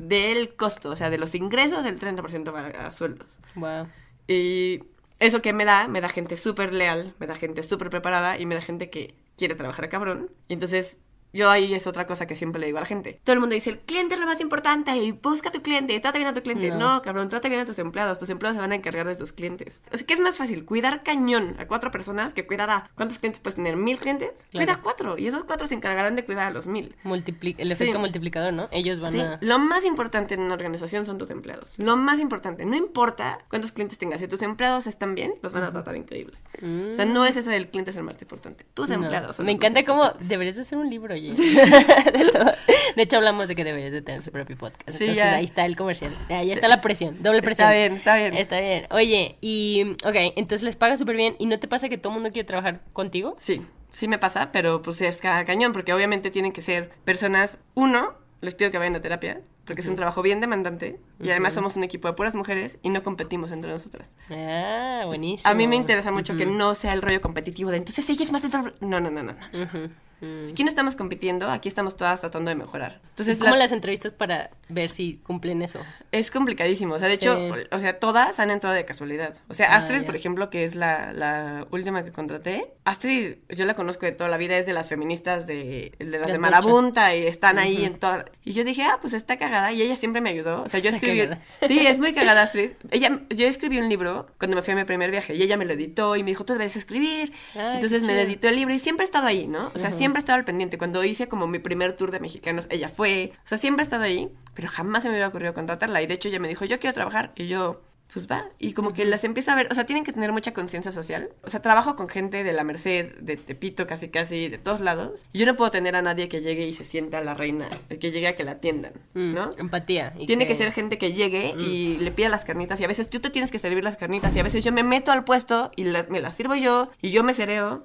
del 0.00 0.54
costo, 0.54 0.90
o 0.90 0.96
sea, 0.96 1.10
de 1.10 1.18
los 1.18 1.34
ingresos, 1.34 1.84
el 1.84 1.98
30% 1.98 2.54
va 2.54 2.86
a 2.86 2.90
sueldos. 2.92 3.38
Wow. 3.56 3.88
Y 4.28 4.84
eso 5.18 5.42
que 5.42 5.52
me 5.52 5.64
da, 5.64 5.88
me 5.88 6.00
da 6.00 6.08
gente 6.08 6.36
súper 6.36 6.72
leal, 6.72 7.14
me 7.18 7.26
da 7.26 7.34
gente 7.34 7.62
súper 7.62 7.90
preparada 7.90 8.38
y 8.38 8.46
me 8.46 8.54
da 8.54 8.60
gente 8.60 8.90
que 8.90 9.14
quiere 9.36 9.54
trabajar 9.54 9.88
cabrón. 9.88 10.30
Y 10.48 10.54
entonces 10.54 11.00
yo 11.32 11.50
ahí 11.50 11.74
es 11.74 11.86
otra 11.86 12.06
cosa 12.06 12.26
que 12.26 12.34
siempre 12.36 12.60
le 12.60 12.66
digo 12.66 12.78
a 12.78 12.82
la 12.82 12.86
gente. 12.86 13.20
Todo 13.24 13.34
el 13.34 13.40
mundo 13.40 13.54
dice, 13.54 13.70
el 13.70 13.78
cliente 13.80 14.14
es 14.14 14.20
lo 14.20 14.26
más 14.26 14.40
importante 14.40 14.96
y 14.96 15.12
busca 15.12 15.48
a 15.50 15.52
tu 15.52 15.62
cliente, 15.62 15.98
trata 16.00 16.18
bien 16.18 16.28
a 16.28 16.34
tu 16.34 16.42
cliente. 16.42 16.70
No. 16.70 16.78
No, 16.96 17.02
cabrón, 17.02 17.28
trata 17.28 17.48
bien 17.48 17.60
a 17.60 17.66
tus 17.66 17.78
empleados. 17.78 18.18
Tus 18.18 18.30
empleados 18.30 18.56
se 18.56 18.60
van 18.62 18.72
a 18.72 18.74
encargar 18.76 19.06
de 19.06 19.16
tus 19.16 19.32
clientes. 19.32 19.82
O 19.92 19.96
sea, 19.98 20.06
¿qué 20.06 20.14
es 20.14 20.20
más 20.20 20.36
fácil? 20.38 20.64
¿Cuidar 20.64 21.02
cañón 21.02 21.56
a 21.58 21.66
cuatro 21.66 21.90
personas 21.90 22.32
que 22.34 22.46
cuidar 22.46 22.70
a... 22.70 22.90
¿Cuántos 22.94 23.18
clientes 23.18 23.40
puedes 23.40 23.56
tener? 23.56 23.76
¿Mil 23.76 23.98
clientes? 23.98 24.30
Claro. 24.50 24.66
Cuida 24.66 24.72
a 24.74 24.82
cuatro 24.82 25.18
y 25.18 25.26
esos 25.26 25.44
cuatro 25.44 25.66
se 25.66 25.74
encargarán 25.74 26.16
de 26.16 26.24
cuidar 26.24 26.48
a 26.48 26.50
los 26.50 26.66
mil. 26.66 26.96
Multipli- 27.04 27.54
el 27.58 27.72
efecto 27.72 27.94
Sí. 27.94 27.98
multiplicador, 27.98 28.52
¿no? 28.52 28.68
Ellos 28.70 29.00
van 29.00 29.12
Sí, 29.12 29.20
a... 29.20 29.38
lo 29.42 29.58
más 29.58 29.84
importante 29.84 30.34
en 30.34 30.40
una 30.40 30.54
organización 30.54 31.04
son 31.06 31.18
tus 31.18 31.30
empleados. 31.30 31.74
Lo 31.76 31.96
más 31.96 32.18
importante, 32.20 32.64
no 32.64 32.76
importa 32.76 33.38
cuántos 33.50 33.72
clientes 33.72 33.98
tengas, 33.98 34.20
si 34.20 34.28
tus 34.28 34.42
empleados 34.42 34.86
están 34.86 35.14
bien, 35.14 35.34
los 35.42 35.52
van 35.52 35.62
a 35.64 35.72
tratar 35.72 35.96
increíble. 35.96 36.38
O 36.62 36.94
sea, 36.94 37.04
no 37.04 37.24
es 37.26 37.36
eso 37.36 37.50
del 37.50 37.68
cliente 37.68 37.90
es 37.92 37.96
el 37.96 38.02
más 38.02 38.20
importante. 38.20 38.64
Tus 38.74 38.88
No. 38.88 38.96
empleados 38.96 39.36
son 39.36 39.46
Me 39.46 39.52
encanta 39.52 39.84
cómo 39.84 40.10
deberías 40.20 40.56
de 40.56 40.62
hacer 40.62 40.78
un 40.78 40.88
libro, 40.90 41.14
oye. 41.18 41.34
de, 42.12 42.30
todo. 42.32 42.52
De 42.96 43.02
hecho, 43.02 43.16
hablamos 43.16 43.48
de 43.48 43.54
que 43.54 43.64
deberías 43.64 43.92
de 43.92 44.02
tener 44.02 44.22
su 44.22 44.30
propio 44.30 44.56
podcast. 44.56 44.90
Sí, 44.96 45.04
Entonces 45.04 45.16
ya. 45.16 45.36
ahí 45.36 45.44
está 45.44 45.64
el 45.66 45.76
comercial. 45.76 46.16
Ya, 46.28 46.42
ya 46.42 46.54
está 46.54 46.68
la 46.68 46.80
presión, 46.80 47.22
doble 47.22 47.42
presión. 47.42 47.68
Está 47.68 47.76
bien, 47.76 47.92
está 47.94 48.16
bien. 48.16 48.34
Está 48.34 48.60
bien. 48.60 48.86
Oye, 48.90 49.36
y, 49.40 49.96
ok, 50.04 50.34
entonces 50.36 50.62
les 50.62 50.76
pagas 50.76 50.98
súper 50.98 51.16
bien. 51.16 51.36
¿Y 51.38 51.46
no 51.46 51.58
te 51.58 51.68
pasa 51.68 51.88
que 51.88 51.98
todo 51.98 52.12
el 52.12 52.14
mundo 52.14 52.32
quiere 52.32 52.46
trabajar 52.46 52.80
contigo? 52.92 53.36
Sí, 53.38 53.62
sí 53.92 54.08
me 54.08 54.18
pasa, 54.18 54.52
pero 54.52 54.82
pues 54.82 55.00
es 55.00 55.18
cada 55.18 55.44
cañón, 55.44 55.72
porque 55.72 55.92
obviamente 55.92 56.30
tienen 56.30 56.52
que 56.52 56.62
ser 56.62 56.90
personas, 57.04 57.58
uno, 57.74 58.14
les 58.40 58.54
pido 58.54 58.70
que 58.70 58.78
vayan 58.78 58.96
a 58.96 59.00
terapia, 59.00 59.40
porque 59.64 59.82
es 59.82 59.88
un 59.88 59.96
trabajo 59.96 60.22
bien 60.22 60.40
demandante, 60.40 60.98
y 61.20 61.30
además 61.30 61.52
somos 61.52 61.76
un 61.76 61.84
equipo 61.84 62.08
de 62.08 62.14
puras 62.14 62.34
mujeres 62.34 62.78
y 62.82 62.88
no 62.88 63.02
competimos 63.02 63.52
entre 63.52 63.70
nosotras. 63.70 64.08
Ah, 64.30 65.02
buenísimo. 65.06 65.50
A 65.50 65.54
mí 65.54 65.68
me 65.68 65.76
interesa 65.76 66.10
mucho 66.10 66.36
que 66.36 66.46
no 66.46 66.74
sea 66.74 66.92
el 66.92 67.02
rollo 67.02 67.20
competitivo 67.20 67.70
de 67.70 67.76
entonces 67.76 68.08
ella 68.08 68.24
es 68.24 68.32
más 68.32 68.42
de... 68.42 68.48
tra-". 68.48 68.72
No, 68.80 69.00
no, 69.00 69.10
no, 69.10 69.22
no. 69.22 69.34
no. 69.34 69.90
Mm. 70.20 70.48
Aquí 70.50 70.64
no 70.64 70.68
estamos 70.68 70.96
compitiendo, 70.96 71.48
aquí 71.50 71.68
estamos 71.68 71.96
todas 71.96 72.20
tratando 72.20 72.48
de 72.50 72.54
mejorar. 72.56 73.00
Entonces, 73.10 73.38
¿Cómo 73.38 73.52
la- 73.52 73.58
las 73.58 73.72
entrevistas 73.72 74.12
para 74.12 74.50
ver 74.68 74.90
si 74.90 75.16
cumplen 75.18 75.62
eso? 75.62 75.80
Es 76.12 76.30
complicadísimo. 76.30 76.94
O 76.94 76.98
sea, 76.98 77.08
de 77.08 77.14
hecho, 77.14 77.38
o 77.70 77.78
sea, 77.78 77.98
todas 77.98 78.38
han 78.40 78.50
entrado 78.50 78.74
de 78.74 78.84
casualidad. 78.84 79.34
O 79.48 79.54
sea, 79.54 79.72
Ah, 79.72 79.76
Astrid, 79.76 80.04
por 80.04 80.16
ejemplo, 80.16 80.50
que 80.50 80.64
es 80.64 80.74
la, 80.74 81.12
la 81.12 81.66
última 81.70 82.02
que 82.02 82.10
contraté. 82.12 82.66
Astrid, 82.84 83.36
yo 83.48 83.64
la 83.66 83.74
conozco 83.74 84.06
de 84.06 84.12
toda 84.12 84.28
la 84.30 84.36
vida, 84.38 84.56
es 84.58 84.66
de 84.66 84.72
las 84.72 84.88
feministas 84.88 85.46
de, 85.46 85.92
de 85.98 86.04
las 86.18 86.26
De 86.26 86.32
de. 86.32 86.38
Marabunta 86.38 87.14
y 87.14 87.26
están 87.26 87.58
ahí 87.58 87.84
en 87.84 87.98
toda. 87.98 88.24
Y 88.44 88.52
yo 88.52 88.64
dije, 88.64 88.82
ah, 88.82 88.98
pues 89.00 89.12
está 89.12 89.36
cagada. 89.36 89.72
Y 89.72 89.82
ella 89.82 89.96
siempre 89.96 90.20
me 90.20 90.30
ayudó. 90.30 90.62
O 90.62 90.68
sea, 90.68 90.80
yo 90.80 90.88
Está 90.88 90.98
escribí. 90.98 91.18
cagada. 91.20 91.42
Sí, 91.66 91.86
es 91.86 91.98
muy 91.98 92.12
cagada 92.14 92.42
Astrid. 92.42 92.70
Ella, 92.90 93.20
yo 93.30 93.46
escribí 93.46 93.78
un 93.78 93.88
libro 93.88 94.26
cuando 94.38 94.56
me 94.56 94.62
fui 94.62 94.72
a 94.72 94.76
mi 94.76 94.84
primer 94.84 95.10
viaje 95.10 95.34
y 95.34 95.42
ella 95.42 95.56
me 95.56 95.64
lo 95.64 95.74
editó 95.74 96.16
y 96.16 96.22
me 96.22 96.30
dijo, 96.30 96.44
tú 96.44 96.54
deberías 96.54 96.76
escribir. 96.76 97.32
Ay, 97.54 97.74
Entonces 97.74 98.02
me 98.04 98.20
editó 98.20 98.48
el 98.48 98.56
libro 98.56 98.72
y 98.74 98.78
siempre 98.78 99.04
he 99.04 99.06
estado 99.06 99.26
ahí, 99.26 99.46
¿no? 99.46 99.70
O 99.74 99.78
sea, 99.78 99.90
siempre 99.90 100.07
he 100.16 100.20
estado 100.20 100.38
al 100.38 100.44
pendiente. 100.46 100.78
Cuando 100.78 101.04
hice 101.04 101.28
como 101.28 101.46
mi 101.46 101.58
primer 101.58 101.92
tour 101.92 102.10
de 102.10 102.20
mexicanos, 102.20 102.66
ella 102.70 102.88
fue. 102.88 103.32
O 103.44 103.48
sea, 103.48 103.58
siempre 103.58 103.82
he 103.82 103.84
estado 103.84 104.04
ahí, 104.04 104.30
pero 104.54 104.68
jamás 104.68 105.02
se 105.02 105.08
me 105.10 105.14
hubiera 105.14 105.28
ocurrido 105.28 105.52
contratarla. 105.52 106.00
Y 106.02 106.06
de 106.06 106.14
hecho 106.14 106.28
ella 106.28 106.40
me 106.40 106.48
dijo, 106.48 106.64
yo 106.64 106.78
quiero 106.78 106.94
trabajar. 106.94 107.32
Y 107.36 107.46
yo, 107.48 107.82
pues 108.12 108.26
va. 108.26 108.46
Y 108.58 108.72
como 108.72 108.94
que 108.94 109.04
las 109.04 109.22
empiezo 109.24 109.50
a 109.52 109.54
ver, 109.54 109.68
o 109.70 109.74
sea, 109.74 109.84
tienen 109.84 110.02
que 110.02 110.12
tener 110.14 110.32
mucha 110.32 110.54
conciencia 110.54 110.90
social. 110.90 111.28
O 111.42 111.50
sea, 111.50 111.60
trabajo 111.60 111.94
con 111.94 112.08
gente 112.08 112.42
de 112.42 112.52
la 112.54 112.64
Merced, 112.64 113.16
de 113.20 113.36
Tepito, 113.36 113.86
casi 113.86 114.08
casi, 114.08 114.48
de 114.48 114.56
todos 114.56 114.80
lados. 114.80 115.26
Yo 115.34 115.44
no 115.44 115.56
puedo 115.56 115.70
tener 115.70 115.94
a 115.94 116.00
nadie 116.00 116.30
que 116.30 116.40
llegue 116.40 116.66
y 116.66 116.72
se 116.72 116.86
sienta 116.86 117.20
la 117.20 117.34
reina, 117.34 117.68
que 118.00 118.10
llegue 118.10 118.28
a 118.28 118.34
que 118.34 118.44
la 118.44 118.52
atiendan, 118.52 118.92
Mm, 119.12 119.34
¿no? 119.34 119.50
Empatía. 119.58 120.14
y 120.18 120.24
Tiene 120.24 120.46
que... 120.46 120.54
ser 120.54 120.72
gente 120.72 120.96
que 120.96 121.12
llegue 121.12 121.54
y 121.60 121.98
le 121.98 122.10
pida 122.10 122.30
las 122.30 122.46
carnitas 122.46 122.80
y 122.80 122.84
a 122.84 122.88
veces 122.88 123.10
tú 123.10 123.20
te 123.20 123.28
tienes 123.28 123.50
que 123.52 123.58
servir 123.58 123.84
las 123.84 123.96
carnitas 123.96 124.34
y 124.34 124.40
a 124.40 124.42
veces 124.42 124.64
yo 124.64 124.72
me 124.72 124.82
meto 124.82 125.12
al 125.12 125.24
puesto 125.24 125.70
y 125.76 125.84
la- 125.84 126.04
me 126.08 126.20
las 126.20 126.34
sirvo 126.34 126.54
yo 126.54 126.90
y 127.02 127.10
yo 127.10 127.22
me 127.22 127.34
cereo. 127.34 127.84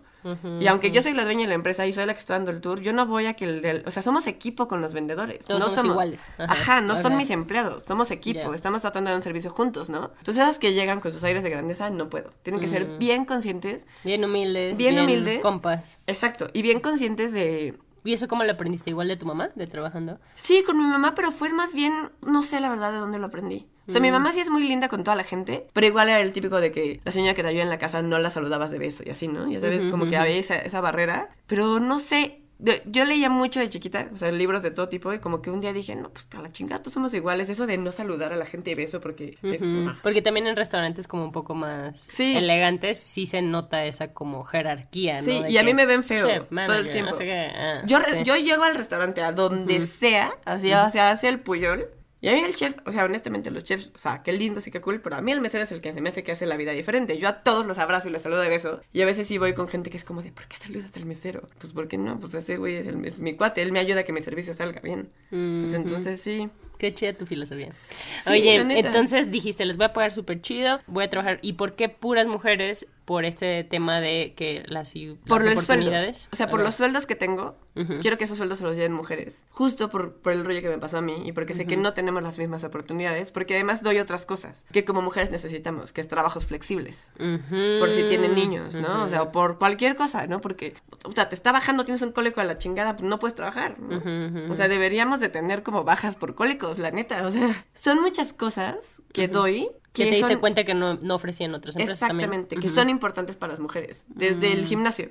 Y 0.60 0.68
aunque 0.68 0.92
yo 0.92 1.02
soy 1.02 1.14
la 1.14 1.26
dueña 1.26 1.42
de 1.42 1.48
la 1.48 1.56
empresa 1.56 1.86
y 1.86 1.94
soy 1.94 2.06
la 2.06 2.14
que 2.14 2.20
estoy 2.20 2.36
dando 2.36 2.52
el 2.52 2.62
tour, 2.62 2.82
yo 2.82 2.94
no 2.94 3.06
voy 3.06 3.26
a 3.26 3.34
que 3.34 3.46
el 3.46 3.62
del... 3.62 3.84
O 3.86 3.92
sea, 3.92 4.02
somos 4.02 4.28
equipo 4.28 4.68
con 4.68 4.82
los 4.82 4.94
vendedores. 4.94 5.46
Todos 5.46 5.60
no 5.60 5.70
somos 5.70 5.86
iguales. 5.86 6.22
Ajá. 6.38 6.54
Ajá, 6.54 6.82
no 6.82 6.96
son 6.96 7.18
mis 7.18 7.30
empleados, 7.30 7.84
somos 7.84 8.12
equipo. 8.12 8.54
Estamos 8.54 8.82
tratando 8.82 9.10
de 9.10 9.14
dar 9.14 9.20
un 9.20 9.24
servicio 9.24 9.52
juntos, 9.52 9.90
¿no? 9.90 10.12
Entonces 10.18 10.44
esas 10.44 10.60
que 10.60 10.74
llegan 10.74 11.00
con 11.00 11.12
sus 11.12 11.24
aires 11.24 11.44
de 11.44 11.50
grandeza, 11.50 11.90
no 11.90 12.10
puedo. 12.10 12.32
Tienen 12.44 12.62
que 12.62 12.68
ser 12.68 12.98
bien 12.98 13.26
conscientes. 13.26 13.86
Bien 14.04 14.24
humildes. 14.24 14.78
Bien 14.78 15.00
humildes. 15.00 15.42
Compas. 15.42 16.00
Exacto. 16.08 16.50
Y 16.54 16.62
bien 16.62 16.80
conscientes 16.80 17.34
de... 17.34 17.78
¿Y 18.04 18.14
eso 18.14 18.28
cómo 18.28 18.44
lo 18.44 18.52
aprendiste? 18.52 18.90
¿Igual 18.90 19.08
de 19.08 19.18
tu 19.18 19.26
mamá? 19.26 19.50
¿De 19.56 19.68
trabajando? 19.68 20.20
Sí, 20.36 20.64
con 20.66 20.78
mi 20.78 20.84
mamá, 20.86 21.16
pero 21.16 21.32
fue 21.32 21.50
más 21.52 21.74
bien, 21.74 21.94
no 22.26 22.44
sé 22.44 22.60
la 22.60 22.70
verdad 22.70 22.92
de 22.92 22.98
dónde 23.00 23.20
lo 23.20 23.28
aprendí. 23.28 23.68
O 23.88 23.92
sea, 23.92 24.00
mi 24.00 24.10
Mm. 24.10 24.14
mamá 24.14 24.32
sí 24.32 24.40
es 24.40 24.50
muy 24.50 24.64
linda 24.64 24.88
con 24.88 25.04
toda 25.04 25.16
la 25.18 25.24
gente, 25.26 25.68
pero 25.74 25.86
igual 25.88 26.08
era 26.10 26.22
el 26.22 26.32
típico 26.32 26.62
de 26.62 26.72
que 26.72 27.02
la 27.04 27.12
señora 27.12 27.34
que 27.34 27.42
te 27.44 27.50
ayuda 27.50 27.64
en 27.64 27.70
la 27.70 27.78
casa 27.80 28.02
no 28.02 28.18
la 28.18 28.30
saludabas 28.30 28.72
de 28.72 28.78
beso 28.78 29.04
y 29.06 29.10
así, 29.10 29.28
¿no? 29.28 29.50
Ya 29.52 29.60
sabes, 29.60 29.86
como 29.88 30.06
que 30.08 30.16
había 30.16 30.38
esa, 30.38 30.56
esa 30.56 30.80
barrera, 30.80 31.30
pero 31.48 31.80
no 31.82 32.00
sé. 32.00 32.43
Yo 32.86 33.04
leía 33.06 33.30
mucho 33.30 33.60
de 33.60 33.70
chiquita, 33.70 34.10
o 34.14 34.18
sea, 34.18 34.32
libros 34.32 34.64
de 34.64 34.72
todo 34.72 34.88
tipo, 34.90 35.12
y 35.14 35.20
como 35.20 35.42
que 35.42 35.52
un 35.52 35.60
día 35.60 35.74
dije, 35.74 35.96
no, 35.96 36.10
pues 36.10 36.28
a 36.38 36.42
la 36.42 36.52
chingada, 36.52 36.82
todos 36.82 36.94
somos 36.94 37.14
iguales. 37.14 37.50
Eso 37.50 37.68
de 37.68 37.78
no 37.78 37.92
saludar 37.92 38.32
a 38.32 38.38
la 38.38 38.46
gente 38.46 38.70
de 38.70 38.76
beso 38.76 39.00
porque 39.00 39.38
es. 39.42 39.62
Ah. 39.64 39.96
Porque 40.02 40.22
también 40.22 40.48
en 40.48 40.56
restaurantes 40.56 41.08
como 41.08 41.24
un 41.26 41.32
poco 41.32 41.56
más 41.56 42.00
Sí. 42.12 42.36
elegantes 42.38 43.00
sí 43.00 43.26
se 43.26 43.42
nota 43.42 43.86
esa 43.86 44.14
como 44.14 44.44
jerarquía, 44.44 45.16
¿no? 45.16 45.22
Sí, 45.24 45.44
De 45.44 45.52
y 45.52 45.58
a 45.58 45.64
mí 45.64 45.74
me 45.74 45.86
ven 45.86 46.04
feo 46.04 46.26
chef, 46.28 46.44
todo 46.50 46.78
el 46.78 46.90
tiempo. 46.92 47.12
no 47.12 47.18
sé 47.18 47.26
qué, 47.26 47.52
ah, 47.56 47.82
Yo, 47.86 48.00
sí. 48.00 48.24
yo 48.24 48.36
llego 48.38 48.64
al 48.64 48.76
restaurante 48.76 49.22
a 49.22 49.32
donde 49.34 49.82
sea, 49.82 50.32
hacia, 50.46 50.86
hacia, 50.86 51.12
hacia 51.12 51.30
el 51.30 51.40
Puyol. 51.42 51.88
Y 52.24 52.30
a 52.30 52.34
mí 52.36 52.40
el 52.40 52.56
chef, 52.56 52.78
o 52.86 52.92
sea, 52.94 53.04
honestamente, 53.04 53.52
los 53.52 53.66
chefs, 53.66 53.90
o 53.94 53.98
sea, 53.98 54.24
qué 54.24 54.32
lindo, 54.32 54.62
sí, 54.62 54.72
qué 54.72 54.80
cool, 54.80 55.02
pero 55.02 55.18
a 55.18 55.22
mí 55.22 55.34
el 55.34 55.42
mesero 55.42 55.66
es 55.66 55.74
el 55.74 55.82
que 55.82 55.92
se 55.92 56.00
me 56.00 56.08
hace 56.08 56.24
que 56.24 56.32
hace 56.32 56.46
la 56.46 56.56
vida 56.56 56.72
diferente. 56.72 57.18
Yo 57.18 57.28
a 57.28 57.44
todos 57.44 57.66
los 57.66 57.80
abrazo 57.80 58.08
y 58.08 58.12
les 58.12 58.22
saludo 58.22 58.40
de 58.40 58.48
beso. 58.48 58.80
Y 58.94 59.02
a 59.02 59.06
veces 59.06 59.28
sí 59.28 59.38
voy 59.38 59.54
con 59.54 59.68
gente 59.68 59.90
que 59.90 59.98
es 59.98 60.06
como 60.06 60.22
de, 60.22 60.32
¿por 60.32 60.48
qué 60.48 60.56
saludas 60.56 60.96
al 60.96 61.06
mesero? 61.06 61.50
Pues, 61.60 61.74
¿por 61.74 61.90
qué 61.90 61.98
no? 61.98 62.22
Pues 62.22 62.34
ese 62.34 62.56
güey 62.56 62.78
es, 62.78 62.88
el, 62.88 63.04
es 63.04 63.20
mi 63.20 63.34
cuate, 63.34 63.62
él 63.62 63.74
me 63.74 63.80
ayuda 63.80 64.00
a 64.00 64.04
que 64.04 64.14
mi 64.14 64.22
servicio 64.22 64.54
salga 64.54 64.80
bien. 64.80 65.10
Pues, 65.32 65.74
entonces, 65.74 66.22
sí. 66.22 66.50
Qué 66.78 66.94
chida 66.94 67.12
tu 67.12 67.26
filosofía. 67.26 67.74
Sí, 68.22 68.30
Oye, 68.30 68.56
entonces 68.56 69.30
dijiste, 69.30 69.66
les 69.66 69.76
voy 69.76 69.88
a 69.88 69.94
pagar 69.94 70.14
súper 70.14 70.40
chido, 70.40 70.80
voy 70.88 71.04
a 71.04 71.10
trabajar. 71.10 71.40
¿Y 71.42 71.54
por 71.54 71.76
qué 71.76 71.90
puras 71.90 72.28
mujeres? 72.28 72.88
Por 73.06 73.26
este 73.26 73.64
tema 73.64 74.00
de 74.00 74.34
que 74.36 74.64
las, 74.68 74.94
las 74.96 75.18
Por 75.28 75.44
los 75.44 75.66
sueldos. 75.66 76.30
O 76.32 76.36
sea, 76.36 76.50
por 76.50 76.62
los 76.62 76.76
sueldos 76.76 77.06
que 77.06 77.16
tengo, 77.16 77.58
quiero 78.02 78.18
que 78.18 78.24
esos 78.24 78.38
sueldos 78.38 78.60
se 78.60 78.64
los 78.64 78.76
lleven 78.76 78.94
mujeres. 78.94 79.44
Justo 79.50 79.90
por, 79.90 80.14
por 80.14 80.34
el 80.34 80.46
rollo 80.46 80.62
que 80.62 80.70
me 80.70 80.78
pasó 80.78 81.00
a 81.00 81.02
mí 81.02 81.24
y 81.26 81.32
porque 81.32 81.54
sé 81.54 81.66
que 81.66 81.78
no 81.78 81.94
tenemos 81.94 82.24
las 82.24 82.38
mismas 82.38 82.64
oportunidades, 82.64 83.32
porque 83.32 83.56
además 83.56 83.84
doy 83.84 84.00
otras 84.00 84.26
cosas 84.26 84.66
que 84.72 84.86
como 84.86 85.02
mujeres 85.02 85.32
necesitamos, 85.32 85.94
que 85.94 86.02
es 86.02 86.08
trabajos 86.08 86.46
flexibles. 86.46 87.12
Por 87.18 87.92
si 87.92 88.04
tienen 88.04 88.36
niños, 88.36 88.76
¿no? 88.76 89.04
O 89.04 89.10
sea, 89.10 89.24
o 89.24 89.32
por 89.32 89.58
cualquier 89.58 89.96
cosa, 89.96 90.28
¿no? 90.28 90.42
Porque, 90.42 90.76
o 91.04 91.12
sea, 91.12 91.30
te 91.30 91.36
está 91.36 91.52
bajando, 91.52 91.86
tienes 91.86 92.02
un 92.02 92.12
cólico 92.12 92.42
a 92.42 92.44
la 92.44 92.58
chingada, 92.58 92.96
pues 92.96 93.08
no 93.08 93.20
puedes 93.20 93.36
trabajar, 93.36 93.80
¿no? 93.80 94.52
O 94.52 94.56
sea, 94.56 94.68
deberíamos 94.68 95.20
de 95.20 95.30
tener 95.30 95.64
como 95.64 95.84
bajas 95.84 96.16
por 96.16 96.36
cólicos, 96.36 96.80
la 96.80 96.92
neta, 96.92 97.26
o 97.26 97.32
sea, 97.32 97.66
son 97.74 98.02
muchas 98.02 98.34
cosas 98.34 99.02
que 99.12 99.28
doy 99.28 99.70
Que 99.94 100.06
te 100.06 100.10
diste 100.12 100.32
son- 100.34 100.40
cuenta 100.40 100.64
que 100.64 100.74
no, 100.74 100.96
no 100.96 101.14
ofrecían 101.16 101.54
otras 101.54 101.76
empresas 101.76 102.02
Exactamente, 102.02 102.56
también. 102.56 102.62
que 102.62 102.70
son 102.76 102.90
importantes 102.90 103.36
para 103.36 103.54
las 103.54 103.60
mujeres, 103.60 104.04
desde 104.08 104.52
el 104.52 104.66
gimnasio, 104.66 105.10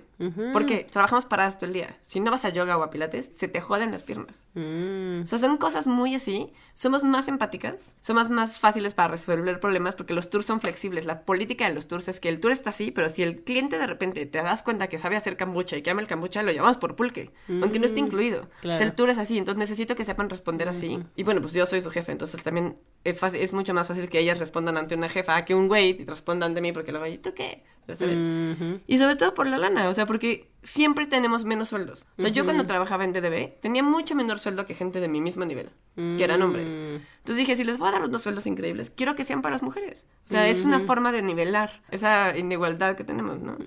porque 0.53 0.89
trabajamos 0.91 1.25
paradas 1.25 1.57
todo 1.57 1.67
el 1.69 1.73
día. 1.73 1.97
Si 2.05 2.19
no 2.19 2.33
vas 2.33 2.45
a 2.45 2.49
yoga 2.49 2.77
o 2.77 2.83
a 2.83 2.91
pilates, 2.91 3.31
se 3.37 3.47
te 3.47 3.61
joden 3.61 3.93
las 3.93 4.03
piernas. 4.03 4.43
Mm. 4.55 5.23
O 5.23 5.27
sea, 5.27 5.39
son 5.39 5.57
cosas 5.57 5.87
muy 5.87 6.15
así. 6.17 6.53
Somos 6.75 7.05
más 7.05 7.29
empáticas, 7.29 7.95
somos 8.01 8.29
más 8.31 8.59
fáciles 8.59 8.93
para 8.95 9.09
resolver 9.09 9.61
problemas 9.61 9.95
porque 9.95 10.15
los 10.15 10.31
tours 10.31 10.47
son 10.47 10.61
flexibles. 10.61 11.05
La 11.07 11.23
política 11.23 11.69
de 11.69 11.75
los 11.75 11.87
tours 11.87 12.09
es 12.09 12.19
que 12.19 12.29
el 12.29 12.41
tour 12.41 12.51
está 12.51 12.71
así, 12.71 12.91
pero 12.91 13.09
si 13.09 13.23
el 13.23 13.43
cliente 13.45 13.79
de 13.79 13.87
repente 13.87 14.27
te 14.27 14.39
das 14.39 14.63
cuenta 14.65 14.89
que 14.89 14.99
sabe 14.99 15.15
hacer 15.17 15.37
kombucha 15.37 15.77
y 15.77 15.83
que 15.83 15.91
ama 15.91 16.01
el 16.01 16.09
kombucha, 16.09 16.43
lo 16.43 16.51
llamamos 16.51 16.79
por 16.79 16.97
pulque, 16.97 17.31
aunque 17.49 17.79
no 17.79 17.87
esté 17.87 18.01
incluido. 18.01 18.43
O 18.59 18.61
claro. 18.63 18.79
sea, 18.79 18.87
el 18.87 18.95
tour 18.95 19.11
es 19.11 19.19
así, 19.19 19.39
entonces 19.39 19.59
necesito 19.59 19.95
que 19.95 20.05
sepan 20.05 20.29
responder 20.29 20.69
así. 20.69 20.99
Y 21.15 21.23
bueno, 21.23 21.41
pues 21.41 21.53
yo 21.53 21.67
soy 21.67 21.83
su 21.83 21.91
jefe, 21.91 22.11
entonces 22.11 22.43
también 22.43 22.77
es, 23.05 23.21
fácil, 23.21 23.41
es 23.41 23.53
mucho 23.53 23.75
más 23.75 23.87
fácil 23.87 24.09
que 24.09 24.19
ellas 24.19 24.39
respondan 24.39 24.72
ante 24.81 24.95
una 24.95 25.09
jefa 25.09 25.45
que 25.45 25.55
un 25.55 25.69
güey 25.69 26.05
responda 26.05 26.47
ante 26.47 26.61
mí 26.61 26.73
porque 26.73 26.93
luego, 26.93 27.07
¿y 27.07 27.19
tú 27.19 27.35
qué? 27.35 27.63
Sabes. 27.95 28.17
Ujú. 28.17 28.81
Y 28.87 28.99
sobre 28.99 29.17
todo 29.17 29.35
por 29.35 29.47
la 29.47 29.59
lana, 29.59 29.89
o 29.89 29.95
sea, 29.95 30.07
porque 30.07 30.49
siempre 30.63 31.07
tenemos 31.07 31.45
menos 31.45 31.69
sueldos. 31.69 32.07
O 32.17 32.23
sea, 32.23 32.31
yo 32.31 32.45
cuando 32.45 32.65
trabajaba 32.65 33.05
en 33.05 33.13
DDB 33.13 33.61
tenía 33.61 33.83
mucho 33.83 34.15
menor 34.15 34.39
sueldo 34.39 34.65
que 34.67 34.75
gente 34.75 35.01
de 35.01 35.09
mi 35.09 35.21
mismo 35.21 35.45
nivel, 35.45 35.71
que 35.97 36.23
eran 36.23 36.41
hombres. 36.43 36.71
Entonces 36.71 37.37
dije, 37.37 37.57
si 37.57 37.65
les 37.65 37.79
voy 37.79 37.89
a 37.89 37.93
dar 37.93 38.03
unos 38.03 38.23
sueldos 38.23 38.47
increíbles, 38.47 38.91
quiero 38.91 39.15
que 39.15 39.25
sean 39.25 39.43
para 39.43 39.57
las 39.57 39.63
mujeres. 39.63 40.07
O 40.25 40.29
sea, 40.29 40.49
es 40.49 40.65
una 40.65 40.81
forma 40.81 41.13
de 41.13 41.23
nivelar 41.23 41.83
esa 41.91 42.37
inigualdad 42.39 42.97
que 42.97 43.05
tenemos, 43.05 43.41
¿no? 43.41 43.59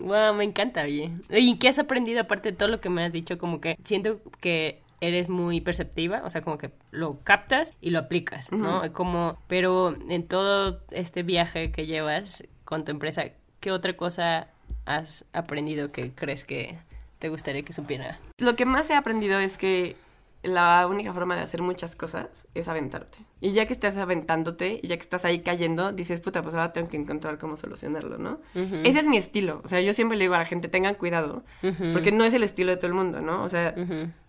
Wow, 0.00 0.34
me 0.34 0.44
encanta. 0.44 0.82
Oye, 0.84 1.12
¿y 1.30 1.58
qué 1.58 1.68
has 1.68 1.78
aprendido 1.78 2.20
aparte 2.20 2.52
de 2.52 2.56
todo 2.56 2.68
lo 2.68 2.80
que 2.80 2.88
me 2.88 3.04
has 3.04 3.12
dicho? 3.12 3.36
Como 3.36 3.60
que 3.60 3.76
siento 3.84 4.20
que 4.40 4.80
eres 5.00 5.28
muy 5.28 5.60
perceptiva, 5.60 6.22
o 6.24 6.30
sea, 6.30 6.42
como 6.42 6.58
que 6.58 6.72
lo 6.90 7.20
captas 7.20 7.74
y 7.80 7.90
lo 7.90 7.98
aplicas, 7.98 8.50
¿no? 8.52 8.82
Como, 8.92 9.38
pero 9.46 9.96
en 10.08 10.26
todo 10.26 10.80
este 10.90 11.22
viaje 11.22 11.70
que 11.70 11.86
llevas 11.86 12.44
con 12.64 12.84
tu 12.84 12.92
empresa, 12.92 13.24
¿qué 13.60 13.72
otra 13.72 13.96
cosa 13.96 14.48
has 14.84 15.24
aprendido 15.32 15.92
que 15.92 16.12
crees 16.12 16.44
que 16.44 16.78
te 17.18 17.28
gustaría 17.28 17.62
que 17.62 17.72
supiera? 17.72 18.18
Lo 18.38 18.56
que 18.56 18.64
más 18.64 18.88
he 18.90 18.94
aprendido 18.94 19.38
es 19.38 19.58
que 19.58 19.96
la 20.42 20.86
única 20.86 21.12
forma 21.12 21.34
de 21.34 21.42
hacer 21.42 21.60
muchas 21.60 21.96
cosas 21.96 22.46
es 22.54 22.68
aventarte. 22.68 23.18
Y 23.40 23.50
ya 23.50 23.66
que 23.66 23.72
estás 23.72 23.96
aventándote, 23.96 24.80
y 24.82 24.86
ya 24.86 24.96
que 24.96 25.02
estás 25.02 25.24
ahí 25.24 25.40
cayendo, 25.40 25.92
dices, 25.92 26.20
puta, 26.20 26.42
pues 26.42 26.54
ahora 26.54 26.72
tengo 26.72 26.88
que 26.88 26.96
encontrar 26.96 27.38
cómo 27.38 27.56
solucionarlo, 27.56 28.18
¿no? 28.18 28.40
Ese 28.54 29.00
es 29.00 29.06
mi 29.06 29.16
estilo. 29.16 29.60
O 29.64 29.68
sea, 29.68 29.80
yo 29.80 29.92
siempre 29.92 30.16
le 30.16 30.24
digo 30.24 30.34
a 30.34 30.38
la 30.38 30.44
gente, 30.44 30.68
tengan 30.68 30.94
cuidado, 30.94 31.44
porque 31.92 32.12
no 32.12 32.24
es 32.24 32.32
el 32.34 32.42
estilo 32.42 32.70
de 32.70 32.76
todo 32.76 32.86
el 32.86 32.94
mundo, 32.94 33.20
¿no? 33.20 33.42
O 33.42 33.48
sea, 33.48 33.74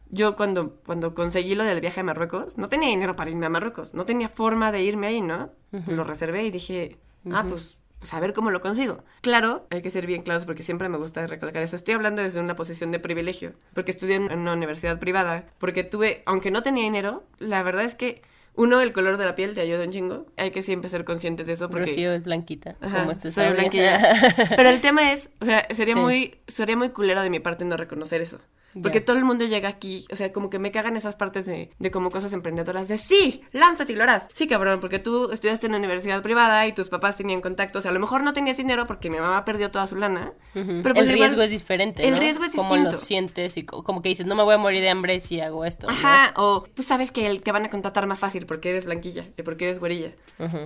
yo 0.10 0.36
cuando, 0.36 0.80
cuando 0.86 1.14
conseguí 1.14 1.56
lo 1.56 1.64
del 1.64 1.82
viaje 1.82 2.02
a 2.02 2.04
Marruecos, 2.04 2.58
no 2.58 2.70
tenía 2.70 2.90
dinero 2.90 3.16
para 3.16 3.30
irme 3.30 3.46
a 3.46 3.50
Marruecos, 3.50 3.94
no 3.94 4.06
tenía 4.06 4.30
forma 4.30 4.72
de 4.72 4.82
irme 4.84 5.08
ahí, 5.08 5.22
¿no? 5.22 5.52
Lo 5.88 6.04
reservé 6.04 6.44
y 6.44 6.52
dije, 6.52 6.98
ah, 7.32 7.46
pues 7.48 7.78
pues 8.00 8.14
a 8.14 8.20
ver 8.20 8.34
cómo 8.34 8.52
lo 8.52 8.62
consigo. 8.62 9.04
Claro, 9.22 9.66
hay 9.72 9.82
que 9.82 9.90
ser 9.90 10.06
bien 10.06 10.22
claros 10.22 10.46
porque 10.46 10.62
siempre 10.62 10.88
me 10.88 10.98
gusta 10.98 11.26
recalcar 11.26 11.64
eso. 11.64 11.76
Estoy 11.76 11.96
hablando 11.96 12.22
desde 12.22 12.40
una 12.40 12.56
posición 12.56 12.92
de 12.92 13.00
privilegio, 13.00 13.54
porque 13.74 13.92
estudié 13.92 14.18
en 14.18 14.32
una 14.38 14.54
universidad 14.54 15.00
privada, 15.00 15.46
porque 15.58 15.84
tuve, 15.84 16.22
aunque 16.26 16.52
no 16.52 16.62
tenía 16.62 16.84
dinero, 16.84 17.24
la 17.40 17.64
verdad 17.64 17.86
es 17.86 17.96
que 17.96 18.22
uno, 18.54 18.82
el 18.82 18.92
color 18.94 19.18
de 19.18 19.26
la 19.26 19.36
piel 19.36 19.54
te 19.54 19.62
ayuda 19.62 19.84
un 19.84 19.92
chingo. 19.92 20.26
Hay 20.36 20.52
que 20.52 20.64
siempre 20.64 20.90
ser 20.90 21.06
conscientes 21.06 21.48
de 21.48 21.54
eso 21.54 21.70
porque... 21.70 21.86
Rocío 21.86 22.12
es 22.12 22.24
blanquita, 22.24 22.76
Ajá, 22.82 23.00
como 23.00 23.12
este 23.12 23.32
soy 23.32 23.52
blanquilla. 23.52 24.02
Pero 24.56 24.70
el 24.70 24.82
tema 24.82 25.12
es, 25.14 25.30
o 25.40 25.46
sea, 25.46 25.68
sería 25.74 25.94
Sí. 25.94 26.00
muy 26.00 26.40
sería 26.48 26.76
muy 26.76 26.90
culero 26.90 27.22
de 27.22 27.30
mi 27.30 27.40
parte 27.40 27.66
no 27.66 27.78
reconocer 27.78 28.22
eso. 28.22 28.40
Porque 28.82 29.02
todo 29.02 29.18
el 29.18 29.24
mundo 29.26 29.46
llega 29.46 29.70
aquí, 29.70 30.06
o 30.12 30.16
sea, 30.16 30.32
como 30.32 30.50
que 30.50 30.60
me 30.60 30.72
cagan 30.72 30.98
esas 30.98 31.16
partes 31.16 31.46
de, 31.46 31.72
de 31.80 31.92
como 31.92 32.12
cosas 32.12 32.34
emprendedoras 32.34 32.88
de 32.88 32.98
sí, 32.98 33.42
lánzate 33.52 33.94
y 33.94 33.96
lo 33.96 34.04
harás. 34.04 34.28
Sí, 34.34 34.48
cabrón, 34.48 34.80
porque 34.80 35.00
tú 35.00 35.32
estudiaste 35.32 35.68
en 35.68 35.72
una 35.74 35.80
universidad 35.80 36.22
privada 36.22 36.68
y 36.68 36.74
tus 36.74 36.90
papás 36.90 37.18
tenían 37.18 37.42
contactos. 37.42 37.86
A 37.86 37.92
lo 37.92 38.00
mejor 38.00 38.24
no 38.24 38.34
tenías 38.34 38.58
dinero 38.58 38.88
porque 38.88 39.10
mi 39.10 39.18
mamá 39.18 39.44
perdió 39.46 39.72
toda 39.72 39.88
su 39.88 39.96
lana. 39.96 40.34
Ujú. 40.56 40.82
pero 40.84 40.96
pues 40.96 41.08
el 41.10 41.16
igual- 41.16 41.30
riesgo 41.30 41.42
es 41.44 41.52
diferente, 41.52 42.08
El 42.08 42.18
riesgo 42.18 42.44
es 42.46 42.54
Como 42.54 42.76
lo 42.76 42.92
sientes 42.92 43.58
y 43.58 43.64
co- 43.64 43.84
como 43.84 44.02
que 44.02 44.10
dices, 44.10 44.26
no 44.26 44.36
me 44.36 44.44
voy 44.44 44.56
a 44.56 44.58
morir 44.58 44.82
de 44.82 44.90
hambre 44.90 45.22
si 45.22 45.40
hago 45.40 45.66
esto. 45.66 45.88
¿no? 45.88 45.94
Ajá, 45.94 46.34
o 46.38 46.64
tú 46.74 46.84
sabes 46.84 47.12
que 47.12 47.28
el- 47.28 47.42
te 47.42 47.52
van 47.52 47.66
a 47.66 47.70
contratar 47.70 48.08
más 48.08 48.20
fácil 48.20 48.46
porque 48.46 48.70
eres 48.72 48.86
blanquilla 48.86 49.26
y 49.38 49.44
porque 49.44 49.66
eres 49.66 49.80
güerilla. 49.80 50.12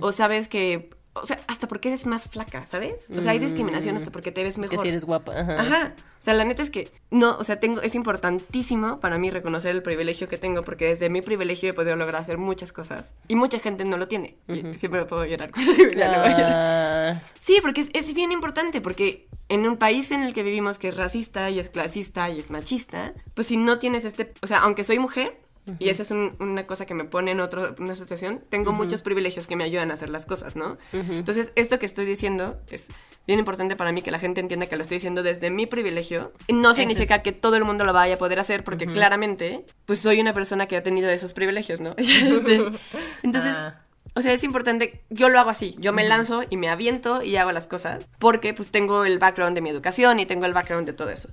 O 0.00 0.12
sabes 0.12 0.48
que, 0.48 0.90
o 1.14 1.26
sea, 1.26 1.38
hasta 1.46 1.68
porque 1.68 1.88
eres 1.88 2.06
más 2.06 2.26
flaca, 2.28 2.66
¿sabes? 2.66 3.08
O 3.16 3.20
sea, 3.20 3.32
hay 3.32 3.38
discriminación 3.38 3.96
hasta 3.96 4.10
porque 4.10 4.32
te 4.32 4.42
ves 4.42 4.56
mejor. 4.56 4.76
Que 4.76 4.82
si 4.82 4.88
eres 4.88 5.04
guapa. 5.04 5.38
Ajá. 5.38 5.60
Ajá. 5.60 5.94
O 5.96 6.24
sea, 6.24 6.34
la 6.34 6.44
neta 6.44 6.62
es 6.62 6.70
que 6.70 6.90
no, 7.10 7.36
o 7.36 7.44
sea, 7.44 7.58
tengo, 7.60 7.82
es 7.82 7.94
importantísimo 7.94 9.00
para 9.00 9.18
mí 9.18 9.30
reconocer 9.30 9.72
el 9.72 9.82
privilegio 9.82 10.28
que 10.28 10.38
tengo, 10.38 10.62
porque 10.62 10.86
desde 10.86 11.10
mi 11.10 11.20
privilegio 11.20 11.70
he 11.70 11.72
podido 11.74 11.96
lograr 11.96 12.22
hacer 12.22 12.38
muchas 12.38 12.72
cosas. 12.72 13.14
Y 13.28 13.34
mucha 13.34 13.58
gente 13.58 13.84
no 13.84 13.96
lo 13.96 14.08
tiene. 14.08 14.36
Siempre 14.46 15.00
me 15.00 15.04
puedo 15.04 15.24
llorar 15.26 15.50
ya 15.96 16.08
no 16.12 16.20
voy 16.20 16.28
a 16.28 16.38
llorar. 16.38 16.52
Ah, 16.54 17.22
Sí, 17.40 17.58
porque 17.60 17.82
es, 17.82 17.90
es 17.92 18.14
bien 18.14 18.32
importante, 18.32 18.80
porque 18.80 19.26
en 19.48 19.66
un 19.66 19.76
país 19.76 20.12
en 20.12 20.22
el 20.22 20.32
que 20.32 20.42
vivimos 20.42 20.78
que 20.78 20.88
es 20.88 20.96
racista 20.96 21.50
y 21.50 21.58
es 21.58 21.68
clasista 21.68 22.30
y 22.30 22.40
es 22.40 22.50
machista, 22.50 23.12
pues 23.34 23.48
si 23.48 23.56
no 23.56 23.78
tienes 23.78 24.04
este, 24.04 24.32
o 24.40 24.46
sea, 24.46 24.58
aunque 24.58 24.84
soy 24.84 24.98
mujer, 24.98 25.36
y 25.78 25.88
esa 25.90 26.02
es 26.02 26.10
un- 26.10 26.34
una 26.40 26.66
cosa 26.66 26.86
que 26.86 26.94
me 26.94 27.04
pone 27.04 27.30
en 27.30 27.40
otro, 27.40 27.74
una 27.78 27.94
situación, 27.94 28.42
tengo 28.48 28.72
muchos 28.72 29.02
privilegios 29.02 29.46
que 29.46 29.54
me 29.56 29.64
ayudan 29.64 29.90
a 29.90 29.94
hacer 29.94 30.10
las 30.10 30.26
cosas, 30.26 30.56
¿no? 30.56 30.76
Entonces, 30.92 31.52
esto 31.54 31.78
que 31.78 31.86
estoy 31.86 32.04
diciendo 32.04 32.58
es 32.68 32.88
bien 33.26 33.38
importante 33.38 33.76
para 33.76 33.92
mí 33.92 34.02
que 34.02 34.10
la 34.10 34.18
gente 34.18 34.40
entienda 34.40 34.66
que 34.66 34.74
lo 34.76 34.82
estoy 34.82 34.96
diciendo 34.96 35.22
desde 35.22 35.50
mi 35.50 35.66
privilegio. 35.66 36.32
No 36.52 36.74
significa 36.74 37.14
es- 37.16 37.22
que 37.22 37.30
todo 37.32 37.54
el 37.56 37.64
mundo 37.64 37.84
lo 37.84 37.92
vaya 37.92 38.14
a 38.14 38.18
poder 38.18 38.40
hacer, 38.40 38.64
porque 38.64 38.86
claramente, 38.92 39.64
pues 39.86 40.00
soy 40.00 40.20
una 40.20 40.34
persona 40.34 40.66
que 40.66 40.76
ha 40.76 40.82
tenido 40.82 41.08
esos 41.10 41.32
privilegios, 41.32 41.80
¿no? 41.80 41.94
Este, 41.98 42.60
Entonces... 43.22 43.54
Ah. 43.54 43.78
O 44.14 44.20
sea, 44.20 44.32
es 44.32 44.44
importante, 44.44 45.02
yo 45.08 45.28
lo 45.30 45.40
hago 45.40 45.50
así, 45.50 45.74
yo 45.78 45.92
me 45.92 46.04
lanzo 46.04 46.42
y 46.50 46.58
me 46.58 46.68
aviento 46.68 47.22
y 47.22 47.36
hago 47.36 47.50
las 47.50 47.66
cosas, 47.66 48.04
porque 48.18 48.52
pues 48.52 48.70
tengo 48.70 49.04
el 49.04 49.18
background 49.18 49.54
de 49.54 49.62
mi 49.62 49.70
educación 49.70 50.20
y 50.20 50.26
tengo 50.26 50.44
el 50.44 50.52
background 50.52 50.86
de 50.86 50.92
todo 50.92 51.10
eso. 51.10 51.28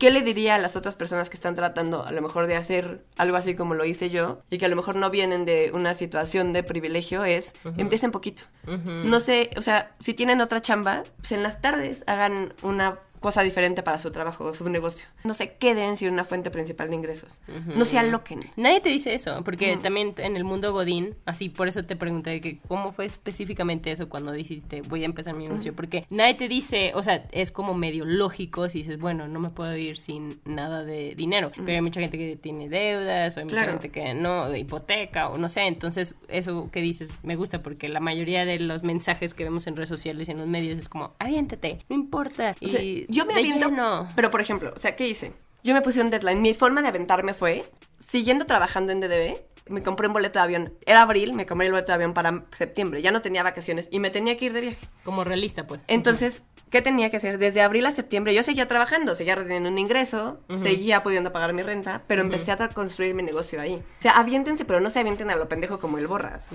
¿Qué 0.00 0.10
le 0.10 0.22
diría 0.22 0.56
a 0.56 0.58
las 0.58 0.74
otras 0.74 0.96
personas 0.96 1.30
que 1.30 1.36
están 1.36 1.54
tratando 1.54 2.04
a 2.04 2.10
lo 2.10 2.20
mejor 2.20 2.48
de 2.48 2.56
hacer 2.56 3.04
algo 3.16 3.36
así 3.36 3.54
como 3.54 3.74
lo 3.74 3.84
hice 3.84 4.10
yo 4.10 4.42
y 4.50 4.58
que 4.58 4.66
a 4.66 4.68
lo 4.68 4.74
mejor 4.74 4.96
no 4.96 5.08
vienen 5.08 5.44
de 5.44 5.70
una 5.72 5.94
situación 5.94 6.52
de 6.52 6.64
privilegio? 6.64 7.24
Es, 7.24 7.52
empiecen 7.76 8.10
poquito. 8.10 8.42
No 8.66 9.20
sé, 9.20 9.50
o 9.56 9.62
sea, 9.62 9.92
si 10.00 10.14
tienen 10.14 10.40
otra 10.40 10.60
chamba, 10.60 11.04
pues 11.18 11.32
en 11.32 11.42
las 11.42 11.60
tardes 11.60 12.02
hagan 12.08 12.52
una 12.62 12.98
cosa 13.20 13.42
diferente 13.42 13.82
para 13.82 13.98
su 13.98 14.10
trabajo 14.10 14.44
o 14.44 14.54
su 14.54 14.68
negocio. 14.68 15.06
No 15.24 15.34
se 15.34 15.54
queden 15.54 15.96
sin 15.96 16.12
una 16.12 16.24
fuente 16.24 16.50
principal 16.50 16.88
de 16.90 16.96
ingresos. 16.96 17.40
No 17.74 17.84
se 17.84 17.98
aloquen. 17.98 18.40
Nadie 18.56 18.80
te 18.80 18.88
dice 18.88 19.14
eso, 19.14 19.42
porque 19.44 19.76
también 19.76 20.14
en 20.18 20.36
el 20.36 20.44
mundo 20.44 20.72
Godín, 20.72 21.14
así 21.24 21.48
por 21.48 21.68
eso 21.68 21.84
te 21.84 21.96
pregunté 21.96 22.40
que 22.40 22.58
cómo 22.68 22.92
fue 22.92 23.06
específicamente 23.06 23.90
eso 23.90 24.08
cuando 24.08 24.32
dijiste 24.32 24.82
voy 24.82 25.02
a 25.02 25.06
empezar 25.06 25.34
mi 25.34 25.44
negocio, 25.44 25.74
porque 25.74 26.04
nadie 26.10 26.34
te 26.34 26.48
dice, 26.48 26.92
o 26.94 27.02
sea, 27.02 27.26
es 27.32 27.50
como 27.50 27.74
medio 27.74 28.04
lógico 28.04 28.68
si 28.68 28.78
dices, 28.78 28.98
bueno, 28.98 29.28
no 29.28 29.40
me 29.40 29.50
puedo 29.50 29.76
ir 29.76 29.96
sin 29.96 30.40
nada 30.44 30.84
de 30.84 31.14
dinero, 31.14 31.50
pero 31.56 31.72
hay 31.72 31.80
mucha 31.80 32.00
gente 32.00 32.18
que 32.18 32.36
tiene 32.36 32.68
deudas, 32.68 33.36
o 33.36 33.40
hay 33.40 33.46
mucha 33.46 33.64
gente 33.64 33.90
que 33.90 34.14
no, 34.14 34.48
de 34.48 34.58
hipoteca, 34.58 35.28
o 35.28 35.38
no 35.38 35.48
sé, 35.48 35.62
entonces 35.62 36.16
eso 36.28 36.70
que 36.70 36.80
dices 36.80 37.18
me 37.22 37.36
gusta 37.36 37.60
porque 37.60 37.88
la 37.88 38.00
mayoría 38.00 38.44
de 38.44 38.60
los 38.60 38.82
mensajes 38.82 39.34
que 39.34 39.44
vemos 39.44 39.66
en 39.66 39.76
redes 39.76 39.88
sociales 39.88 40.28
y 40.28 40.32
en 40.32 40.38
los 40.38 40.46
medios 40.46 40.78
es 40.78 40.88
como, 40.88 41.14
aviéntate, 41.18 41.84
no 41.88 41.96
importa. 41.96 42.54
O 42.62 42.68
sea, 42.68 42.82
y 42.82 43.06
yo 43.08 43.26
me 43.26 43.34
aviento. 43.34 44.06
Pero, 44.14 44.30
por 44.30 44.40
ejemplo, 44.40 44.72
o 44.76 44.78
sea, 44.78 44.94
¿qué 44.94 45.08
hice? 45.08 45.32
Yo 45.64 45.74
me 45.74 45.82
puse 45.82 46.00
un 46.00 46.10
deadline. 46.10 46.40
Mi 46.40 46.54
forma 46.54 46.82
de 46.82 46.88
aventarme 46.88 47.34
fue, 47.34 47.64
siguiendo 48.06 48.46
trabajando 48.46 48.92
en 48.92 49.00
DDB, 49.00 49.40
me 49.68 49.82
compré 49.82 50.06
un 50.06 50.12
boleto 50.12 50.38
de 50.38 50.44
avión. 50.44 50.72
Era 50.86 51.02
abril, 51.02 51.34
me 51.34 51.46
compré 51.46 51.66
el 51.66 51.72
boleto 51.72 51.88
de 51.88 51.94
avión 51.94 52.14
para 52.14 52.44
septiembre. 52.56 53.02
Ya 53.02 53.10
no 53.10 53.20
tenía 53.20 53.42
vacaciones 53.42 53.88
y 53.90 53.98
me 53.98 54.10
tenía 54.10 54.36
que 54.36 54.46
ir 54.46 54.52
de 54.52 54.60
viaje. 54.60 54.88
Como 55.04 55.24
realista, 55.24 55.66
pues. 55.66 55.82
Entonces, 55.88 56.42
¿qué 56.70 56.82
tenía 56.82 57.10
que 57.10 57.18
hacer? 57.18 57.38
Desde 57.38 57.60
abril 57.60 57.86
a 57.86 57.90
septiembre 57.90 58.34
yo 58.34 58.42
seguía 58.42 58.68
trabajando, 58.68 59.14
seguía 59.14 59.34
reteniendo 59.34 59.68
un 59.68 59.78
ingreso, 59.78 60.40
seguía 60.56 61.02
pudiendo 61.02 61.32
pagar 61.32 61.52
mi 61.52 61.62
renta, 61.62 62.02
pero 62.06 62.22
empecé 62.22 62.52
a 62.52 62.68
construir 62.68 63.14
mi 63.14 63.22
negocio 63.22 63.60
ahí. 63.60 63.74
O 63.74 64.02
sea, 64.02 64.12
aviéntense, 64.12 64.64
pero 64.64 64.80
no 64.80 64.90
se 64.90 65.00
avienten 65.00 65.30
a 65.30 65.36
lo 65.36 65.48
pendejo 65.48 65.78
como 65.78 65.98
el 65.98 66.06
borras. 66.06 66.48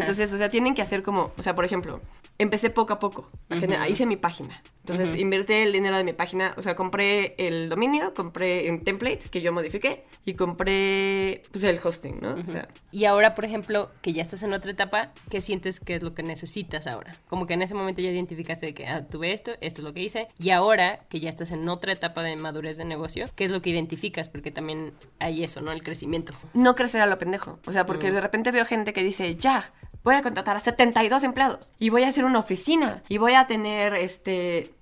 Entonces, 0.00 0.32
o 0.32 0.38
sea, 0.38 0.48
tienen 0.48 0.74
que 0.74 0.82
hacer 0.82 1.02
como, 1.02 1.32
o 1.36 1.42
sea, 1.42 1.54
por 1.54 1.64
ejemplo, 1.64 2.00
empecé 2.38 2.70
poco 2.70 2.92
a 2.94 2.98
poco, 2.98 3.30
a 3.50 3.56
gener- 3.56 3.90
hice 3.90 4.06
mi 4.06 4.16
página. 4.16 4.62
Entonces, 4.80 5.16
invertí 5.16 5.52
el 5.52 5.72
dinero 5.72 5.96
de 5.96 6.02
mi 6.02 6.12
página, 6.12 6.54
o 6.56 6.62
sea, 6.62 6.74
compré 6.74 7.36
el 7.38 7.68
dominio, 7.68 8.14
compré 8.14 8.68
un 8.68 8.82
template 8.82 9.20
que 9.30 9.40
yo 9.40 9.52
modifiqué 9.52 10.02
y 10.24 10.34
compré, 10.34 11.42
pues, 11.52 11.62
el 11.64 11.78
hosting, 11.82 12.18
¿no? 12.20 12.30
O 12.34 12.52
sea, 12.52 12.68
Y 12.90 13.04
ahora, 13.04 13.34
por 13.36 13.44
ejemplo, 13.44 13.90
que 14.00 14.12
ya 14.12 14.22
estás 14.22 14.42
en 14.42 14.52
otra 14.52 14.70
etapa, 14.72 15.10
¿qué 15.30 15.40
sientes 15.40 15.78
que 15.78 15.94
es 15.94 16.02
lo 16.02 16.14
que 16.14 16.22
necesitas 16.24 16.86
ahora? 16.88 17.14
Como 17.28 17.46
que 17.46 17.54
en 17.54 17.62
ese 17.62 17.74
momento 17.74 18.00
ya 18.02 18.10
identificaste 18.10 18.66
de 18.66 18.74
que 18.74 18.86
ah, 18.88 19.06
tuve 19.06 19.32
esto, 19.32 19.52
esto 19.60 19.80
es 19.80 19.84
lo 19.84 19.92
que 19.94 20.00
hice, 20.02 20.26
y 20.38 20.50
ahora 20.50 21.00
que 21.08 21.20
ya 21.20 21.30
estás 21.30 21.52
en 21.52 21.68
otra 21.68 21.92
etapa 21.92 22.22
de 22.24 22.34
madurez 22.36 22.76
de 22.76 22.84
negocio, 22.84 23.28
¿qué 23.36 23.44
es 23.44 23.50
lo 23.52 23.62
que 23.62 23.70
identificas? 23.70 24.28
Porque 24.28 24.50
también 24.50 24.92
hay 25.20 25.44
eso, 25.44 25.60
¿no? 25.60 25.70
El 25.72 25.82
crecimiento. 25.84 26.32
no 26.54 26.74
crecer 26.74 27.00
a 27.02 27.06
lo 27.06 27.18
pendejo. 27.18 27.58
O 27.66 27.72
sea, 27.72 27.86
porque 27.86 28.10
de 28.10 28.20
repente 28.20 28.50
veo 28.50 28.64
gente 28.64 28.92
que 28.92 29.02
dice, 29.04 29.36
ya, 29.36 29.70
voy 30.04 30.14
a 30.16 30.22
contratar 30.22 30.56
a 30.56 30.60
72 30.60 31.22
empleados 31.24 31.72
y 31.78 31.90
voy 31.90 32.02
a 32.04 32.08
hacer 32.08 32.24
una 32.24 32.38
oficina 32.38 33.02
y 33.08 33.18
voy 33.18 33.34
a 33.34 33.46
tener, 33.46 33.94
este... 33.94 34.74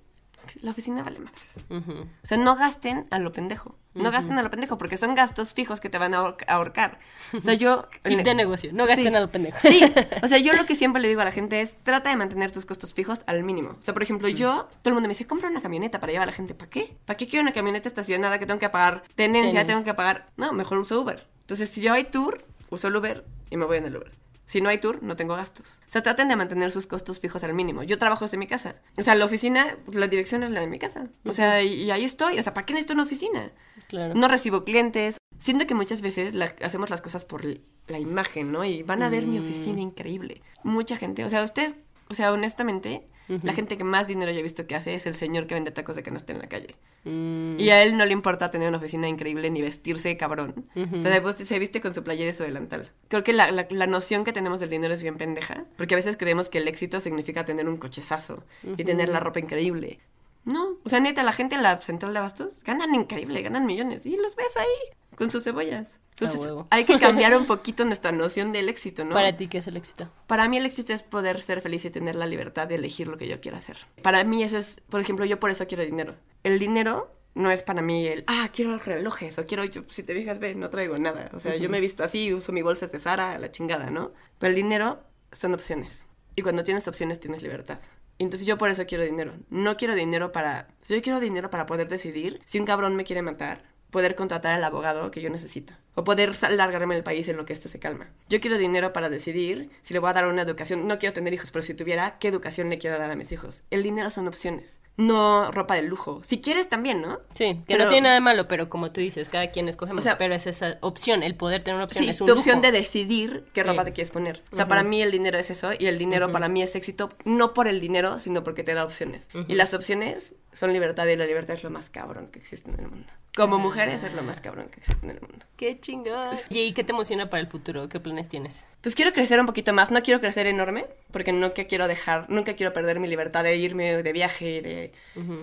La 0.61 0.71
oficina 0.71 1.01
vale 1.03 1.19
madres. 1.19 1.43
Ujú. 1.69 1.91
O 2.23 2.27
sea, 2.27 2.37
no 2.37 2.55
gasten 2.55 3.07
a 3.11 3.19
lo 3.19 3.31
pendejo. 3.31 3.75
No 3.93 4.09
gasten 4.11 4.37
a 4.39 4.43
lo 4.43 4.49
pendejo 4.49 4.77
porque 4.77 4.97
son 4.97 5.15
gastos 5.15 5.53
fijos 5.53 5.79
que 5.79 5.89
te 5.89 5.97
van 5.97 6.13
a 6.13 6.19
ahor- 6.21 6.43
a 6.47 6.53
ahorcar. 6.55 6.97
O 7.37 7.41
sea, 7.41 7.53
yo... 7.53 7.87
Tip 8.03 8.19
de 8.21 8.33
negocio, 8.33 8.71
no 8.73 8.85
gasten 8.85 9.09
Sí. 9.11 9.15
a 9.15 9.19
lo 9.19 9.29
pendejo. 9.31 9.57
Sí, 9.61 9.81
o 10.23 10.27
sea, 10.27 10.39
yo 10.39 10.53
lo 10.53 10.65
que 10.65 10.75
siempre 10.75 11.01
le 11.01 11.07
digo 11.07 11.21
a 11.21 11.25
la 11.25 11.31
gente 11.31 11.61
es, 11.61 11.77
trata 11.83 12.09
de 12.09 12.15
mantener 12.15 12.51
tus 12.51 12.65
costos 12.65 12.93
fijos 12.93 13.21
al 13.27 13.43
mínimo. 13.43 13.69
O 13.79 13.81
sea, 13.81 13.93
por 13.93 14.01
ejemplo, 14.03 14.27
yo, 14.29 14.67
todo 14.81 14.89
el 14.89 14.93
mundo 14.93 15.07
me 15.07 15.13
dice, 15.13 15.27
compra 15.27 15.49
una 15.49 15.61
camioneta 15.61 15.99
para 15.99 16.11
llevar 16.11 16.27
a 16.27 16.31
la 16.31 16.35
gente. 16.35 16.53
¿Para 16.55 16.69
qué? 16.69 16.95
¿Para 17.05 17.17
qué 17.17 17.27
quiero 17.27 17.43
una 17.43 17.53
camioneta 17.53 17.87
estacionada 17.87 18.37
que 18.39 18.45
tengo 18.45 18.59
que 18.59 18.69
pagar 18.69 19.03
tenencia, 19.15 19.51
Tenencia. 19.51 19.65
tengo 19.65 19.83
que 19.83 19.93
pagar... 19.93 20.27
No, 20.37 20.51
mejor 20.53 20.79
uso 20.79 20.99
Uber. 21.01 21.27
Entonces, 21.41 21.69
si 21.69 21.81
yo 21.81 21.93
hay 21.93 22.05
tour, 22.05 22.43
uso 22.69 22.87
el 22.87 22.95
Uber 22.95 23.25
y 23.49 23.57
me 23.57 23.65
voy 23.65 23.77
en 23.77 23.85
el 23.85 23.95
Uber. 23.97 24.11
Si 24.45 24.59
no 24.59 24.67
hay 24.69 24.79
tour, 24.79 25.01
no 25.01 25.15
tengo 25.15 25.35
gastos. 25.35 25.79
O 25.87 25.89
sea, 25.89 26.03
traten 26.03 26.27
de 26.27 26.35
mantener 26.35 26.71
sus 26.71 26.85
costos 26.87 27.19
fijos 27.19 27.43
al 27.43 27.53
mínimo. 27.53 27.83
Yo 27.83 27.97
trabajo 27.97 28.25
desde 28.25 28.37
mi 28.37 28.47
casa. 28.47 28.75
O 28.97 29.03
sea, 29.03 29.15
la 29.15 29.23
oficina, 29.25 29.77
pues, 29.85 29.95
la 29.97 30.07
dirección 30.07 30.43
es 30.43 30.51
la 30.51 30.59
de 30.59 30.67
mi 30.67 30.77
casa. 30.77 31.07
O 31.25 31.31
sea, 31.33 31.61
y, 31.63 31.73
y 31.83 31.91
ahí 31.91 32.03
estoy. 32.03 32.37
O 32.37 32.43
sea, 32.43 32.53
¿para 32.53 32.65
qué 32.65 32.73
necesito 32.73 32.93
una 32.93 33.03
oficina? 33.03 33.51
Claro. 33.87 34.13
No 34.13 34.27
recibo 34.27 34.65
clientes. 34.65 35.17
Siento 35.39 35.65
que 35.67 35.73
muchas 35.73 36.01
veces 36.01 36.35
la- 36.35 36.53
hacemos 36.61 36.89
las 36.89 37.01
cosas 37.01 37.23
por 37.23 37.43
la 37.45 37.97
imagen, 37.99 38.51
¿no? 38.51 38.65
Y 38.65 38.83
van 38.83 39.03
a 39.03 39.09
ver 39.09 39.25
mi 39.25 39.39
oficina 39.39 39.79
increíble. 39.81 40.41
Mucha 40.63 40.97
gente, 40.97 41.23
o 41.23 41.29
sea, 41.29 41.43
ustedes, 41.43 41.75
o 42.09 42.13
sea, 42.13 42.31
honestamente, 42.33 43.07
la 43.43 43.53
gente 43.53 43.77
que 43.77 43.83
más 43.83 44.07
dinero 44.07 44.31
yo 44.31 44.39
he 44.39 44.43
visto 44.43 44.67
que 44.67 44.75
hace 44.75 44.93
es 44.93 45.05
el 45.05 45.15
señor 45.15 45.47
que 45.47 45.53
vende 45.53 45.71
tacos 45.71 45.95
de 45.95 46.03
canasta 46.03 46.33
en 46.33 46.39
la 46.39 46.47
calle. 46.47 46.75
Mm, 47.05 47.59
Y 47.59 47.69
a 47.69 47.81
él 47.81 47.97
no 47.97 48.05
le 48.05 48.13
importa 48.13 48.51
tener 48.51 48.67
una 48.67 48.77
oficina 48.77 49.07
increíble 49.07 49.49
ni 49.49 49.61
vestirse 49.61 50.15
cabrón. 50.17 50.65
O 50.97 51.01
sea, 51.01 51.21
pues, 51.21 51.35
se 51.37 51.59
viste 51.59 51.81
con 51.81 51.95
su 51.95 52.03
playera 52.03 52.29
y 52.29 52.33
su 52.33 52.43
delantal. 52.43 52.89
Creo 53.07 53.23
que 53.23 53.33
la, 53.33 53.51
la- 53.51 53.67
la 53.69 53.87
noción 53.87 54.23
que 54.23 54.33
tenemos 54.33 54.59
del 54.59 54.69
dinero 54.69 54.93
es 54.93 55.01
bien 55.01 55.17
pendeja. 55.17 55.65
Porque 55.77 55.95
a 55.95 55.97
veces 55.97 56.17
creemos 56.17 56.49
que 56.49 56.57
el 56.59 56.67
éxito 56.67 56.99
significa 56.99 57.45
tener 57.45 57.67
un 57.67 57.77
cochezazo 57.77 58.43
y 58.77 58.83
tener 58.83 59.09
la 59.09 59.19
ropa 59.19 59.39
increíble. 59.39 59.99
No, 60.43 60.77
o 60.83 60.89
sea, 60.89 60.99
neta, 60.99 61.23
la 61.23 61.33
gente 61.33 61.55
en 61.55 61.63
la 61.63 61.79
central 61.81 62.13
de 62.13 62.19
abastos 62.19 62.63
ganan 62.63 62.93
increíble, 62.95 63.41
ganan 63.41 63.65
millones. 63.65 64.05
Y 64.05 64.17
los 64.17 64.35
ves 64.35 64.57
ahí, 64.57 65.15
con 65.15 65.29
sus 65.29 65.43
cebollas. 65.43 65.99
Entonces, 66.19 66.51
hay 66.69 66.85
que 66.85 66.99
cambiar 66.99 67.35
un 67.37 67.45
poquito 67.45 67.85
nuestra 67.85 68.11
noción 68.11 68.51
del 68.51 68.69
éxito, 68.69 69.05
¿no? 69.05 69.13
Para 69.13 69.35
ti, 69.35 69.47
¿qué 69.47 69.59
es 69.59 69.67
el 69.67 69.77
éxito? 69.77 70.09
Para 70.27 70.47
mí 70.47 70.57
el 70.57 70.65
éxito 70.65 70.93
es 70.93 71.03
poder 71.03 71.41
ser 71.41 71.61
feliz 71.61 71.85
y 71.85 71.89
tener 71.89 72.15
la 72.15 72.25
libertad 72.25 72.67
de 72.67 72.75
elegir 72.75 73.07
lo 73.07 73.17
que 73.17 73.27
yo 73.27 73.39
quiera 73.39 73.57
hacer. 73.57 73.77
Para 74.01 74.23
mí 74.23 74.43
eso 74.43 74.57
es, 74.57 74.77
por 74.89 75.01
ejemplo, 75.01 75.25
yo 75.25 75.39
por 75.39 75.49
eso 75.49 75.67
quiero 75.67 75.83
dinero. 75.83 76.15
El 76.43 76.59
dinero 76.59 77.15
no 77.33 77.49
es 77.49 77.63
para 77.63 77.81
mí 77.81 78.05
el, 78.07 78.23
ah, 78.27 78.49
quiero 78.53 78.77
relojes 78.77 79.39
o 79.39 79.45
quiero, 79.45 79.63
yo, 79.63 79.83
si 79.87 80.03
te 80.03 80.13
fijas, 80.13 80.39
ve, 80.39 80.53
no 80.55 80.69
traigo 80.69 80.97
nada. 80.97 81.29
O 81.33 81.39
sea, 81.39 81.55
yo 81.55 81.69
me 81.69 81.77
he 81.77 81.81
visto 81.81 82.03
así, 82.03 82.33
uso 82.33 82.51
mi 82.51 82.61
bolsa 82.61 82.87
de 82.87 82.99
Sara, 82.99 83.37
la 83.37 83.51
chingada, 83.51 83.89
¿no? 83.89 84.11
Pero 84.37 84.49
el 84.49 84.55
dinero 84.55 85.01
son 85.31 85.53
opciones. 85.53 86.07
Y 86.35 86.41
cuando 86.41 86.63
tienes 86.63 86.87
opciones 86.87 87.19
tienes 87.19 87.41
libertad. 87.41 87.79
Entonces 88.23 88.47
yo 88.47 88.57
por 88.57 88.69
eso 88.69 88.85
quiero 88.85 89.03
dinero. 89.03 89.33
No 89.49 89.77
quiero 89.77 89.95
dinero 89.95 90.31
para... 90.31 90.67
Yo 90.87 91.01
quiero 91.01 91.19
dinero 91.19 91.49
para 91.49 91.65
poder 91.65 91.89
decidir 91.89 92.39
si 92.45 92.59
un 92.59 92.65
cabrón 92.65 92.95
me 92.95 93.03
quiere 93.03 93.23
matar, 93.23 93.63
poder 93.91 94.15
contratar 94.15 94.53
al 94.53 94.63
abogado 94.63 95.11
que 95.11 95.21
yo 95.21 95.29
necesito. 95.29 95.73
O 95.93 96.05
poder 96.05 96.33
largarme 96.51 96.95
del 96.95 97.03
país 97.03 97.27
en 97.27 97.35
lo 97.35 97.45
que 97.45 97.51
esto 97.51 97.67
se 97.67 97.77
calma. 97.77 98.09
Yo 98.29 98.39
quiero 98.39 98.57
dinero 98.57 98.93
para 98.93 99.09
decidir 99.09 99.69
si 99.81 99.93
le 99.93 99.99
voy 99.99 100.09
a 100.09 100.13
dar 100.13 100.25
una 100.27 100.41
educación. 100.41 100.87
No 100.87 100.97
quiero 100.99 101.11
tener 101.11 101.33
hijos, 101.33 101.51
pero 101.51 101.63
si 101.63 101.73
tuviera, 101.73 102.17
¿qué 102.17 102.29
educación 102.29 102.69
le 102.69 102.77
quiero 102.77 102.97
dar 102.97 103.11
a 103.11 103.15
mis 103.17 103.31
hijos? 103.33 103.63
El 103.71 103.83
dinero 103.83 104.09
son 104.09 104.25
opciones, 104.29 104.79
no 104.95 105.51
ropa 105.51 105.75
de 105.75 105.81
lujo. 105.81 106.21
Si 106.23 106.39
quieres 106.39 106.69
también, 106.69 107.01
¿no? 107.01 107.19
Sí, 107.33 107.55
que 107.67 107.73
Pero- 107.73 107.83
no 107.83 107.89
tiene 107.89 108.03
nada 108.05 108.13
de 108.15 108.21
malo, 108.21 108.47
pero 108.47 108.69
como 108.69 108.93
tú 108.93 109.01
dices, 109.01 109.27
cada 109.27 109.51
quien 109.51 109.67
escogemos. 109.67 109.99
O 109.99 110.03
sea- 110.03 110.17
pero 110.17 110.33
es 110.33 110.47
esa 110.47 110.77
opción, 110.79 111.23
el 111.23 111.35
poder 111.35 111.61
tener 111.61 111.75
una 111.75 111.85
opción 111.85 112.05
Sí, 112.05 112.09
es 112.09 112.21
un 112.21 112.27
tu 112.27 112.33
opción 112.33 112.61
de 112.61 112.71
decidir 112.71 113.43
qué 113.53 113.61
Sí. 113.61 113.67
ropa 113.67 113.83
te 113.83 113.91
quieres 113.91 114.11
poner. 114.11 114.43
O 114.53 114.55
sea, 114.55 114.69
para 114.69 114.83
mí 114.83 115.01
el 115.01 115.11
dinero 115.11 115.37
es 115.37 115.49
eso 115.51 115.71
y 115.77 115.87
el 115.87 115.97
dinero 115.97 116.31
para 116.31 116.47
mí 116.47 116.63
es 116.63 116.73
éxito, 116.75 117.09
no 117.25 117.53
por 117.53 117.67
el 117.67 117.81
dinero, 117.81 118.17
sino 118.19 118.45
porque 118.45 118.63
te 118.63 118.73
da 118.73 118.85
opciones. 118.85 119.27
Y 119.49 119.55
las 119.55 119.73
opciones 119.73 120.35
son 120.53 120.73
libertad 120.73 121.05
y 121.07 121.15
la 121.15 121.25
libertad 121.25 121.55
es 121.55 121.63
lo 121.63 121.69
más 121.69 121.89
cabrón 121.89 122.27
que 122.27 122.39
existe 122.39 122.69
en 122.69 122.79
el 122.79 122.87
mundo. 122.87 123.07
Como 123.35 123.59
mujeres 123.59 124.03
es 124.03 124.13
lo 124.13 124.23
más 124.23 124.41
cabrón 124.41 124.67
que 124.69 124.81
existe 124.81 125.05
en 125.05 125.11
el 125.11 125.21
mundo. 125.21 125.45
Qué 125.55 125.79
chingón. 125.79 126.37
¿Y 126.49 126.73
qué 126.73 126.83
te 126.83 126.91
emociona 126.91 127.29
para 127.29 127.39
el 127.39 127.47
futuro? 127.47 127.87
¿Qué 127.87 127.99
planes 127.99 128.27
tienes? 128.27 128.65
Pues 128.81 128.93
quiero 128.93 129.13
crecer 129.13 129.39
un 129.39 129.45
poquito 129.45 129.71
más, 129.71 129.89
no 129.89 130.01
quiero 130.01 130.19
crecer 130.19 130.47
enorme, 130.47 130.85
porque 131.11 131.31
nunca 131.31 131.63
quiero 131.65 131.87
dejar, 131.87 132.29
nunca 132.29 132.55
quiero 132.55 132.73
perder 132.73 132.99
mi 132.99 133.07
libertad 133.07 133.43
de 133.43 133.55
irme 133.55 134.03
de 134.03 134.13
viaje, 134.13 134.61
de... 134.61 134.91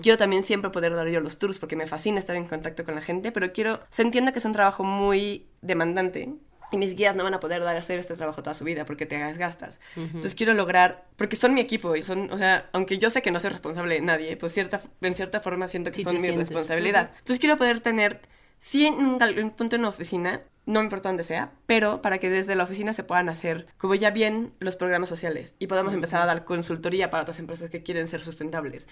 Quiero 0.03 0.17
también 0.17 0.43
siempre 0.43 0.69
poder 0.69 0.93
dar 0.93 1.07
yo 1.07 1.19
los 1.19 1.39
tours, 1.39 1.57
porque 1.57 1.75
me 1.75 1.87
fascina 1.87 2.19
estar 2.19 2.35
en 2.35 2.45
contacto 2.45 2.83
con 2.85 2.95
la 2.95 3.01
gente, 3.01 3.31
pero 3.31 3.51
quiero, 3.51 3.79
se 3.89 4.03
entiende 4.03 4.33
que 4.33 4.39
es 4.39 4.45
un 4.45 4.53
trabajo 4.53 4.83
muy 4.83 5.47
demandante, 5.61 6.29
y 6.71 6.77
mis 6.77 6.95
guías 6.95 7.15
no 7.15 7.23
van 7.23 7.33
a 7.33 7.39
poder 7.39 7.61
dar 7.63 7.75
a 7.75 7.79
hacer 7.79 7.99
este 7.99 8.15
trabajo 8.15 8.43
toda 8.43 8.53
su 8.53 8.63
vida, 8.63 8.85
porque 8.85 9.05
te 9.05 9.17
desgastas. 9.17 9.79
Entonces 9.95 10.35
quiero 10.35 10.53
lograr, 10.53 11.05
porque 11.15 11.35
son 11.35 11.53
mi 11.53 11.61
equipo, 11.61 11.95
y 11.95 12.03
son, 12.03 12.31
o 12.31 12.37
sea, 12.37 12.69
aunque 12.73 12.97
yo 12.97 13.09
sé 13.09 13.21
que 13.21 13.31
no 13.31 13.39
soy 13.39 13.49
responsable 13.51 13.95
de 13.95 14.01
nadie, 14.01 14.37
pues 14.37 14.53
cierta, 14.53 14.81
en 15.01 15.15
cierta 15.15 15.39
forma 15.41 15.67
siento 15.67 15.91
que 15.91 15.97
Sí 15.97 16.03
son 16.03 16.15
mi 16.15 16.21
sientes. 16.21 16.49
responsabilidad. 16.49 17.11
Entonces 17.19 17.39
quiero 17.39 17.57
poder 17.57 17.79
tener, 17.81 18.21
sí, 18.59 18.85
en 18.87 18.93
un, 18.95 19.21
algún 19.23 19.51
punto 19.51 19.75
en 19.75 19.81
una 19.81 19.89
oficina, 19.89 20.41
no 20.69 20.79
me 20.79 20.85
importa 20.85 21.09
dónde 21.09 21.23
sea, 21.23 21.51
pero 21.65 22.01
para 22.01 22.19
que 22.19 22.29
desde 22.29 22.55
la 22.55 22.63
oficina 22.63 22.93
se 22.93 23.03
puedan 23.03 23.27
hacer 23.29 23.65
como 23.77 23.95
ya 23.95 24.11
bien 24.11 24.53
los 24.59 24.75
programas 24.75 25.09
sociales 25.09 25.55
y 25.59 25.67
podamos 25.67 25.93
empezar 25.93 26.21
a 26.21 26.25
dar 26.25 26.45
consultoría 26.45 27.09
para 27.09 27.23
otras 27.23 27.39
empresas 27.39 27.69
que 27.69 27.83
quieren 27.83 28.07
ser 28.07 28.21
sustentables. 28.21 28.87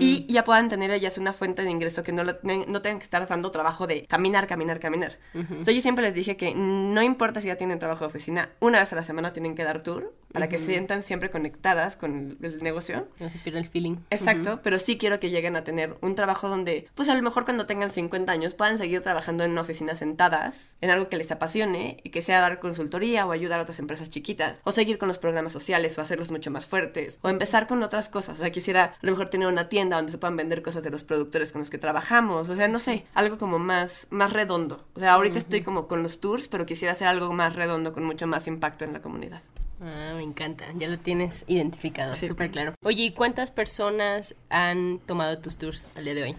Y 0.00 0.26
ya 0.32 0.44
puedan 0.44 0.68
tener 0.68 0.90
ellas 0.90 1.18
una 1.18 1.32
fuente 1.32 1.62
de 1.62 1.70
ingreso 1.70 2.02
que 2.02 2.12
no, 2.12 2.24
lo- 2.24 2.38
no 2.42 2.82
tengan 2.82 2.98
que 2.98 3.04
estar 3.04 3.26
dando 3.26 3.50
trabajo 3.50 3.86
de 3.86 4.04
caminar, 4.06 4.46
caminar, 4.46 4.80
caminar. 4.80 5.18
Entonces 5.34 5.74
yo 5.74 5.80
siempre 5.80 6.04
les 6.04 6.14
dije 6.14 6.36
que 6.36 6.54
no 6.54 7.00
importa 7.02 7.40
si 7.40 7.48
ya 7.48 7.56
tienen 7.56 7.78
trabajo 7.78 8.00
de 8.04 8.08
oficina, 8.08 8.50
una 8.60 8.80
vez 8.80 8.92
a 8.92 8.96
la 8.96 9.04
semana 9.04 9.32
tienen 9.32 9.54
que 9.54 9.64
dar 9.64 9.82
tour 9.82 10.12
para 10.32 10.48
que 10.48 10.58
se 10.58 10.66
sientan 10.66 11.02
siempre 11.02 11.30
conectadas 11.30 11.96
con 11.96 12.36
el, 12.40 12.44
el 12.44 12.62
negocio. 12.62 13.08
No 13.20 13.30
se 13.30 13.38
pierda 13.38 13.60
el 13.60 13.68
feeling. 13.68 13.96
Exacto, 14.10 14.60
pero 14.62 14.78
sí 14.78 14.98
quiero 14.98 15.20
que 15.20 15.30
lleguen 15.30 15.56
a 15.56 15.64
tener 15.64 15.96
un 16.00 16.14
trabajo 16.14 16.48
donde, 16.48 16.88
pues 16.94 17.08
a 17.08 17.14
lo 17.14 17.22
mejor 17.22 17.44
cuando 17.44 17.66
tengan 17.66 17.90
50 17.90 18.30
años 18.32 18.54
puedan 18.54 18.78
seguir 18.78 19.00
trabajando 19.00 19.44
en 19.44 19.52
una 19.52 19.60
oficina 19.60 19.94
sentadas, 19.94 20.76
en 20.80 20.90
algo 20.90 21.08
que 21.08 21.16
les 21.16 21.30
apasione 21.30 21.98
y 22.02 22.10
que 22.10 22.22
sea 22.22 22.40
dar 22.40 22.60
consultoría 22.60 23.26
o 23.26 23.32
ayudar 23.32 23.60
a 23.60 23.62
otras 23.62 23.78
empresas 23.78 24.10
chiquitas, 24.10 24.60
o 24.64 24.72
seguir 24.72 24.98
con 24.98 25.08
los 25.08 25.18
programas 25.18 25.52
sociales 25.52 25.96
o 25.98 26.00
hacerlos 26.00 26.30
mucho 26.30 26.50
más 26.50 26.66
fuertes, 26.66 27.18
o 27.22 27.28
empezar 27.28 27.66
con 27.66 27.82
otras 27.82 28.08
cosas. 28.08 28.38
O 28.38 28.42
sea, 28.42 28.50
quisiera 28.50 28.84
a 28.84 29.06
lo 29.06 29.12
mejor 29.12 29.28
tener 29.28 29.48
una 29.48 29.68
tienda 29.68 29.96
donde 29.96 30.12
se 30.12 30.18
puedan 30.18 30.36
vender 30.36 30.62
cosas 30.62 30.82
de 30.82 30.90
los 30.90 31.04
productores 31.04 31.52
con 31.52 31.60
los 31.60 31.70
que 31.70 31.78
trabajamos, 31.78 32.48
o 32.48 32.56
sea, 32.56 32.68
no 32.68 32.78
sé, 32.78 33.04
algo 33.14 33.38
como 33.38 33.58
más, 33.58 34.06
más 34.10 34.32
redondo. 34.32 34.86
O 34.94 35.00
sea, 35.00 35.14
ahorita 35.14 35.38
estoy 35.38 35.62
como 35.62 35.88
con 35.88 36.02
los 36.02 36.20
tours, 36.20 36.48
pero 36.48 36.66
quisiera 36.66 36.92
hacer 36.92 37.08
algo 37.08 37.32
más 37.32 37.54
redondo 37.54 37.92
con 37.92 38.04
mucho 38.04 38.26
más 38.26 38.46
impacto 38.46 38.84
en 38.84 38.92
la 38.92 39.02
comunidad. 39.02 39.42
Ah, 39.84 40.12
me 40.14 40.22
encanta. 40.22 40.66
Ya 40.76 40.88
lo 40.88 40.98
tienes 40.98 41.44
identificado, 41.48 42.14
Sí. 42.14 42.28
súper 42.28 42.50
claro. 42.50 42.74
Oye, 42.84 43.02
¿y 43.04 43.10
cuántas 43.12 43.50
personas 43.50 44.34
han 44.48 45.00
tomado 45.00 45.38
tus 45.40 45.56
tours 45.56 45.88
al 45.96 46.04
día 46.04 46.14
de 46.14 46.22
hoy? 46.22 46.36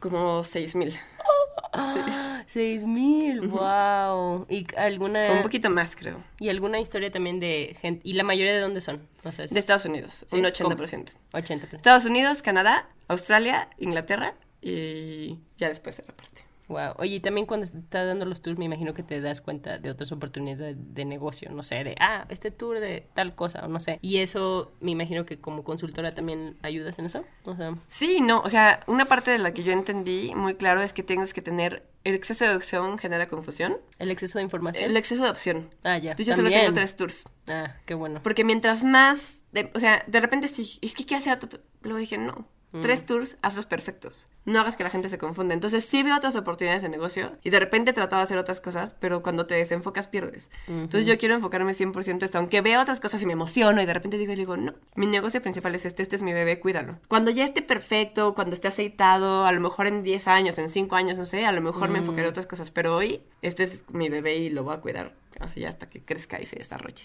Como 0.00 0.42
6000. 0.44 0.94
Seis 2.46 2.84
mil, 2.86 3.40
wow. 3.48 4.46
¿Y 4.50 4.66
alguna 4.76 5.32
Un 5.32 5.42
poquito 5.42 5.68
más, 5.70 5.94
creo. 5.96 6.22
y 6.38 6.48
alguna 6.48 6.80
historia 6.80 7.10
también 7.10 7.40
de 7.40 7.76
gente? 7.80 8.00
¿Y 8.08 8.14
la 8.14 8.22
mayoría 8.24 8.54
de 8.54 8.60
dónde 8.60 8.80
son? 8.80 9.06
De 9.22 9.58
Estados 9.60 9.84
Unidos, 9.84 10.24
Sí, 10.28 10.36
un 10.36 10.42
¿cómo? 10.58 10.74
80%. 10.74 11.12
80%. 11.32 11.76
Estados 11.76 12.06
Unidos, 12.06 12.40
Canadá, 12.42 12.88
Australia, 13.08 13.68
Inglaterra 13.78 14.34
y 14.62 15.38
ya 15.58 15.68
después 15.68 15.98
era 15.98 16.14
parte. 16.16 16.42
Wow. 16.68 16.92
Oye, 16.98 17.16
y 17.16 17.20
también 17.20 17.46
cuando 17.46 17.64
estás 17.64 18.06
dando 18.06 18.24
los 18.26 18.42
tours, 18.42 18.58
me 18.58 18.66
imagino 18.66 18.92
que 18.94 19.02
te 19.02 19.20
das 19.20 19.40
cuenta 19.40 19.78
de 19.78 19.90
otras 19.90 20.12
oportunidades 20.12 20.58
de, 20.60 20.74
de 20.76 21.04
negocio, 21.06 21.50
no 21.50 21.62
sé, 21.62 21.82
de, 21.82 21.96
ah, 21.98 22.26
este 22.28 22.50
tour 22.50 22.78
de 22.78 23.06
tal 23.14 23.34
cosa, 23.34 23.64
o 23.64 23.68
no 23.68 23.80
sé. 23.80 23.98
Y 24.02 24.18
eso, 24.18 24.72
me 24.80 24.90
imagino 24.90 25.24
que 25.24 25.38
como 25.38 25.64
consultora 25.64 26.12
también 26.12 26.56
ayudas 26.62 26.98
en 26.98 27.06
eso. 27.06 27.24
O 27.44 27.54
sea, 27.54 27.74
Sí, 27.88 28.20
no, 28.20 28.40
o 28.40 28.50
sea, 28.50 28.84
una 28.86 29.06
parte 29.06 29.30
de 29.30 29.38
la 29.38 29.52
que 29.54 29.62
yo 29.64 29.72
entendí 29.72 30.32
muy 30.34 30.54
claro 30.54 30.82
es 30.82 30.92
que 30.92 31.02
tienes 31.02 31.32
que 31.32 31.40
tener 31.42 31.84
el 32.04 32.14
exceso 32.14 32.44
de 32.44 32.54
opción 32.56 32.98
genera 32.98 33.28
confusión. 33.28 33.78
el 33.98 34.10
exceso 34.10 34.38
de 34.38 34.44
información. 34.44 34.84
El 34.90 34.96
exceso 34.96 35.24
de 35.24 35.30
opción. 35.30 35.70
Ah, 35.84 35.98
ya. 35.98 36.14
Yo 36.16 36.36
solo 36.36 36.50
tengo 36.50 36.72
tres 36.74 36.96
tours. 36.96 37.24
Ah, 37.48 37.74
qué 37.86 37.94
bueno. 37.94 38.20
Porque 38.22 38.44
mientras 38.44 38.84
más, 38.84 39.38
de- 39.52 39.70
o 39.74 39.80
sea, 39.80 40.04
de 40.06 40.20
repente 40.20 40.48
sí, 40.48 40.78
es 40.82 40.94
que 40.94 41.06
quiero 41.06 41.20
hacer 41.22 41.32
otro, 41.32 41.48
tu- 41.48 41.60
luego 41.82 41.98
dije, 41.98 42.18
no, 42.18 42.46
Mm. 42.72 42.80
tres 42.80 43.06
tours, 43.06 43.36
hazlos 43.42 43.66
perfectos. 43.66 44.26
No 44.44 44.60
hagas 44.60 44.76
que 44.76 44.84
la 44.84 44.90
gente 44.90 45.08
se 45.08 45.18
confunda. 45.18 45.54
Entonces 45.54 45.84
sí 45.84 46.02
veo 46.02 46.16
otras 46.16 46.36
oportunidades 46.36 46.82
de 46.82 46.88
negocio 46.88 47.32
y 47.42 47.50
de 47.50 47.60
repente 47.60 47.90
he 47.90 47.94
tratado 47.94 48.20
de 48.20 48.24
hacer 48.24 48.38
otras 48.38 48.60
cosas, 48.60 48.94
pero 48.98 49.22
cuando 49.22 49.46
te 49.46 49.54
desenfocas 49.54 50.08
pierdes. 50.08 50.48
Entonces 50.66 51.06
yo 51.06 51.18
quiero 51.18 51.34
enfocarme 51.34 51.72
100% 51.72 52.08
en 52.08 52.22
esto, 52.22 52.38
aunque 52.38 52.60
veo 52.60 52.80
otras 52.80 53.00
cosas 53.00 53.22
y 53.22 53.26
me 53.26 53.32
emociono 53.32 53.82
y 53.82 53.86
de 53.86 53.94
repente 53.94 54.16
digo, 54.16 54.32
y 54.32 54.36
digo, 54.36 54.56
no, 54.56 54.74
mi 54.94 55.06
negocio 55.06 55.42
principal 55.42 55.74
es 55.74 55.84
este, 55.84 56.02
este 56.02 56.16
es 56.16 56.22
mi 56.22 56.32
bebé, 56.32 56.60
cuídalo. 56.60 56.98
Cuando 57.08 57.30
ya 57.30 57.44
esté 57.44 57.62
perfecto, 57.62 58.34
cuando 58.34 58.54
esté 58.54 58.68
aceitado, 58.68 59.44
a 59.46 59.52
lo 59.52 59.60
mejor 59.60 59.86
en 59.86 60.02
10 60.02 60.28
años, 60.28 60.58
en 60.58 60.70
5 60.70 60.96
años, 60.96 61.18
no 61.18 61.24
sé, 61.26 61.44
a 61.44 61.52
lo 61.52 61.60
mejor 61.60 61.90
me 61.90 61.98
enfocaré 61.98 62.24
en 62.24 62.30
otras 62.30 62.46
cosas, 62.46 62.70
pero 62.70 62.96
hoy 62.96 63.22
este 63.42 63.64
es 63.64 63.84
mi 63.88 64.08
bebé 64.08 64.36
y 64.36 64.50
lo 64.50 64.64
voy 64.64 64.74
a 64.74 64.80
cuidar 64.80 65.14
así 65.40 65.64
hasta 65.64 65.88
que 65.88 66.00
crezca 66.02 66.40
y 66.40 66.46
se 66.46 66.56
desarrolle. 66.56 67.04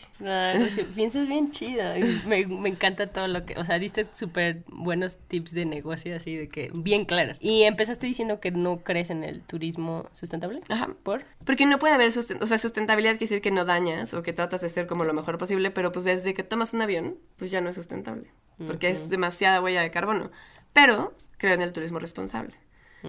Sí, 0.69 0.83
piensas 0.95 1.27
bien 1.27 1.51
chido. 1.51 1.83
me 2.27 2.69
encanta 2.69 3.07
todo 3.07 3.27
lo 3.27 3.45
que. 3.45 3.57
O 3.59 3.65
sea, 3.65 3.79
diste 3.79 4.03
súper 4.13 4.63
buenos 4.67 5.17
tips 5.27 5.53
de 5.53 5.65
negocio, 5.65 6.15
así 6.15 6.35
de 6.35 6.49
que 6.49 6.71
bien 6.75 7.05
claras. 7.05 7.37
Y 7.41 7.63
empezaste 7.63 8.07
diciendo 8.07 8.39
que 8.39 8.51
no 8.51 8.77
crees 8.83 9.09
en 9.09 9.23
el 9.23 9.41
turismo 9.41 10.09
sustentable. 10.13 10.61
Ajá. 10.69 10.89
¿Por? 11.03 11.23
Porque 11.45 11.65
no 11.65 11.79
puede 11.79 11.93
haber 11.93 12.11
susten- 12.11 12.41
o 12.41 12.45
sea, 12.45 12.57
sustentabilidad 12.57 13.11
quiere 13.13 13.25
decir 13.25 13.41
que 13.41 13.51
no 13.51 13.65
dañas 13.65 14.13
o 14.13 14.23
que 14.23 14.33
tratas 14.33 14.61
de 14.61 14.69
ser 14.69 14.87
como 14.87 15.03
lo 15.03 15.13
mejor 15.13 15.37
posible, 15.37 15.71
pero 15.71 15.91
pues 15.91 16.05
desde 16.05 16.33
que 16.33 16.43
tomas 16.43 16.73
un 16.73 16.81
avión, 16.81 17.17
pues 17.37 17.51
ya 17.51 17.61
no 17.61 17.69
es 17.69 17.75
sustentable, 17.75 18.31
porque 18.67 18.89
es 18.89 19.09
demasiada 19.09 19.61
huella 19.61 19.81
de 19.81 19.91
carbono. 19.91 20.31
Pero 20.73 21.13
creo 21.37 21.53
en 21.53 21.61
el 21.61 21.73
turismo 21.73 21.99
responsable. 21.99 22.55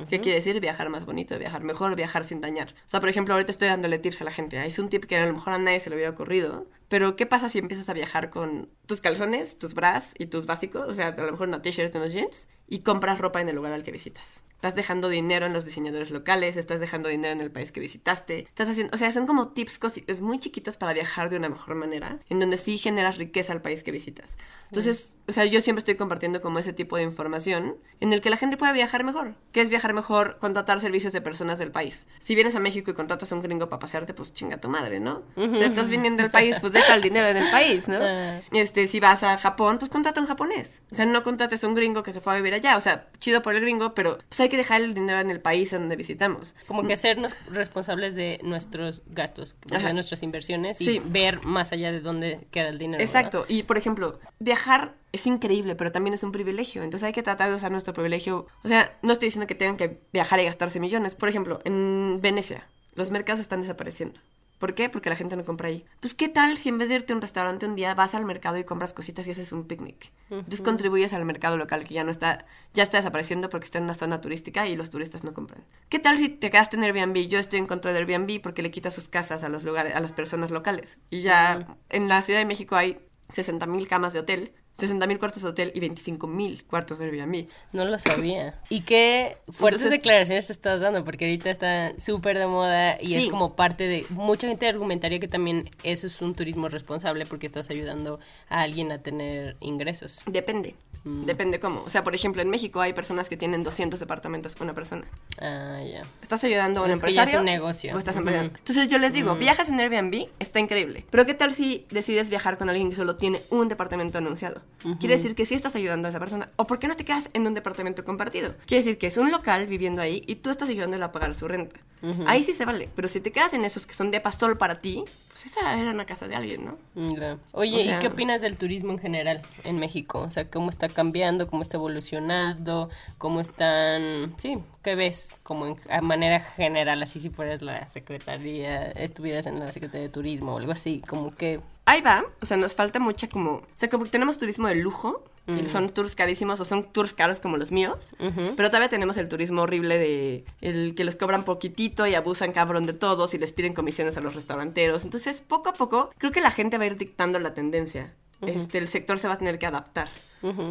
¿Qué 0.09 0.21
quiere 0.21 0.39
decir? 0.39 0.61
Viajar 0.61 0.89
más 0.89 1.07
bonito, 1.07 1.39
viajar 1.39 1.63
mejor, 1.63 1.95
viajar 1.97 2.25
sin 2.25 2.41
dañar. 2.41 2.75
O 2.87 2.89
sea, 2.89 3.01
por 3.01 3.09
ejemplo, 3.09 3.35
ahorita 3.35 3.53
estoy 3.53 3.69
dándole 3.69 3.99
tips 3.99 4.21
a 4.23 4.25
la 4.25 4.33
gente. 4.33 4.65
Es 4.65 4.79
un 4.79 4.89
tip 4.89 5.05
que 5.05 5.17
a 5.17 5.27
lo 5.27 5.33
mejor 5.33 5.53
a 5.53 5.59
nadie 5.59 5.81
se 5.81 5.91
le 5.91 5.97
hubiera 5.97 6.11
ocurrido. 6.11 6.67
Pero, 6.89 7.17
¿qué 7.17 7.27
pasa 7.27 7.49
si 7.49 7.59
empiezas 7.59 7.89
a 7.89 7.93
viajar 7.93 8.31
con 8.31 8.69
tus 8.87 9.01
calzones, 9.01 9.59
tus 9.59 9.75
bras 9.75 10.15
y 10.19 10.27
tus 10.27 10.47
básicos? 10.47 10.89
O 10.89 10.95
sea, 10.95 11.09
a 11.09 11.17
lo 11.17 11.33
mejor 11.33 11.49
una 11.49 11.63
t-shirt 11.63 11.95
y 11.95 11.99
unos 11.99 12.13
jeans. 12.13 12.49
Y 12.69 12.81
compras 12.81 13.19
ropa 13.19 13.41
en 13.41 13.49
el 13.49 13.57
lugar 13.57 13.73
al 13.73 13.83
que 13.83 13.93
visitas. 13.93 14.43
Estás 14.55 14.77
dejando 14.77 15.11
dinero 15.11 15.45
en 15.45 15.53
los 15.53 15.67
diseñadores 15.67 16.11
locales, 16.11 16.57
estás 16.57 16.81
dejando 16.81 17.11
dinero 17.11 17.35
en 17.35 17.43
el 17.43 17.51
país 17.51 17.71
que 17.71 17.81
visitaste. 17.81 18.47
Estás 18.49 18.71
haciendo, 18.71 18.95
o 18.95 18.99
sea, 18.99 19.13
son 19.13 19.27
como 19.27 19.49
tips 19.49 19.79
muy 20.21 20.41
chiquitos 20.41 20.79
para 20.79 20.95
viajar 20.95 21.29
de 21.29 21.37
una 21.37 21.51
mejor 21.51 21.75
manera, 21.75 22.21
en 22.31 22.41
donde 22.41 22.57
sí 22.57 22.79
generas 22.79 23.19
riqueza 23.19 23.53
al 23.53 23.61
país 23.61 23.83
que 23.83 23.91
visitas. 23.91 24.37
Entonces, 24.71 25.19
o 25.29 25.33
sea, 25.33 25.45
yo 25.45 25.61
siempre 25.61 25.81
estoy 25.81 25.95
compartiendo 25.95 26.41
como 26.41 26.59
ese 26.59 26.73
tipo 26.73 26.97
de 26.97 27.03
información 27.03 27.77
en 28.01 28.13
el 28.13 28.21
que 28.21 28.29
la 28.29 28.37
gente 28.37 28.57
pueda 28.57 28.73
viajar 28.73 29.05
mejor. 29.05 29.35
¿Qué 29.53 29.61
es 29.61 29.71
viajar 29.71 29.95
mejor? 29.95 30.39
Contratar 30.39 30.81
servicios 30.81 31.13
de 31.13 31.21
personas 31.21 31.59
del 31.59 31.71
país. 31.71 32.07
Si 32.19 32.35
vienes 32.35 32.57
a 32.57 32.61
México 32.61 32.91
y 32.91 32.95
contratas 32.95 33.31
a 33.31 33.35
un 33.37 33.43
gringo 33.43 33.69
para 33.69 33.79
pasearte, 33.79 34.15
pues 34.15 34.33
chinga 34.33 34.59
tu 34.59 34.69
madre, 34.69 35.01
¿no? 35.01 35.23
O 35.37 35.55
sea, 35.55 35.67
estás 35.67 35.89
viniendo 35.89 36.23
al 36.23 36.31
país, 36.31 36.57
pues 36.61 36.73
deja 36.73 36.95
el 36.95 37.03
dinero 37.03 37.29
en 37.29 37.37
el 37.37 37.51
país, 37.51 37.89
¿no? 37.89 37.99
Ah. 38.15 38.41
Este, 38.53 38.87
si 38.87 39.01
vas 39.01 39.23
a 39.23 39.39
Japón, 39.39 39.79
pues 39.79 39.91
contrata 39.91 40.21
a 40.21 40.23
un 40.23 40.29
japonés. 40.29 40.83
O 40.93 40.95
sea, 40.95 41.05
no 41.05 41.23
contrates 41.23 41.65
a 41.65 41.69
un 41.69 41.75
gringo 41.75 42.03
que 42.03 42.13
se 42.13 42.21
fue 42.21 42.35
a 42.35 42.37
vivir 42.37 42.54
allá. 42.55 42.77
O 42.77 42.81
sea, 42.81 43.07
chido 43.21 43.43
por 43.43 43.55
el 43.55 43.61
gringo, 43.61 43.95
pero 43.95 44.19
pues 44.29 44.41
hay 44.41 44.49
que 44.49 44.57
dejar 44.57 44.81
el 44.83 44.95
dinero 44.95 45.21
en 45.21 45.31
el 45.31 45.41
país 45.41 45.73
en 45.73 45.81
donde 45.81 45.97
visitamos. 45.97 46.55
Como 46.67 46.83
que 46.83 46.93
hacernos 46.95 47.37
responsables 47.51 48.15
de 48.15 48.41
nuestros 48.43 49.03
gastos, 49.07 49.57
Ajá. 49.73 49.89
de 49.89 49.95
nuestras 49.95 50.23
inversiones 50.23 50.81
y 50.81 50.85
Sí. 50.87 51.03
ver 51.05 51.43
más 51.43 51.73
allá 51.73 51.93
de 51.93 52.01
dónde 52.01 52.47
queda 52.51 52.69
el 52.69 52.79
dinero. 52.79 52.99
¿verdad? 53.03 53.17
Exacto. 53.17 53.45
Y 53.49 53.63
por 53.65 53.77
ejemplo, 53.79 54.21
viajar 54.39 54.95
es 55.13 55.27
increíble, 55.27 55.75
pero 55.77 55.93
también 55.93 56.15
es 56.15 56.23
un 56.23 56.33
privilegio. 56.33 56.83
Entonces 56.83 57.07
hay 57.07 57.13
que 57.13 57.23
tratar 57.23 57.49
de 57.49 57.55
usar 57.57 57.71
nuestro 57.71 57.93
privilegio. 57.95 58.47
O 58.65 58.69
sea, 58.69 58.97
no 59.03 59.13
estoy 59.13 59.27
diciendo 59.29 59.47
que 59.47 59.55
tengan 59.55 59.77
que 59.77 60.01
viajar 60.13 60.41
y 60.41 60.45
gastarse 60.45 60.81
millones. 60.81 61.15
Por 61.15 61.29
ejemplo, 61.29 61.61
en 61.65 62.19
Venecia, 62.21 62.67
los 62.95 63.11
mercados 63.11 63.41
están 63.41 63.61
desapareciendo. 63.61 64.21
¿Por 64.65 64.75
qué? 64.75 64.89
Porque 64.89 65.11
la 65.11 65.17
gente 65.17 65.37
no 65.37 65.45
compra 65.45 65.69
ahí. 65.69 65.85
Pues, 66.01 66.15
¿qué 66.15 66.31
tal 66.31 66.57
si 66.57 66.71
en 66.71 66.79
vez 66.79 66.89
de 66.89 66.95
irte 66.95 67.13
a 67.13 67.17
un 67.17 67.21
restaurante 67.21 67.67
un 67.67 67.75
día 67.75 67.95
vas 67.95 68.15
al 68.15 68.25
mercado 68.25 68.57
y 68.57 68.65
compras 68.65 68.95
cositas 68.95 69.27
y 69.27 69.33
haces 69.33 69.53
un 69.53 69.67
picnic? 69.67 70.11
Entonces 70.31 70.63
contribuyes 70.63 71.13
al 71.13 71.27
mercado 71.27 71.59
local 71.59 71.87
que 71.87 71.93
ya 71.93 72.03
no 72.03 72.11
está, 72.11 72.47
ya 72.73 72.83
está 72.83 72.97
desapareciendo 72.97 73.51
porque 73.51 73.67
está 73.67 73.77
en 73.77 73.85
una 73.85 73.93
zona 73.93 74.23
turística 74.23 74.67
y 74.67 74.75
los 74.75 74.89
turistas 74.89 75.23
no 75.23 75.35
compran. 75.35 75.63
¿Qué 75.91 75.99
tal 75.99 76.17
si 76.17 76.31
te 76.31 76.51
quedaste 76.51 76.79
en 76.79 76.85
Airbnb? 76.85 77.29
Yo 77.29 77.39
estoy 77.39 77.59
en 77.59 77.67
contra 77.67 77.93
de 77.93 77.99
Airbnb 77.99 78.41
porque 78.41 78.63
le 78.63 78.71
quita 78.71 78.91
sus 78.91 79.11
casas 79.11 79.43
a 79.43 79.51
los 79.51 79.65
lugares, 79.65 79.95
a 79.95 80.01
las 80.01 80.13
personas 80.13 80.51
locales. 80.51 80.97
Y 81.11 81.21
ya 81.21 81.77
en 81.91 82.09
la 82.09 82.23
Ciudad 82.23 82.39
de 82.39 82.47
México 82.47 82.75
hay 82.75 83.01
60 83.29 83.67
mil 83.67 83.87
camas 83.87 84.15
de 84.15 84.21
hotel 84.21 84.55
60 84.79 85.07
mil 85.07 85.19
cuartos 85.19 85.43
de 85.43 85.49
hotel 85.49 85.73
y 85.75 85.81
25 85.81 86.27
mil 86.27 86.65
cuartos 86.65 86.99
de 86.99 87.07
Airbnb. 87.07 87.47
No 87.73 87.85
lo 87.85 87.99
sabía. 87.99 88.61
¿Y 88.69 88.81
qué 88.81 89.37
fuertes 89.51 89.83
Entonces- 89.83 89.91
declaraciones 89.91 90.51
estás 90.51 90.81
dando? 90.81 91.05
Porque 91.05 91.27
ahorita 91.27 91.51
está 91.51 91.93
súper 91.99 92.39
de 92.39 92.47
moda 92.47 92.97
y 93.01 93.15
es 93.15 93.29
como 93.31 93.55
parte 93.55 93.87
de... 93.87 94.05
Mucha 94.11 94.49
gente 94.49 94.67
argumentaría 94.69 95.21
que 95.21 95.29
también 95.29 95.71
eso 95.85 96.07
es 96.07 96.21
un 96.23 96.35
turismo 96.35 96.69
responsable 96.69 97.25
porque 97.27 97.47
estás 97.47 97.71
ayudando 97.71 98.19
a 98.49 98.63
alguien 98.63 98.91
a 98.93 98.99
tener 99.03 99.57
ingresos. 99.61 100.23
Depende. 100.27 100.75
Depende 101.07 101.61
cómo. 101.61 101.83
O 101.85 101.91
sea, 101.91 102.03
por 102.03 102.15
ejemplo, 102.15 102.41
en 102.41 102.49
México 102.49 102.81
hay 102.81 102.95
personas 102.95 103.29
que 103.29 103.37
tienen 103.37 103.63
200 103.63 104.01
departamentos 104.01 104.57
con 104.57 104.65
una 104.69 104.75
persona. 104.75 105.07
Ah, 105.39 105.79
ya. 105.85 106.03
¿Estás 106.23 106.43
ayudando 106.45 106.81
a 106.81 106.85
un 106.87 106.93
Es 106.93 107.03
que 107.03 107.13
ya 107.13 107.25
es 107.25 107.29
empresario? 107.29 107.41
un 107.41 107.45
negocio. 107.45 107.95
O 107.95 107.99
estás 107.99 108.17
empezando. 108.17 108.57
Entonces 108.59 108.89
yo 108.89 108.97
les 108.99 109.13
digo, 109.13 109.35
viajas 109.37 109.69
en 109.69 109.79
Airbnb, 109.81 110.29
está 110.39 110.61
increíble. 110.61 111.05
Pero 111.11 111.27
¿qué 111.27 111.35
tal 111.35 111.53
si 111.53 111.87
decides 111.91 112.31
viajar 112.31 112.57
con 112.57 112.71
alguien 112.71 112.89
que 112.89 112.97
solo 112.97 113.17
tiene 113.17 113.43
un 113.51 113.69
departamento 113.69 114.17
anunciado? 114.17 114.63
Quiere 115.01 115.17
decir 115.17 115.35
que 115.35 115.47
sí 115.47 115.55
estás 115.55 115.75
ayudando 115.77 116.09
a 116.09 116.11
esa 116.11 116.21
persona. 116.21 116.51
¿O 116.57 116.67
por 116.67 116.79
qué 116.79 116.89
no 116.89 116.97
te 116.97 117.05
quedas 117.05 117.31
en 117.33 117.47
un 117.47 117.55
departamento 117.55 118.05
compartido? 118.05 118.55
Quiere 118.67 118.85
decir 118.85 118.99
que 118.99 119.07
es 119.07 119.17
un 119.17 119.31
local 119.31 119.67
viviendo 119.67 120.03
ahí 120.03 120.23
y 120.27 120.37
tú 120.37 120.51
estás 120.51 120.69
ayudándole 120.69 121.05
a 121.05 121.13
pagar 121.13 121.35
su 121.35 121.49
renta. 121.49 121.81
Ahí 122.27 122.45
sí 122.45 122.53
se 122.53 122.65
vale. 122.65 122.89
Pero 122.95 123.09
si 123.09 123.21
te 123.21 123.31
quedas 123.33 123.53
en 123.55 123.65
esos 123.65 123.87
que 123.87 123.95
son 123.95 124.11
de 124.11 124.21
pasol 124.21 124.57
para 124.59 124.77
ti, 124.81 125.05
pues 125.29 125.47
esa 125.47 125.79
era 125.79 125.91
una 125.91 126.07
casa 126.07 126.29
de 126.29 126.35
alguien, 126.37 126.65
¿no? 126.65 126.79
Mm. 126.95 127.39
Oye, 127.53 127.77
O 127.77 127.81
sea- 127.81 127.97
¿y 127.97 128.01
qué 128.01 128.07
opinas 128.09 128.41
del 128.43 128.57
turismo 128.57 128.93
en 128.93 128.99
general 128.99 129.43
en 129.65 129.79
México? 129.79 130.21
O 130.21 130.31
sea, 130.31 130.49
¿cómo 130.51 130.71
está 130.71 130.89
cambiando? 130.89 131.47
¿Cómo 131.49 131.63
está 131.63 131.77
evolucionando? 131.77 132.91
¿Cómo 133.19 133.41
están...? 133.41 134.35
Sí, 134.39 134.59
¿qué 134.83 134.95
ves? 134.95 135.33
Como 135.43 135.67
en, 135.67 135.77
a 135.91 136.01
manera 136.01 136.41
general, 136.41 137.03
así 137.03 137.21
si 137.21 137.31
fueras 137.31 137.63
la 137.63 137.87
secretaría, 137.89 138.91
estuvieras 138.93 139.47
en 139.47 139.59
la 139.61 139.73
Secretaría 139.73 140.03
de 140.07 140.13
Turismo 140.13 140.55
o 140.55 140.59
algo 140.59 140.73
así, 140.73 141.03
como 141.09 141.35
que... 141.35 141.61
Ahí 141.87 142.01
va, 142.01 142.25
o 142.41 142.47
sea, 142.47 142.57
nos 142.57 142.75
falta 142.75 142.99
mucha 142.99 143.29
como, 143.29 143.51
o 143.57 143.63
sea, 143.75 143.89
como 143.91 144.05
que 144.05 144.11
tenemos 144.11 144.39
turismo 144.39 144.69
de 144.69 144.77
lujo, 144.77 145.23
y 145.47 145.67
son 145.67 145.91
tours 145.91 146.15
carísimos 146.15 146.59
o 146.61 146.65
son 146.65 146.85
tours 146.85 147.13
caros 147.13 147.41
como 147.41 147.57
los 147.57 147.71
míos, 147.71 148.15
pero 148.57 148.69
todavía 148.69 148.89
tenemos 148.89 149.17
el 149.17 149.29
turismo 149.29 149.63
horrible 149.63 149.99
de 149.99 150.45
el 150.61 150.95
que 150.95 151.05
les 151.05 151.17
cobran 151.17 151.45
poquitito 151.45 152.07
y 152.07 152.15
abusan 152.15 152.53
cabrón 152.53 152.87
de 152.87 152.95
todos 152.95 153.35
y 153.35 153.39
les 153.39 153.53
piden 153.53 153.75
comisiones 153.75 154.17
a 154.17 154.21
los 154.21 154.35
restauranteros. 154.35 155.05
Entonces, 155.05 155.43
poco 155.43 155.69
a 155.69 155.75
poco, 155.75 156.11
creo 156.19 156.33
que 156.33 156.41
la 156.41 156.51
gente 156.51 156.79
va 156.79 156.85
a 156.85 156.87
ir 156.89 156.97
dictando 156.97 157.39
la 157.39 157.53
tendencia. 157.55 158.15
Este, 158.49 158.79
el 158.79 158.89
sector 158.89 159.19
se 159.19 159.29
va 159.29 159.35
a 159.35 159.39
tener 159.39 159.59
que 159.59 159.67
adaptar 159.67 160.09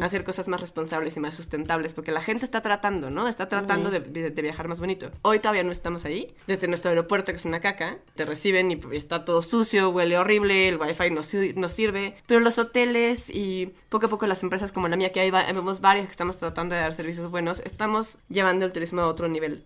a 0.00 0.04
hacer 0.04 0.22
cosas 0.22 0.46
más 0.46 0.60
responsables 0.60 1.16
y 1.16 1.20
más 1.20 1.34
sustentables, 1.34 1.94
porque 1.94 2.12
la 2.12 2.20
gente 2.20 2.44
está 2.44 2.60
tratando, 2.62 3.10
¿no? 3.10 3.26
Está 3.26 3.48
tratando 3.48 3.90
de, 3.90 3.98
de- 3.98 4.30
de 4.30 4.42
viajar 4.42 4.68
más 4.68 4.78
bonito. 4.78 5.10
Hoy 5.22 5.40
todavía 5.40 5.64
no 5.64 5.72
estamos 5.72 6.04
ahí. 6.04 6.32
Desde 6.46 6.68
nuestro 6.68 6.90
aeropuerto, 6.90 7.32
que 7.32 7.38
es 7.38 7.44
una 7.44 7.58
caca, 7.58 7.96
te 8.14 8.24
reciben 8.24 8.70
y 8.70 8.80
está 8.92 9.24
todo 9.24 9.42
sucio, 9.42 9.90
huele 9.90 10.16
horrible, 10.16 10.68
el 10.68 10.78
wifi 10.80 11.10
no, 11.10 11.22
no 11.56 11.68
sirve. 11.68 12.14
Pero 12.28 12.38
los 12.38 12.56
hoteles 12.58 13.28
y 13.30 13.74
poco 13.88 14.06
a 14.06 14.08
poco 14.10 14.28
las 14.28 14.44
empresas 14.44 14.70
como 14.70 14.86
la 14.86 14.96
mía, 14.96 15.10
que 15.10 15.18
hay 15.18 15.32
vemos 15.32 15.80
varias 15.80 16.06
que 16.06 16.12
estamos 16.12 16.36
tratando 16.36 16.76
de 16.76 16.80
dar 16.80 16.94
servicios 16.94 17.28
buenos, 17.32 17.58
estamos 17.64 18.18
llevando 18.28 18.64
el 18.66 18.70
turismo 18.72 19.00
a 19.00 19.08
otro 19.08 19.26
nivel. 19.26 19.64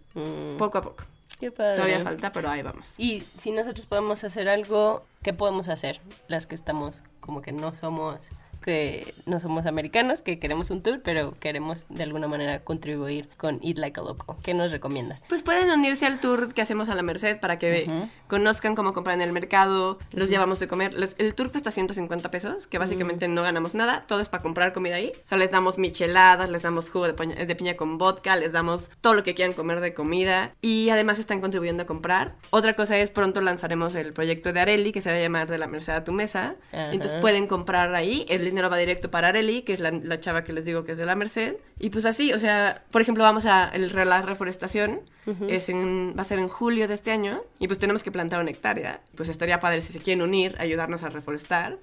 Poco 0.56 0.78
a 0.78 0.82
poco. 0.82 1.04
Qué 1.40 1.52
padre. 1.52 1.74
Todavía 1.74 2.00
falta, 2.00 2.32
pero 2.32 2.48
ahí 2.50 2.62
vamos. 2.62 2.94
Y 2.98 3.22
si 3.36 3.52
nosotros 3.52 3.86
podemos 3.86 4.24
hacer 4.24 4.48
algo, 4.48 5.04
¿qué 5.22 5.32
podemos 5.32 5.68
hacer? 5.68 6.00
Las 6.26 6.46
que 6.46 6.54
estamos 6.54 7.04
como 7.20 7.42
que 7.42 7.52
no 7.52 7.74
somos 7.74 8.30
que 8.62 9.12
no 9.26 9.40
somos 9.40 9.66
americanos, 9.66 10.22
que 10.22 10.38
queremos 10.38 10.70
un 10.70 10.82
tour, 10.82 11.00
pero 11.02 11.34
queremos 11.40 11.86
de 11.88 12.02
alguna 12.02 12.28
manera 12.28 12.60
contribuir 12.60 13.28
con 13.36 13.60
Eat 13.62 13.78
Like 13.78 14.00
a 14.00 14.02
Loco. 14.02 14.36
¿Qué 14.42 14.54
nos 14.54 14.70
recomiendas? 14.70 15.22
Pues 15.28 15.42
pueden 15.42 15.70
unirse 15.70 16.06
al 16.06 16.20
tour 16.20 16.52
que 16.52 16.60
hacemos 16.62 16.88
a 16.88 16.94
la 16.94 17.02
Merced 17.02 17.38
para 17.40 17.58
que 17.58 17.86
conozcan 18.26 18.74
cómo 18.74 18.92
comprar 18.92 19.14
en 19.14 19.22
el 19.22 19.32
mercado, 19.32 19.98
los 20.12 20.28
llevamos 20.30 20.60
de 20.60 20.68
comer. 20.68 20.92
Los- 20.94 21.14
el 21.18 21.34
tour 21.34 21.50
cuesta 21.50 21.70
150 21.70 22.30
pesos, 22.30 22.66
que 22.66 22.78
básicamente 22.78 23.28
no 23.28 23.42
ganamos 23.42 23.74
nada, 23.74 24.04
todo 24.06 24.20
es 24.20 24.28
para 24.28 24.42
comprar 24.42 24.72
comida 24.72 24.96
ahí. 24.96 25.12
O 25.24 25.28
sea, 25.28 25.38
les 25.38 25.50
damos 25.50 25.78
micheladas, 25.78 26.50
les 26.50 26.62
damos 26.62 26.90
jugo 26.90 27.06
de, 27.06 27.14
poña- 27.14 27.36
de 27.36 27.56
piña 27.56 27.76
con 27.76 27.98
vodka, 27.98 28.36
les 28.36 28.52
damos 28.52 28.90
todo 29.00 29.14
lo 29.14 29.22
que 29.22 29.34
quieran 29.34 29.54
comer 29.54 29.80
de 29.80 29.94
comida 29.94 30.52
y 30.60 30.90
además 30.90 31.18
están 31.18 31.40
contribuyendo 31.40 31.82
a 31.84 31.86
comprar. 31.86 32.34
Otra 32.50 32.74
cosa 32.74 32.98
es, 32.98 33.10
pronto 33.10 33.40
lanzaremos 33.40 33.94
el 33.94 34.12
proyecto 34.12 34.52
de 34.52 34.60
Areli, 34.60 34.92
que 34.92 35.00
se 35.02 35.10
va 35.10 35.16
a 35.16 35.20
llamar 35.20 35.48
De 35.48 35.58
la 35.58 35.66
Merced 35.66 35.92
a 35.92 36.04
tu 36.04 36.12
mesa. 36.12 36.56
Entonces 36.72 37.20
pueden 37.20 37.46
comprar 37.46 37.94
ahí, 37.94 38.26
el 38.28 38.47
dinero 38.48 38.68
va 38.70 38.76
directo 38.76 39.10
para 39.10 39.28
Areli, 39.28 39.62
que 39.62 39.72
es 39.72 39.80
la, 39.80 39.90
la 39.90 40.20
chava 40.20 40.44
que 40.44 40.52
les 40.52 40.64
digo 40.64 40.84
que 40.84 40.92
es 40.92 40.98
de 40.98 41.06
la 41.06 41.14
Merced. 41.14 41.56
Y 41.78 41.90
pues 41.90 42.04
así, 42.04 42.32
o 42.32 42.38
sea, 42.38 42.82
por 42.90 43.00
ejemplo, 43.02 43.22
vamos 43.24 43.46
a 43.46 43.68
el, 43.68 43.92
la 43.94 44.22
reforestación, 44.22 45.00
es 45.48 45.68
en, 45.68 46.14
va 46.16 46.22
a 46.22 46.24
ser 46.24 46.38
en 46.38 46.48
julio 46.48 46.88
de 46.88 46.94
este 46.94 47.10
año, 47.10 47.42
y 47.58 47.66
pues 47.66 47.78
tenemos 47.78 48.02
que 48.02 48.10
plantar 48.10 48.40
una 48.40 48.50
hectárea. 48.50 49.00
Pues 49.14 49.28
estaría 49.28 49.60
padre 49.60 49.82
si 49.82 49.92
se 49.92 49.98
quieren 49.98 50.22
unir, 50.22 50.56
ayudarnos 50.58 51.02
a 51.02 51.10
reforestar, 51.10 51.76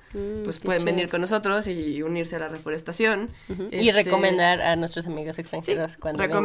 pues 0.44 0.58
qué 0.60 0.66
pueden 0.66 0.84
venir 0.84 1.10
con 1.10 1.22
nosotros 1.22 1.68
y 1.68 2.02
unirse 2.02 2.38
a 2.38 2.40
la 2.40 2.48
reforestación. 2.48 3.30
Y 3.72 3.90
Este, 3.90 4.04
recomendar 4.04 4.62
a 4.62 4.76
nuestros 4.76 5.06
amigos 5.06 5.36
Sí, 5.36 5.42
extranjeros 5.42 5.98
cuando 5.98 6.24
vengan. 6.24 6.38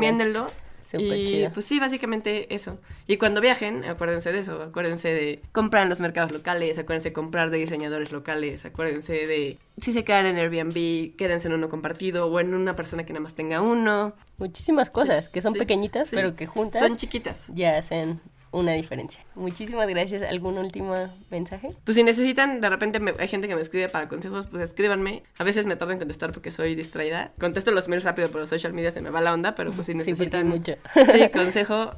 Súper 0.84 1.16
y 1.18 1.26
chido. 1.26 1.50
pues 1.52 1.66
sí, 1.66 1.78
básicamente 1.80 2.52
eso. 2.54 2.78
Y 3.06 3.16
cuando 3.16 3.40
viajen, 3.40 3.84
acuérdense 3.84 4.32
de 4.32 4.38
eso. 4.40 4.62
Acuérdense 4.62 5.08
de 5.08 5.40
comprar 5.52 5.84
en 5.84 5.88
los 5.88 6.00
mercados 6.00 6.32
locales, 6.32 6.78
acuérdense 6.78 7.10
de 7.10 7.12
comprar 7.12 7.50
de 7.50 7.58
diseñadores 7.58 8.12
locales, 8.12 8.64
acuérdense 8.64 9.12
de 9.26 9.58
si 9.80 9.92
se 9.92 10.04
quedan 10.04 10.26
en 10.26 10.36
Airbnb, 10.36 11.16
quédense 11.16 11.48
en 11.48 11.54
uno 11.54 11.68
compartido 11.68 12.26
o 12.26 12.40
en 12.40 12.54
una 12.54 12.76
persona 12.76 13.04
que 13.04 13.12
nada 13.12 13.22
más 13.22 13.34
tenga 13.34 13.60
uno. 13.62 14.14
Muchísimas 14.38 14.90
cosas 14.90 15.28
que 15.28 15.40
son 15.42 15.52
Sí, 15.54 15.58
pequeñitas, 15.58 16.08
sí. 16.08 16.16
pero 16.16 16.34
que 16.36 16.46
juntas 16.46 16.86
Son 16.86 16.96
chiquitas. 16.96 17.44
ya 17.48 17.78
hacen 17.78 18.20
una 18.52 18.72
diferencia. 18.72 19.20
Muchísimas 19.34 19.86
gracias. 19.88 20.22
¿Algún 20.22 20.58
último 20.58 20.94
mensaje? 21.30 21.70
Pues 21.84 21.96
si 21.96 22.02
necesitan, 22.02 22.60
de 22.60 22.68
repente 22.68 22.98
me- 23.00 23.14
hay 23.18 23.28
gente 23.28 23.46
que 23.48 23.54
me 23.54 23.60
escribe 23.62 23.88
para 23.88 24.08
consejos, 24.08 24.46
pues 24.50 24.62
escríbanme. 24.62 25.22
A 25.38 25.44
veces 25.44 25.66
me 25.66 25.76
tardo 25.76 25.92
en 25.92 25.98
contestar 25.98 26.32
porque 26.32 26.50
soy 26.50 26.74
distraída. 26.74 27.32
Contesto 27.38 27.70
los 27.70 27.88
mails 27.88 28.04
rápido, 28.04 28.28
pero 28.30 28.46
social 28.46 28.72
media 28.72 28.90
se 28.92 29.00
me 29.00 29.10
va 29.10 29.20
la 29.20 29.32
onda, 29.32 29.54
pero 29.54 29.70
pues 29.72 29.86
si 29.86 29.94
necesitan 29.94 30.48
mucho. 30.48 30.74
sí, 30.94 31.28
consejo, 31.32 31.92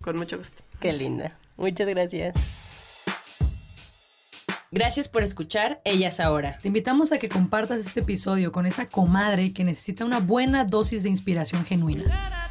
con 0.00 0.16
mucho 0.16 0.38
gusto. 0.38 0.62
Qué 0.80 0.92
linda. 0.92 1.36
Muchas 1.56 1.86
gracias. 1.86 2.34
Gracias 4.74 5.06
por 5.08 5.22
escuchar 5.22 5.82
Ellas 5.84 6.18
Ahora. 6.18 6.58
Te 6.62 6.68
invitamos 6.68 7.12
a 7.12 7.18
que 7.18 7.28
compartas 7.28 7.80
este 7.80 8.00
episodio 8.00 8.52
con 8.52 8.64
esa 8.64 8.86
comadre 8.86 9.52
que 9.52 9.64
necesita 9.64 10.04
una 10.06 10.18
buena 10.18 10.64
dosis 10.64 11.02
de 11.02 11.10
inspiración 11.10 11.64
genuina. 11.66 12.50